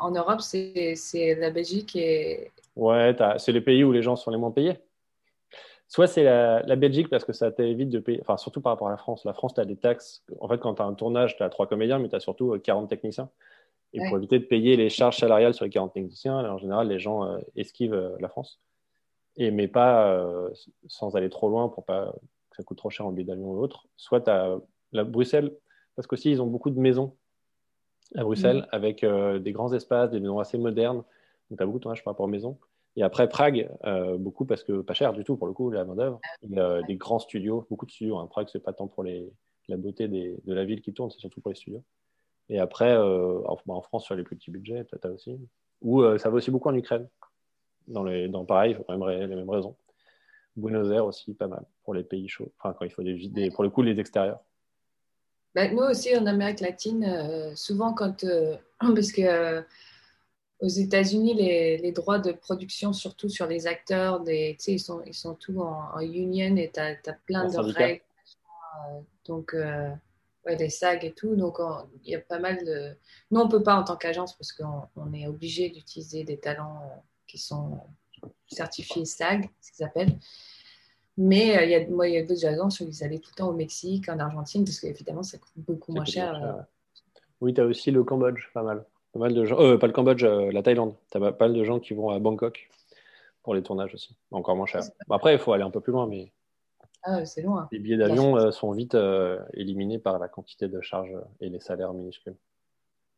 en 0.00 0.10
Europe, 0.10 0.40
c'est 0.40 0.96
la 1.38 1.50
Belgique 1.50 1.96
et. 1.96 2.50
Ouais, 2.74 3.16
c'est 3.38 3.52
les 3.52 3.60
pays 3.60 3.84
où 3.84 3.92
les 3.92 4.02
gens 4.02 4.16
sont 4.16 4.30
les 4.30 4.36
moins 4.36 4.50
payés. 4.50 4.78
Soit 5.88 6.08
c'est 6.08 6.24
la, 6.24 6.76
Belgique 6.76 7.08
parce 7.08 7.24
que 7.24 7.32
ça 7.32 7.52
t'évite 7.52 7.90
de 7.90 8.00
payer, 8.00 8.20
enfin 8.20 8.36
surtout 8.36 8.60
par 8.60 8.72
rapport 8.72 8.88
à 8.88 8.90
la 8.90 8.96
France. 8.96 9.24
La 9.24 9.32
France, 9.32 9.54
tu 9.54 9.60
as 9.60 9.64
des 9.64 9.76
taxes. 9.76 10.24
En 10.40 10.48
fait, 10.48 10.58
quand 10.58 10.74
tu 10.74 10.82
as 10.82 10.84
un 10.84 10.94
tournage, 10.94 11.36
tu 11.36 11.42
as 11.42 11.48
trois 11.48 11.68
comédiens, 11.68 11.98
mais 11.98 12.08
tu 12.08 12.16
as 12.16 12.20
surtout 12.20 12.58
40 12.58 12.84
euh, 12.84 12.88
techniciens. 12.88 13.30
Et 13.92 14.00
pour 14.08 14.18
éviter 14.18 14.38
de 14.38 14.44
payer 14.44 14.76
les 14.76 14.90
charges 14.90 15.16
salariales 15.16 15.54
sur 15.54 15.64
les 15.64 15.70
40 15.70 15.94
techniciens, 15.94 16.38
en 16.50 16.58
général, 16.58 16.88
les 16.88 16.98
gens 16.98 17.24
euh, 17.24 17.38
esquivent 17.54 17.94
euh, 17.94 18.16
la 18.20 18.28
France. 18.28 18.60
Et, 19.36 19.50
mais 19.50 19.68
pas 19.68 20.18
sans 20.86 21.14
aller 21.14 21.28
trop 21.28 21.50
loin 21.50 21.68
pour 21.68 21.84
pas 21.84 22.14
que 22.50 22.56
ça 22.56 22.62
coûte 22.62 22.78
trop 22.78 22.88
cher 22.88 23.06
en 23.06 23.12
billet 23.12 23.26
d'avion 23.26 23.50
ou 23.52 23.58
autre. 23.58 23.86
Soit 23.96 24.22
tu 24.22 24.30
as 24.30 24.56
la 24.92 25.04
Bruxelles, 25.04 25.54
parce 25.94 26.06
qu'aussi 26.06 26.30
ils 26.30 26.40
ont 26.40 26.46
beaucoup 26.46 26.70
de 26.70 26.80
maisons 26.80 27.14
à 28.14 28.24
Bruxelles, 28.24 28.60
mmh. 28.60 28.68
avec 28.72 29.04
des 29.04 29.52
grands 29.52 29.74
espaces, 29.74 30.10
des 30.10 30.20
maisons 30.20 30.38
assez 30.38 30.56
modernes. 30.56 31.04
Donc 31.50 31.58
tu 31.58 31.62
as 31.62 31.66
beaucoup 31.66 31.78
de 31.78 31.82
tournage 31.82 32.02
par 32.02 32.14
rapport 32.14 32.24
aux 32.24 32.30
maisons. 32.30 32.56
Et 32.96 33.02
après, 33.02 33.28
Prague, 33.28 33.70
beaucoup 34.18 34.46
parce 34.46 34.64
que 34.64 34.80
pas 34.80 34.94
cher 34.94 35.12
du 35.12 35.22
tout 35.22 35.36
pour 35.36 35.46
le 35.46 35.52
coup, 35.52 35.70
la 35.70 35.84
main-d'œuvre. 35.84 36.20
des 36.42 36.96
grands 36.96 37.18
studios, 37.18 37.66
beaucoup 37.68 37.86
de 37.86 37.90
studios. 37.90 38.18
Hein. 38.18 38.26
Prague, 38.26 38.48
c'est 38.50 38.62
pas 38.62 38.72
tant 38.72 38.88
pour 38.88 39.04
les, 39.04 39.30
la 39.68 39.76
beauté 39.76 40.08
des, 40.08 40.36
de 40.44 40.54
la 40.54 40.64
ville 40.64 40.80
qui 40.80 40.94
tourne, 40.94 41.10
c'est 41.10 41.18
surtout 41.18 41.40
pour 41.40 41.50
les 41.50 41.56
studios. 41.56 41.84
Et 42.48 42.58
après, 42.58 42.96
en, 42.96 43.58
bah, 43.66 43.74
en, 43.74 43.82
France, 43.82 44.04
sur 44.04 44.14
les 44.14 44.22
plus 44.22 44.36
petits 44.36 44.50
budgets, 44.50 44.84
peut-être 44.84 45.14
aussi. 45.14 45.38
Ou 45.82 46.02
ça 46.16 46.30
va 46.30 46.36
aussi 46.36 46.50
beaucoup 46.50 46.70
en 46.70 46.74
Ukraine. 46.74 47.06
Dans, 47.86 48.02
les, 48.02 48.28
dans 48.28 48.44
pareil, 48.44 48.74
pour 48.74 49.08
les 49.08 49.26
mêmes 49.26 49.50
raisons. 49.50 49.76
Buenos 50.56 50.90
Aires 50.90 51.06
aussi, 51.06 51.34
pas 51.34 51.48
mal 51.48 51.64
pour 51.84 51.94
les 51.94 52.02
pays 52.02 52.28
chauds. 52.28 52.52
Enfin, 52.58 52.74
quand 52.76 52.84
il 52.84 52.90
faut 52.90 53.02
des, 53.02 53.28
des 53.28 53.50
pour 53.50 53.62
le 53.62 53.70
coup, 53.70 53.82
les 53.82 53.98
extérieurs. 53.98 54.40
Bah, 55.54 55.68
nous 55.68 55.82
aussi, 55.82 56.16
en 56.16 56.26
Amérique 56.26 56.60
latine, 56.60 57.04
euh, 57.04 57.54
souvent 57.54 57.94
quand. 57.94 58.24
Euh, 58.24 58.56
parce 58.80 59.12
que 59.12 59.22
euh, 59.22 59.62
aux 60.60 60.68
États-Unis, 60.68 61.34
les, 61.34 61.76
les, 61.78 61.92
droits 61.92 62.18
de 62.18 62.32
production, 62.32 62.92
surtout 62.92 63.28
sur 63.28 63.46
les 63.46 63.66
acteurs, 63.66 64.20
des, 64.20 64.56
ils, 64.66 64.80
sont, 64.80 65.02
ils 65.04 65.14
sont 65.14 65.34
tous 65.34 65.60
en, 65.60 66.00
union 66.00 66.56
et 66.56 66.70
tu 66.72 66.80
as, 66.80 66.96
plein 67.26 67.46
de 67.46 67.58
règles. 67.58 68.02
donc, 69.26 69.54
ouais, 69.54 70.56
des 70.56 70.70
SAG 70.70 71.04
et 71.04 71.12
tout. 71.12 71.36
Donc, 71.36 71.58
il 72.04 72.10
y 72.10 72.14
a 72.14 72.20
pas 72.20 72.38
mal 72.38 72.64
de. 72.64 72.96
Nous, 73.30 73.40
on 73.40 73.44
ne 73.44 73.50
peut 73.50 73.62
pas 73.62 73.76
en 73.76 73.84
tant 73.84 73.96
qu'agence 73.96 74.34
parce 74.34 74.52
qu'on 74.52 74.82
on 74.96 75.12
est 75.12 75.26
obligé 75.26 75.68
d'utiliser 75.68 76.24
des 76.24 76.38
talents 76.38 76.80
qui 77.26 77.38
sont 77.38 77.80
certifiés 78.48 79.04
SAG, 79.04 79.50
ce 79.60 79.72
qu'ils 79.72 79.84
appellent. 79.84 80.18
Mais 81.18 81.56
euh, 81.56 81.64
il 81.64 81.70
y 81.70 81.74
a, 81.74 81.86
moi, 81.88 82.08
il 82.08 82.14
y 82.14 82.18
a 82.18 82.24
d'autres 82.24 82.46
agences 82.46 82.80
où 82.80 82.88
ils 82.88 83.02
allaient 83.02 83.18
tout 83.18 83.30
le 83.32 83.36
temps 83.36 83.48
au 83.48 83.54
Mexique, 83.54 84.08
en 84.08 84.18
Argentine, 84.18 84.64
parce 84.64 84.80
qu'évidemment, 84.80 85.22
ça 85.22 85.38
coûte 85.38 85.52
beaucoup 85.56 85.92
moins 85.92 86.04
cher. 86.04 86.42
Euh. 86.42 86.62
Oui, 87.40 87.54
tu 87.54 87.60
as 87.60 87.64
aussi 87.64 87.90
le 87.90 88.04
Cambodge, 88.04 88.50
pas 88.52 88.62
mal. 88.62 88.84
Pas 89.16 89.24
mal 89.24 89.34
de 89.34 89.44
gens, 89.44 89.60
euh, 89.60 89.78
pas 89.78 89.86
le 89.86 89.92
Cambodge, 89.92 90.24
la 90.24 90.62
Thaïlande. 90.62 90.94
Tu 91.10 91.18
as 91.18 91.32
pas 91.32 91.48
mal 91.48 91.56
de 91.56 91.64
gens 91.64 91.80
qui 91.80 91.94
vont 91.94 92.10
à 92.10 92.18
Bangkok 92.18 92.68
pour 93.42 93.54
les 93.54 93.62
tournages 93.62 93.94
aussi. 93.94 94.16
Encore 94.30 94.56
moins 94.56 94.66
cher. 94.66 94.82
Après, 95.08 95.32
il 95.32 95.38
faut 95.38 95.52
aller 95.52 95.64
un 95.64 95.70
peu 95.70 95.80
plus 95.80 95.92
loin, 95.92 96.06
mais. 96.06 96.32
Ah, 97.02 97.24
c'est 97.24 97.42
loin. 97.42 97.68
Les 97.70 97.78
billets 97.78 97.96
d'avion 97.96 98.50
sont 98.50 98.72
vite 98.72 98.96
éliminés 99.54 99.98
par 99.98 100.18
la 100.18 100.28
quantité 100.28 100.68
de 100.68 100.80
charges 100.80 101.16
et 101.40 101.48
les 101.48 101.60
salaires 101.60 101.92
minuscules. 101.92 102.36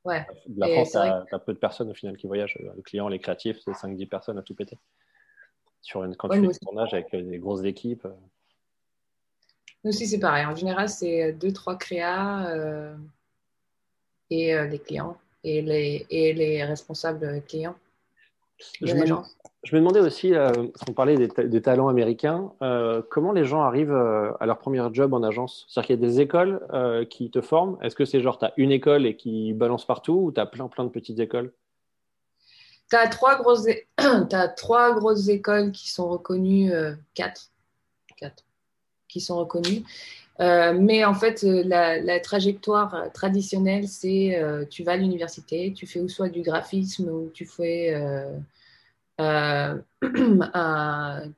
Ouais. 0.05 0.25
la 0.57 0.69
France, 0.69 0.93
tu 0.93 0.99
as, 0.99 1.39
peu 1.39 1.53
de 1.53 1.59
personnes 1.59 1.91
au 1.91 1.95
final 1.95 2.17
qui 2.17 2.27
voyagent. 2.27 2.59
Le 2.77 2.83
client, 2.83 3.09
les 3.09 3.19
créatifs, 3.19 3.59
c'est 3.65 3.73
5-10 3.73 4.09
personnes 4.09 4.39
à 4.39 4.43
tout 4.43 4.55
péter 4.55 4.79
sur 5.81 6.05
une, 6.05 6.17
quand 6.17 6.29
tu 6.29 6.41
fais 6.41 6.59
tournage 6.61 6.95
avec 6.95 7.13
euh, 7.15 7.23
des 7.23 7.39
grosses 7.39 7.65
équipes 7.65 8.05
euh. 8.05 8.13
Nous 9.85 9.91
aussi, 9.91 10.07
c'est 10.07 10.19
pareil. 10.19 10.45
En 10.45 10.57
général, 10.57 10.89
c'est 10.89 11.33
deux, 11.33 11.53
trois 11.53 11.79
créas 11.79 12.49
euh, 12.49 12.97
et 14.29 14.53
les 14.67 14.79
clients 14.81 15.17
et 15.45 15.63
les, 15.63 16.07
et 16.11 16.33
les 16.33 16.65
responsables 16.65 17.43
clients. 17.47 17.77
Je 18.83 18.93
me, 18.93 19.07
je 19.07 19.77
me, 19.77 19.81
demandais 19.81 20.01
aussi, 20.01 20.33
on 20.89 20.93
parlait 20.93 21.15
des, 21.15 21.63
talents 21.63 21.87
américains, 21.87 22.51
comment 23.09 23.31
les 23.31 23.45
gens 23.45 23.63
arrivent 23.63 23.95
à 23.95 24.47
leur 24.47 24.59
premier 24.59 24.83
job 24.93 25.15
en 25.15 25.23
agence? 25.23 25.65
C'est-à-dire 25.69 25.87
qu'il 25.87 26.01
y 26.01 26.05
a 26.05 26.09
des 26.09 26.21
écoles 26.21 27.07
qui 27.09 27.31
te 27.31 27.41
forment. 27.41 27.79
Est-ce 27.83 27.95
que 27.95 28.05
c'est 28.05 28.21
genre, 28.21 28.37
tu 28.37 28.47
as 28.47 28.53
une 28.57 28.73
école 28.73 29.07
et 29.07 29.17
qui 29.17 29.53
balance 29.53 29.87
partout 29.87 30.21
ou 30.25 30.33
tu 30.33 30.41
as 30.41 30.47
plein, 30.47 30.67
plein 30.67 30.83
de 30.83 30.89
petites 30.89 31.21
écoles? 31.21 31.53
Tu 32.91 32.97
as, 32.97 33.09
trois 33.09 33.37
grosses, 33.37 33.67
as 33.99 34.49
trois 34.49 34.95
grosses 34.95 35.29
écoles 35.29 35.73
qui 35.73 35.91
sont 35.91 36.09
reconnues, 36.09 36.73
euh, 36.73 36.95
quatre, 37.15 37.51
quatre, 38.17 38.45
qui 39.09 39.21
sont 39.21 39.37
reconnues. 39.37 39.83
Euh, 40.41 40.73
mais 40.79 41.05
en 41.05 41.15
fait, 41.15 41.43
euh, 41.45 41.63
la, 41.65 42.21
trajectoire 42.21 43.11
traditionnelle, 43.13 43.89
c'est 43.89 44.41
tu 44.71 44.85
vas 44.85 44.93
à 44.93 44.97
l'université, 44.97 45.73
tu 45.73 45.87
fais 45.87 46.01
ou 46.01 46.09
soit 46.09 46.29
du 46.29 46.43
graphisme 46.43 47.09
ou 47.09 47.31
tu 47.33 47.45
fais 47.47 47.95
un, 49.19 49.83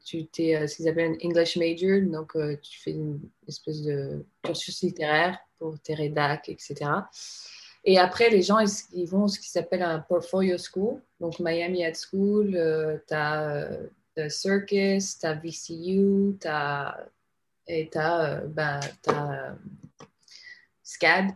tu 0.05 0.29
es 0.39 0.67
ce 0.67 0.77
qu'ils 0.77 0.89
appellent 0.89 1.13
un 1.13 1.27
English 1.27 1.57
major, 1.57 2.01
donc 2.03 2.33
tu 2.61 2.81
fais 2.81 2.91
une 2.93 3.21
espèce 3.49 3.83
de 3.83 4.25
cursus 4.43 4.83
littéraire 4.83 5.39
pour 5.59 5.79
tes 5.79 5.95
rédacs, 5.95 6.49
etc. 6.49 6.91
Et 7.85 7.99
après, 7.99 8.29
les 8.31 8.43
gens, 8.43 8.59
ils, 8.93 9.07
vont 9.07 9.29
ce 9.29 9.39
qui 9.41 9.49
s'appelle 9.49 9.83
un 9.83 10.01
portfolio 10.01 10.57
school. 10.59 11.01
Donc, 11.19 11.39
Miami 11.41 11.83
Ed 11.83 11.97
School, 11.97 12.55
euh, 12.55 12.99
tu 13.09 13.15
as 13.15 13.71
euh, 14.19 14.29
Circus, 14.29 15.19
tu 15.19 15.27
as 15.27 15.35
VCU, 15.35 16.37
as, 16.45 16.99
et 17.71 17.89
tu 17.91 17.99
as, 17.99 18.25
euh, 18.25 18.47
ben, 18.47 18.81
as 19.07 19.55
SCAD, 20.83 21.31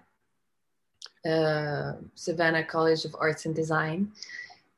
Savannah 2.15 2.65
College 2.65 3.07
of 3.07 3.15
Arts 3.21 3.47
and 3.47 3.53
Design. 3.53 4.09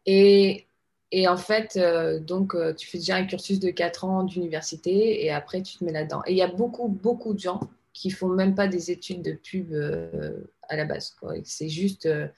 Et, 0.04 0.66
et 1.10 1.26
en 1.26 1.36
fait, 1.36 1.76
donc, 2.20 2.54
tu 2.76 2.86
fais 2.86 2.98
déjà 2.98 3.16
un 3.16 3.24
cursus 3.26 3.58
de 3.58 3.70
4 3.70 4.04
ans 4.04 4.22
d'université 4.22 5.24
et 5.24 5.30
après, 5.32 5.62
tu 5.62 5.78
te 5.78 5.84
mets 5.84 5.92
là-dedans. 5.92 6.22
Et 6.26 6.32
il 6.32 6.36
y 6.36 6.42
a 6.42 6.46
beaucoup, 6.46 6.88
beaucoup 6.88 7.34
de 7.34 7.40
gens 7.40 7.60
qui 7.92 8.10
font 8.10 8.28
même 8.28 8.54
pas 8.54 8.68
des 8.68 8.92
études 8.92 9.22
de 9.22 9.32
pub 9.32 9.74
à 10.68 10.76
la 10.76 10.84
base. 10.84 11.16
C'est 11.44 11.68
juste, 11.68 12.06
euh, 12.06 12.28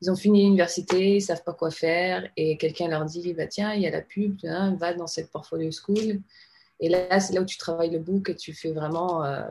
ils 0.00 0.10
ont 0.10 0.16
fini 0.16 0.44
l'université, 0.44 1.16
ils 1.16 1.22
savent 1.22 1.44
pas 1.44 1.52
quoi 1.52 1.70
faire, 1.70 2.28
et 2.36 2.56
quelqu'un 2.56 2.88
leur 2.88 3.04
dit, 3.04 3.34
bah, 3.34 3.46
tiens, 3.46 3.74
il 3.74 3.82
y 3.82 3.86
a 3.86 3.90
la 3.90 4.00
pub, 4.00 4.38
hein, 4.44 4.76
va 4.78 4.94
dans 4.94 5.06
cette 5.06 5.30
portfolio 5.30 5.70
school. 5.70 6.20
Et 6.80 6.88
là, 6.88 7.20
c'est 7.20 7.34
là 7.34 7.42
où 7.42 7.44
tu 7.44 7.58
travailles 7.58 7.90
le 7.90 7.98
book 7.98 8.30
et 8.30 8.36
tu 8.36 8.54
fais 8.54 8.72
vraiment, 8.72 9.24
euh, 9.24 9.42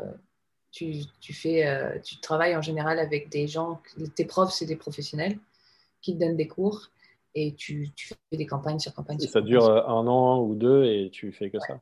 tu, 0.71 1.01
tu, 1.21 1.33
fais, 1.33 1.67
euh, 1.67 1.99
tu 1.99 2.19
travailles 2.19 2.55
en 2.55 2.61
général 2.61 2.99
avec 2.99 3.29
des 3.29 3.47
gens, 3.47 3.81
tes 4.15 4.25
profs, 4.25 4.51
c'est 4.51 4.65
des 4.65 4.75
professionnels 4.75 5.37
qui 6.01 6.15
te 6.15 6.19
donnent 6.19 6.37
des 6.37 6.47
cours 6.47 6.89
et 7.35 7.53
tu, 7.53 7.89
tu 7.95 8.07
fais 8.07 8.37
des 8.37 8.47
campagnes 8.47 8.79
sur 8.79 8.93
campagnes. 8.93 9.21
Et 9.21 9.27
ça 9.27 9.41
dure 9.41 9.69
un 9.69 10.07
an 10.07 10.41
ou 10.41 10.55
deux 10.55 10.85
et 10.85 11.09
tu 11.11 11.31
fais 11.31 11.51
que 11.51 11.59
ça. 11.59 11.79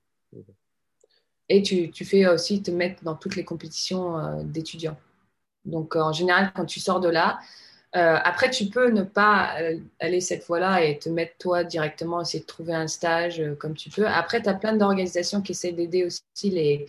Et 1.49 1.61
tu, 1.61 1.91
tu, 1.91 2.03
fais 2.03 2.27
aussi 2.27 2.61
te 2.61 2.71
mettre 2.71 3.05
dans 3.05 3.15
toutes 3.15 3.37
les 3.37 3.45
compétitions 3.45 4.43
d'étudiants. 4.43 4.97
Donc, 5.63 5.95
en 5.95 6.11
général, 6.11 6.51
quand 6.53 6.65
tu 6.65 6.81
sors 6.81 6.99
de 6.99 7.07
là, 7.07 7.39
euh, 7.97 8.19
après, 8.23 8.51
tu 8.51 8.65
peux 8.67 8.91
ne 8.91 9.01
pas 9.01 9.59
euh, 9.59 9.79
aller 9.99 10.21
cette 10.21 10.43
fois-là 10.43 10.83
et 10.83 10.99
te 10.99 11.09
mettre 11.09 11.35
toi 11.39 11.63
directement, 11.63 12.21
essayer 12.21 12.41
de 12.41 12.45
trouver 12.45 12.75
un 12.75 12.87
stage 12.87 13.39
euh, 13.39 13.55
comme 13.55 13.73
tu 13.73 13.89
peux. 13.89 14.07
Après, 14.07 14.41
tu 14.41 14.49
as 14.49 14.53
plein 14.53 14.73
d'organisations 14.73 15.41
qui 15.41 15.53
essaient 15.53 15.71
d'aider 15.71 16.05
aussi 16.05 16.49
les, 16.51 16.85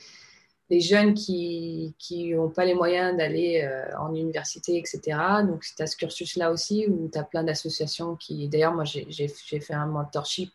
les, 0.69 0.81
jeunes 0.81 1.15
qui 1.15 1.95
n'ont 2.35 2.51
pas 2.51 2.67
les 2.67 2.75
moyens 2.75 3.17
d'aller 3.17 3.67
en 3.99 4.15
université, 4.15 4.77
etc. 4.77 5.19
Donc, 5.47 5.65
tu 5.77 5.83
as 5.83 5.87
ce 5.87 5.97
cursus-là 5.97 6.51
aussi 6.51 6.87
où 6.89 7.09
tu 7.11 7.19
as 7.19 7.25
plein 7.25 7.43
d'associations 7.43 8.17
qui, 8.17 8.47
d'ailleurs, 8.49 8.75
moi, 8.75 8.85
j'ai 8.85 9.29
fait 9.29 9.75
un 9.75 9.87
mentorship 9.87 10.51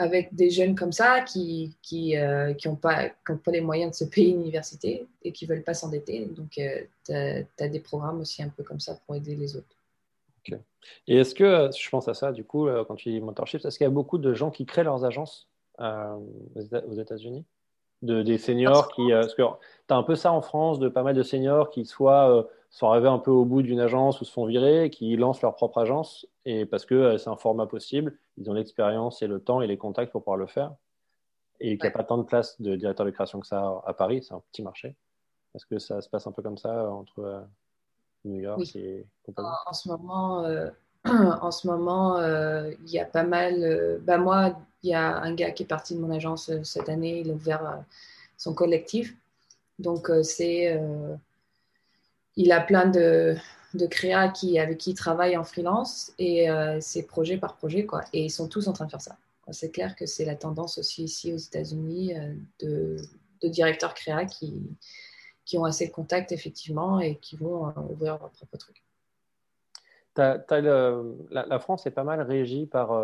avec 0.00 0.34
des 0.34 0.48
jeunes 0.48 0.74
comme 0.74 0.92
ça 0.92 1.20
qui 1.20 1.76
qui 1.82 2.14
n'ont 2.16 2.72
euh, 2.72 2.74
pas, 2.80 3.10
pas 3.26 3.50
les 3.50 3.60
moyens 3.60 3.90
de 3.90 3.96
se 3.96 4.04
payer 4.04 4.30
une 4.30 4.40
université 4.40 5.06
et 5.22 5.30
qui 5.30 5.44
ne 5.44 5.50
veulent 5.50 5.62
pas 5.62 5.74
s'endetter. 5.74 6.24
Donc, 6.24 6.56
euh, 6.56 6.80
tu 7.04 7.12
as, 7.12 7.68
des 7.68 7.80
programmes 7.80 8.20
aussi 8.20 8.42
un 8.42 8.48
peu 8.48 8.62
comme 8.62 8.80
ça 8.80 8.98
pour 9.04 9.14
aider 9.14 9.36
les 9.36 9.56
autres. 9.56 9.76
Et 11.06 11.18
est-ce 11.18 11.34
que, 11.34 11.44
euh, 11.44 11.70
je 11.70 11.90
pense 11.90 12.08
à 12.08 12.14
ça, 12.14 12.32
du 12.32 12.44
coup, 12.44 12.66
quand 12.88 12.94
tu 12.94 13.10
dis 13.10 13.20
mentorship, 13.20 13.62
est-ce 13.64 13.76
qu'il 13.76 13.84
y 13.84 13.88
a 13.88 13.90
beaucoup 13.90 14.16
de 14.16 14.32
gens 14.32 14.50
qui 14.50 14.64
créent 14.64 14.84
leurs 14.84 15.04
agences 15.04 15.48
aux 15.78 16.94
États-Unis? 16.98 17.44
De, 18.00 18.22
Des 18.22 18.38
seniors 18.38 18.90
qui. 18.92 19.10
parce 19.10 19.34
que 19.34 19.42
tu 19.42 19.92
as 19.92 19.96
un 19.96 20.02
peu 20.02 20.16
ça 20.16 20.32
en 20.32 20.40
France, 20.40 20.78
de 20.78 20.88
pas 20.88 21.02
mal 21.02 21.14
de 21.14 21.22
seniors 21.22 21.68
qui 21.68 21.84
soit 21.84 22.48
sont 22.70 22.88
arrivés 22.88 23.08
un 23.08 23.18
peu 23.18 23.32
au 23.32 23.44
bout 23.44 23.62
d'une 23.62 23.80
agence 23.80 24.20
ou 24.20 24.24
se 24.24 24.32
font 24.32 24.46
virer, 24.46 24.90
qui 24.90 25.16
lancent 25.16 25.42
leur 25.42 25.56
propre 25.56 25.78
agence, 25.78 26.26
et 26.44 26.64
parce 26.66 26.86
que 26.86 27.18
c'est 27.18 27.28
un 27.28 27.36
format 27.36 27.66
possible, 27.66 28.16
ils 28.38 28.48
ont 28.48 28.54
l'expérience 28.54 29.22
et 29.22 29.26
le 29.26 29.40
temps 29.40 29.60
et 29.60 29.66
les 29.66 29.76
contacts 29.76 30.12
pour 30.12 30.22
pouvoir 30.22 30.36
le 30.36 30.46
faire, 30.46 30.72
et 31.58 31.76
qu'il 31.76 31.82
n'y 31.82 31.88
a 31.88 31.96
pas 31.96 32.04
tant 32.04 32.16
de 32.16 32.22
place 32.22 32.60
de 32.60 32.76
directeur 32.76 33.04
de 33.04 33.10
création 33.10 33.40
que 33.40 33.46
ça 33.46 33.82
à 33.84 33.92
Paris, 33.92 34.22
c'est 34.22 34.34
un 34.34 34.42
petit 34.52 34.62
marché. 34.62 34.94
Est-ce 35.54 35.66
que 35.66 35.80
ça 35.80 36.00
se 36.00 36.08
passe 36.08 36.28
un 36.28 36.32
peu 36.32 36.42
comme 36.42 36.56
ça 36.56 36.88
entre 36.90 37.18
euh, 37.18 37.40
New 38.24 38.38
York 38.40 38.62
et 38.76 39.04
compagnie? 39.24 39.48
En, 39.66 39.72
ce 39.72 39.88
moment, 39.88 40.44
euh, 40.44 40.70
en 41.04 41.50
ce 41.50 41.66
moment, 41.66 42.18
euh, 42.18 42.70
il 42.84 42.90
y 42.90 43.00
a 43.00 43.04
pas 43.04 43.24
mal. 43.24 44.00
bah 44.02 44.16
moi, 44.16 44.56
il 44.84 44.90
y 44.90 44.94
a 44.94 45.16
un 45.18 45.34
gars 45.34 45.50
qui 45.50 45.64
est 45.64 45.66
parti 45.66 45.96
de 45.96 46.00
mon 46.00 46.12
agence 46.12 46.52
cette 46.62 46.88
année, 46.88 47.18
il 47.18 47.32
a 47.32 47.34
ouvert 47.34 47.82
son 48.36 48.54
collectif. 48.54 49.16
Donc 49.80 50.10
c'est 50.22 50.80
il 52.40 52.52
a 52.52 52.60
plein 52.60 52.86
de, 52.86 53.36
créas 53.90 54.28
qui, 54.28 54.58
avec 54.58 54.78
qui 54.78 54.90
il 54.90 54.94
travaille 54.94 55.36
en 55.36 55.44
freelance 55.44 56.12
et 56.18 56.50
euh, 56.50 56.78
c'est 56.80 57.02
projet 57.02 57.36
par 57.36 57.56
projet. 57.56 57.84
Quoi. 57.84 58.00
Et 58.14 58.24
ils 58.24 58.30
sont 58.30 58.48
tous 58.48 58.66
en 58.66 58.72
train 58.72 58.86
de 58.86 58.90
faire 58.90 59.00
ça. 59.00 59.18
C'est 59.50 59.70
clair 59.70 59.94
que 59.94 60.06
c'est 60.06 60.24
la 60.24 60.36
tendance 60.36 60.78
aussi 60.78 61.04
ici 61.04 61.34
aux 61.34 61.36
États-Unis 61.36 62.14
euh, 62.16 62.32
de, 62.60 62.96
de, 63.42 63.48
directeurs 63.48 63.94
créa 63.94 64.24
qui, 64.24 64.62
qui 65.44 65.58
ont 65.58 65.64
assez 65.64 65.88
de 65.88 65.92
contacts 65.92 66.32
effectivement 66.32 67.00
et 67.00 67.16
qui 67.16 67.36
vont 67.36 67.68
euh, 67.68 67.72
ouvrir 67.90 68.18
leur 68.18 68.30
propre 68.30 68.56
truc. 68.56 68.82
la, 70.16 71.58
France 71.58 71.84
est 71.86 71.90
pas 71.90 72.04
mal 72.04 72.22
régie 72.22 72.66
par 72.66 72.98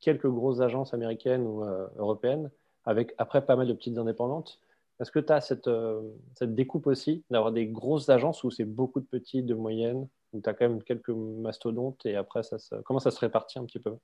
quelques 0.00 0.28
grosses 0.28 0.60
agences 0.60 0.94
américaines 0.94 1.46
ou 1.46 1.64
européennes, 1.98 2.50
avec 2.84 3.14
après 3.18 3.44
pas 3.44 3.56
mal 3.56 3.66
de 3.66 3.74
petites 3.74 3.98
indépendantes. 3.98 4.60
Est-ce 5.00 5.10
que 5.10 5.18
tu 5.18 5.32
as 5.32 5.40
cette, 5.40 5.68
euh, 5.68 6.00
cette, 6.38 6.54
découpe 6.54 6.86
aussi, 6.86 7.24
d'avoir 7.30 7.52
des 7.52 7.66
grosses 7.66 8.08
agences 8.08 8.44
où 8.44 8.50
c'est 8.50 8.64
beaucoup 8.64 9.00
de 9.00 9.06
petites, 9.06 9.46
de 9.46 9.54
moyennes, 9.54 10.08
où 10.32 10.40
tu 10.40 10.48
as 10.48 10.54
quand 10.54 10.68
même 10.68 10.82
quelques 10.82 11.10
mastodontes 11.10 12.04
et 12.06 12.16
après, 12.16 12.42
ça, 12.42 12.56
comment 12.84 13.00
ça 13.00 13.10
se 13.10 13.20
répartit 13.20 13.58
un 13.58 13.64
petit 13.64 13.78
peu? 13.78 13.94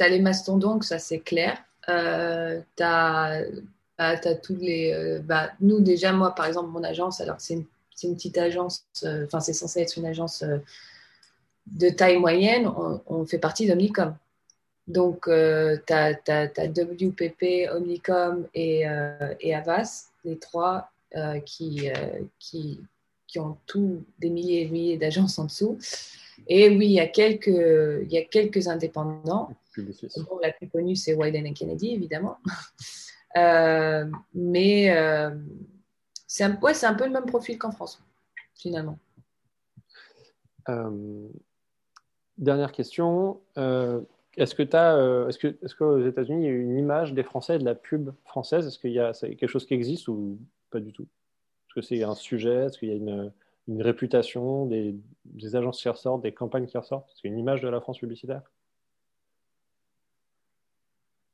As 0.00 0.08
les 0.08 0.20
mastodontes, 0.20 0.84
ça 0.84 0.98
c'est 0.98 1.20
clair. 1.20 1.58
Euh, 1.88 2.60
tu 2.76 2.84
bah, 2.84 4.16
tous 4.42 4.56
les. 4.56 5.20
bah, 5.24 5.50
nous, 5.60 5.80
déjà, 5.80 6.12
moi, 6.12 6.34
par 6.34 6.46
exemple, 6.46 6.70
mon 6.70 6.84
agence, 6.84 7.20
alors 7.20 7.40
c'est 7.40 7.54
une, 7.54 7.64
une, 8.04 8.14
petite 8.14 8.38
agence, 8.38 8.86
enfin, 9.04 9.40
c'est 9.40 9.52
censé 9.52 9.80
être 9.80 9.98
une 9.98 10.06
agence 10.06 10.44
de 11.72 11.88
taille 11.90 12.18
moyenne, 12.18 12.70
on, 13.06 13.24
fait 13.26 13.38
partie 13.38 13.66
d'Omnicom. 13.66 14.14
Donc, 14.88 15.24
tu 15.26 15.92
as, 15.92 16.66
WPP, 16.66 17.70
Omnicom 17.70 18.46
et, 18.54 18.84
et 19.40 19.54
Avas, 19.54 20.08
les 20.24 20.38
trois 20.38 20.90
qui, 21.44 21.88
qui, 22.38 22.80
qui 23.26 23.38
ont 23.38 23.56
tous 23.66 24.02
des 24.18 24.30
milliers 24.30 24.62
et 24.62 24.64
des 24.64 24.70
milliers 24.72 24.98
d'agences 24.98 25.38
en 25.38 25.44
dessous. 25.44 25.78
Et 26.46 26.68
oui, 26.70 26.86
il 26.86 26.92
y 26.92 27.00
a 27.00 27.06
quelques, 27.06 27.46
il 27.46 28.10
y 28.10 28.18
a 28.18 28.24
quelques 28.24 28.68
indépendants. 28.68 29.50
la 30.42 30.52
plus 30.52 30.68
connue, 30.68 30.96
c'est 30.96 31.14
Wyden 31.14 31.52
Kennedy, 31.54 31.94
évidemment. 31.94 32.38
Euh, 33.36 34.06
mais 34.32 34.90
euh, 34.96 35.30
c'est 36.26 36.44
un, 36.44 36.58
ouais, 36.60 36.84
un 36.84 36.94
peu 36.94 37.04
le 37.04 37.10
même 37.10 37.26
profil 37.26 37.58
qu'en 37.58 37.70
France, 37.70 38.02
finalement. 38.54 38.98
Euh, 40.70 41.28
dernière 42.38 42.72
question. 42.72 43.38
Est-ce 44.38 44.54
que 44.54 44.76
as, 44.76 45.28
est-ce 45.28 45.38
que, 45.38 45.58
est-ce 45.62 45.74
qu'aux 45.74 46.04
États-Unis, 46.04 46.44
il 46.44 46.46
y 46.46 46.48
a 46.48 46.52
une 46.52 46.78
image 46.78 47.12
des 47.12 47.22
Français 47.22 47.56
et 47.56 47.58
de 47.58 47.64
la 47.64 47.74
pub 47.74 48.10
française? 48.24 48.66
Est-ce 48.66 48.78
qu'il 48.78 48.92
y 48.92 49.00
a 49.00 49.12
quelque 49.12 49.48
chose 49.48 49.66
qui 49.66 49.74
existe 49.74 50.08
ou 50.08 50.38
pas 50.70 50.80
du 50.80 50.92
tout? 50.92 51.02
Est-ce 51.02 51.74
que 51.74 51.82
c'est 51.82 52.02
un 52.02 52.14
sujet? 52.14 52.66
Est-ce 52.66 52.78
qu'il 52.78 52.88
y 52.88 52.92
a 52.92 52.94
une, 52.94 53.32
réputation, 53.82 54.66
des, 54.66 54.96
agences 55.54 55.82
qui 55.82 55.88
ressortent, 55.88 56.22
des 56.22 56.32
campagnes 56.32 56.66
qui 56.66 56.78
ressortent? 56.78 57.08
Est-ce 57.10 57.20
qu'il 57.20 57.30
y 57.30 57.32
a 57.32 57.34
une 57.34 57.40
image 57.40 57.60
de 57.60 57.68
la 57.68 57.80
France 57.80 57.98
publicitaire? 57.98 58.42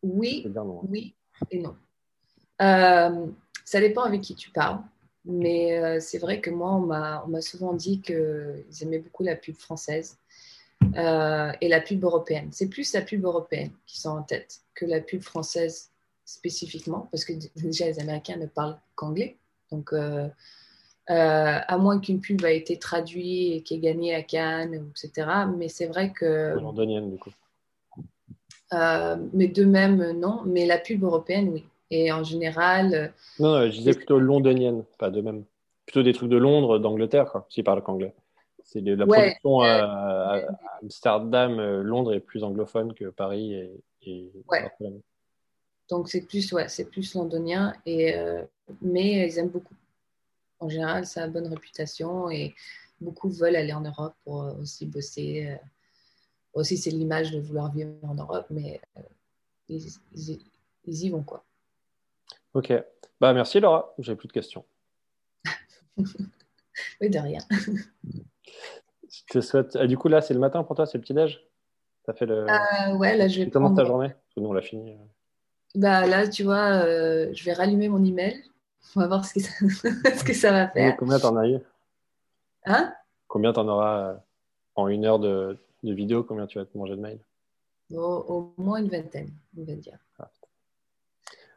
Oui, 0.03 0.47
oui 0.89 1.15
et 1.51 1.61
non. 1.61 1.77
Euh, 2.61 3.27
ça 3.65 3.81
dépend 3.81 4.03
avec 4.03 4.21
qui 4.21 4.35
tu 4.35 4.51
parles. 4.51 4.81
Mais 5.25 5.79
euh, 5.79 6.01
c'est 6.01 6.19
vrai 6.19 6.41
que 6.41 6.51
moi, 6.51 6.73
on 6.73 6.81
m'a 7.29 7.41
souvent 7.41 7.73
dit 7.73 8.01
qu'ils 8.01 8.83
aimaient 8.83 8.99
beaucoup 8.99 9.23
la 9.23 9.37
pub 9.37 9.55
française 9.55 10.19
euh, 10.97 11.53
et 11.61 11.69
la 11.69 11.81
pub 11.81 12.05
européenne. 12.05 12.49
C'est 12.53 12.69
plus 12.69 12.93
la 12.93 13.03
pub 13.03 13.25
européenne 13.25 13.71
qui 13.87 14.01
sont 14.01 14.11
en 14.11 14.23
tête 14.23 14.61
que 14.75 14.85
la 14.85 15.01
pub 15.01 15.23
française 15.23 15.91
spécifiquement, 16.25 17.09
parce 17.11 17.25
que 17.25 17.33
déjà 17.57 17.87
les 17.87 18.01
Américains 18.01 18.37
ne 18.37 18.47
parlent 18.47 18.79
qu'anglais. 18.95 19.37
Donc, 19.71 19.93
euh, 19.93 20.29
euh, 21.11 21.59
à 21.67 21.79
moins 21.79 22.01
qu'une 22.01 22.21
pub 22.21 22.45
a 22.45 22.51
été 22.51 22.79
traduite 22.79 23.57
et 23.57 23.63
qui 23.63 23.75
ait 23.75 23.79
gagné 23.79 24.15
à 24.15 24.23
Cannes, 24.23 24.91
etc. 24.91 25.29
Mais 25.57 25.69
c'est 25.69 25.87
vrai 25.87 26.13
que. 26.13 26.59
Londonienne, 26.59 27.11
du 27.11 27.19
coup. 27.19 27.31
Mais 28.73 29.49
de 29.49 29.65
même, 29.65 30.13
non. 30.19 30.43
Mais 30.47 30.67
la 30.67 30.79
pub 30.79 31.05
européenne, 31.05 31.51
oui. 31.51 31.65
Et 31.91 32.11
en 32.11 32.25
général. 32.25 33.13
Non, 33.39 33.53
non 33.53 33.71
je 33.71 33.77
disais 33.77 33.93
plutôt 33.93 34.19
londonienne, 34.19 34.85
pas 34.99 35.11
de 35.11 35.21
même. 35.21 35.45
Plutôt 35.87 36.03
des 36.03 36.15
trucs 36.15 36.31
de 36.31 36.39
Londres, 36.39 36.79
d'Angleterre, 36.79 37.43
s'ils 37.51 37.63
parlent 37.63 37.83
qu'anglais. 37.83 38.15
C'est 38.65 38.81
la 38.81 39.07
production 39.07 39.61
à, 39.61 40.41
Amsterdam, 40.83 41.61
Londres 41.83 42.15
est 42.15 42.21
plus 42.21 42.43
anglophone 42.43 42.95
que 42.95 43.07
Paris 43.11 43.55
et. 43.55 43.85
et 44.03 44.33
ouais. 44.49 44.71
Donc 45.89 46.09
c'est 46.09 46.23
plus, 46.23 46.51
ouais, 46.53 46.69
c'est 46.69 46.87
plus 46.87 47.15
londonien, 47.15 47.75
et, 47.85 48.17
euh, 48.17 48.43
mais 48.81 49.29
ils 49.29 49.39
aiment 49.39 49.51
beaucoup. 49.51 49.75
En 50.61 50.69
général, 50.69 51.07
ça 51.07 51.25
a 51.25 51.29
bonne 51.29 51.47
réputation 51.47 52.31
et 52.31 52.55
beaucoup 53.01 53.29
veulent 53.29 53.57
aller 53.57 53.73
en 53.73 53.83
Europe 53.83 54.15
pour 54.25 54.43
euh, 54.43 54.55
aussi 54.55 54.87
bosser. 54.87 55.49
Euh, 55.49 55.57
aussi, 56.55 56.79
c'est 56.79 56.91
l'image 56.91 57.33
de 57.33 57.41
vouloir 57.41 57.71
vivre 57.73 57.93
en 58.03 58.15
Europe, 58.15 58.47
mais 58.49 58.81
ils, 59.69 59.91
y 60.87 61.11
vont 61.11 61.23
quoi. 61.23 61.45
Ok. 62.55 62.73
Bah, 63.21 63.35
merci 63.35 63.61
Laura. 63.61 63.93
J'ai 63.99 64.15
plus 64.15 64.29
de 64.29 64.33
questions. 64.33 64.65
oui, 67.01 67.11
de 67.11 67.19
rien. 67.19 67.41
je 68.03 69.23
te 69.31 69.41
souhaite. 69.41 69.77
du 69.77 69.97
coup, 69.97 70.09
là, 70.09 70.21
c'est 70.21 70.35
le 70.35 70.41
matin 70.41 70.63
pour 70.65 70.77
toi, 70.77 70.87
c'est 70.87 70.99
le 70.99 71.03
petit-déj? 71.03 71.41
Ça 72.07 72.13
fait 72.13 72.27
le. 72.27 72.47
ouais, 72.99 73.17
là, 73.17 73.29
je 73.29 73.43
vais. 73.43 73.51
Comment 73.51 73.75
ta 73.75 73.85
journée? 73.85 74.09
Parce 74.09 74.35
que 74.35 74.41
nous, 74.41 74.49
on 74.49 74.53
l'a 74.53 74.63
fini. 74.63 74.97
Bah 75.75 76.07
là, 76.07 76.29
tu 76.29 76.45
vois, 76.45 76.85
euh, 76.85 77.31
je 77.33 77.45
vais 77.45 77.53
rallumer 77.53 77.89
mon 77.89 78.05
email. 78.05 78.45
On 78.95 79.01
va 79.01 79.09
voir 79.09 79.25
ce 79.25 79.35
que 79.35 79.41
ça, 79.41 79.53
ce 79.61 80.25
que 80.25 80.33
ça 80.33 80.53
va 80.53 80.69
faire. 80.69 80.97
combien 80.97 81.19
t'en 81.19 81.37
as 81.37 81.49
eu? 81.49 81.59
Hein? 82.67 82.95
Combien 83.27 83.53
t'en 83.53 83.67
auras 83.67 83.99
euh, 83.99 84.15
en 84.77 84.89
une 84.89 85.05
heure 85.05 85.19
de, 85.19 85.59
de, 85.83 85.93
vidéo? 85.93 86.23
Combien 86.23 86.47
tu 86.47 86.59
vas 86.59 86.65
te 86.65 86.79
manger 86.79 86.95
de 86.95 87.01
mail? 87.01 87.19
Au, 87.93 88.53
moins 88.57 88.79
une 88.79 88.89
vingtaine, 88.89 89.31
on 89.59 89.65
va 89.65 89.75
dire. 89.75 89.99
Ah, 90.19 90.31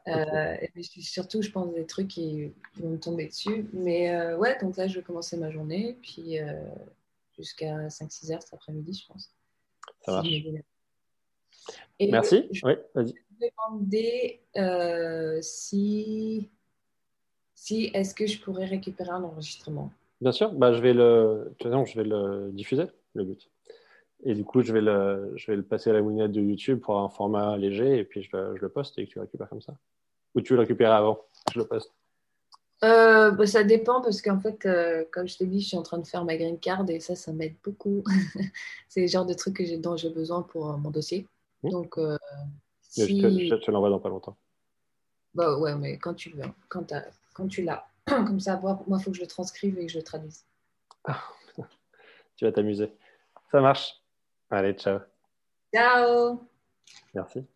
euh, 0.08 0.56
et 0.62 0.84
surtout, 1.02 1.42
je 1.42 1.52
pense 1.52 1.74
des 1.74 1.86
trucs 1.86 2.08
qui 2.08 2.52
vont 2.76 2.90
me 2.90 2.98
tomber 2.98 3.28
dessus. 3.28 3.68
Mais 3.74 4.34
ouais, 4.36 4.58
donc 4.60 4.78
là, 4.78 4.88
je 4.88 5.00
vais 5.00 5.04
commencer 5.04 5.38
ma 5.38 5.52
journée, 5.52 5.98
puis 6.02 6.38
jusqu'à 7.36 7.88
5-6 7.88 8.34
heures 8.34 8.42
cet 8.42 8.54
après-midi, 8.54 9.02
je 9.02 9.08
pense. 9.08 9.32
Ça 10.06 10.12
marche. 10.14 10.28
Merci. 12.00 12.50
oui, 12.64 12.74
vas-y 12.94 13.14
demander 13.40 14.42
euh, 14.58 15.40
si, 15.42 16.50
si 17.56 17.92
est-ce 17.94 18.14
que 18.14 18.28
je 18.28 18.40
pourrais 18.40 18.66
récupérer 18.66 19.12
un 19.12 19.24
enregistrement? 19.24 19.92
Bien 20.22 20.32
sûr, 20.32 20.52
bah, 20.52 20.74
je 20.74 20.82
vais 20.82 20.94
le, 20.94 21.54
je 21.62 21.98
vais 21.98 22.04
le 22.04 22.50
diffuser, 22.52 22.86
le 23.14 23.24
but. 23.24 23.50
Et 24.24 24.34
du 24.34 24.44
coup, 24.44 24.62
je 24.62 24.74
vais 24.74 24.82
le, 24.82 25.32
je 25.36 25.52
vais 25.52 25.56
le 25.56 25.64
passer 25.64 25.90
à 25.90 25.94
la 25.94 26.02
moulinette 26.02 26.32
de 26.32 26.42
YouTube 26.42 26.80
pour 26.80 26.98
un 27.00 27.10
format 27.10 27.56
léger 27.58 28.00
et 28.00 28.04
puis 28.04 28.24
je 28.24 28.36
le, 28.36 28.56
je 28.56 28.62
le 28.62 28.70
poste 28.70 28.98
et 28.98 29.06
que 29.06 29.12
tu 29.12 29.20
le 29.20 29.24
récupères 29.24 29.50
comme 29.50 29.62
ça. 29.62 29.76
Ou 30.36 30.42
tu 30.42 30.54
veux 30.54 30.58
le 30.58 30.62
récupérer 30.62 30.94
avant 30.94 31.20
Je 31.54 31.60
le 31.60 31.68
poste. 31.68 31.94
Euh, 32.84 33.32
bah, 33.32 33.48
ça 33.48 33.64
dépend 33.64 34.02
parce 34.02 34.22
qu'en 34.22 34.40
fait, 34.40 34.66
euh, 34.66 35.06
comme 35.12 35.28
je 35.28 35.38
t'ai 35.38 35.46
dit, 35.46 35.62
je 35.62 35.68
suis 35.68 35.78
en 35.78 35.84
train 35.84 35.98
de 35.98 36.06
faire 36.06 36.26
ma 36.26 36.36
green 36.36 36.60
card 36.60 36.90
et 36.90 37.00
ça, 37.00 37.16
ça 37.16 37.32
m'aide 37.32 37.56
beaucoup. 37.64 38.04
c'est 38.90 39.02
le 39.02 39.08
genre 39.08 39.26
de 39.26 39.34
truc 39.34 39.58
que 39.58 39.78
dont 39.78 39.98
j'ai 39.98 40.10
besoin 40.10 40.42
pour 40.42 40.78
mon 40.78 40.92
dossier. 40.92 41.28
Mmh. 41.64 41.70
Donc, 41.70 42.00
je 42.96 43.56
te, 43.56 43.72
l'envoie 43.72 43.90
dans 43.90 44.00
pas 44.00 44.10
longtemps. 44.10 44.38
Bah 45.34 45.58
ouais, 45.60 45.76
mais 45.76 45.98
quand 45.98 46.14
tu 46.14 46.32
veux, 46.32 46.44
quand, 46.70 46.94
quand 47.34 47.48
tu 47.48 47.64
l'as. 47.64 47.86
Comme 48.06 48.40
ça, 48.40 48.58
moi, 48.58 48.80
il 48.88 49.04
faut 49.04 49.12
que 49.12 49.18
je 49.18 49.22
le 49.22 49.28
transcrive 49.28 49.78
et 49.78 49.86
que 49.86 49.92
je 49.92 49.98
le 49.98 50.04
traduise. 50.04 50.46
tu 52.36 52.46
vas 52.46 52.52
t'amuser. 52.52 52.92
Ça 53.52 53.62
marche. 53.62 54.02
Allez, 54.50 54.76
ciao. 54.76 55.02
Ciao. 55.74 56.50
Merci. 57.14 57.48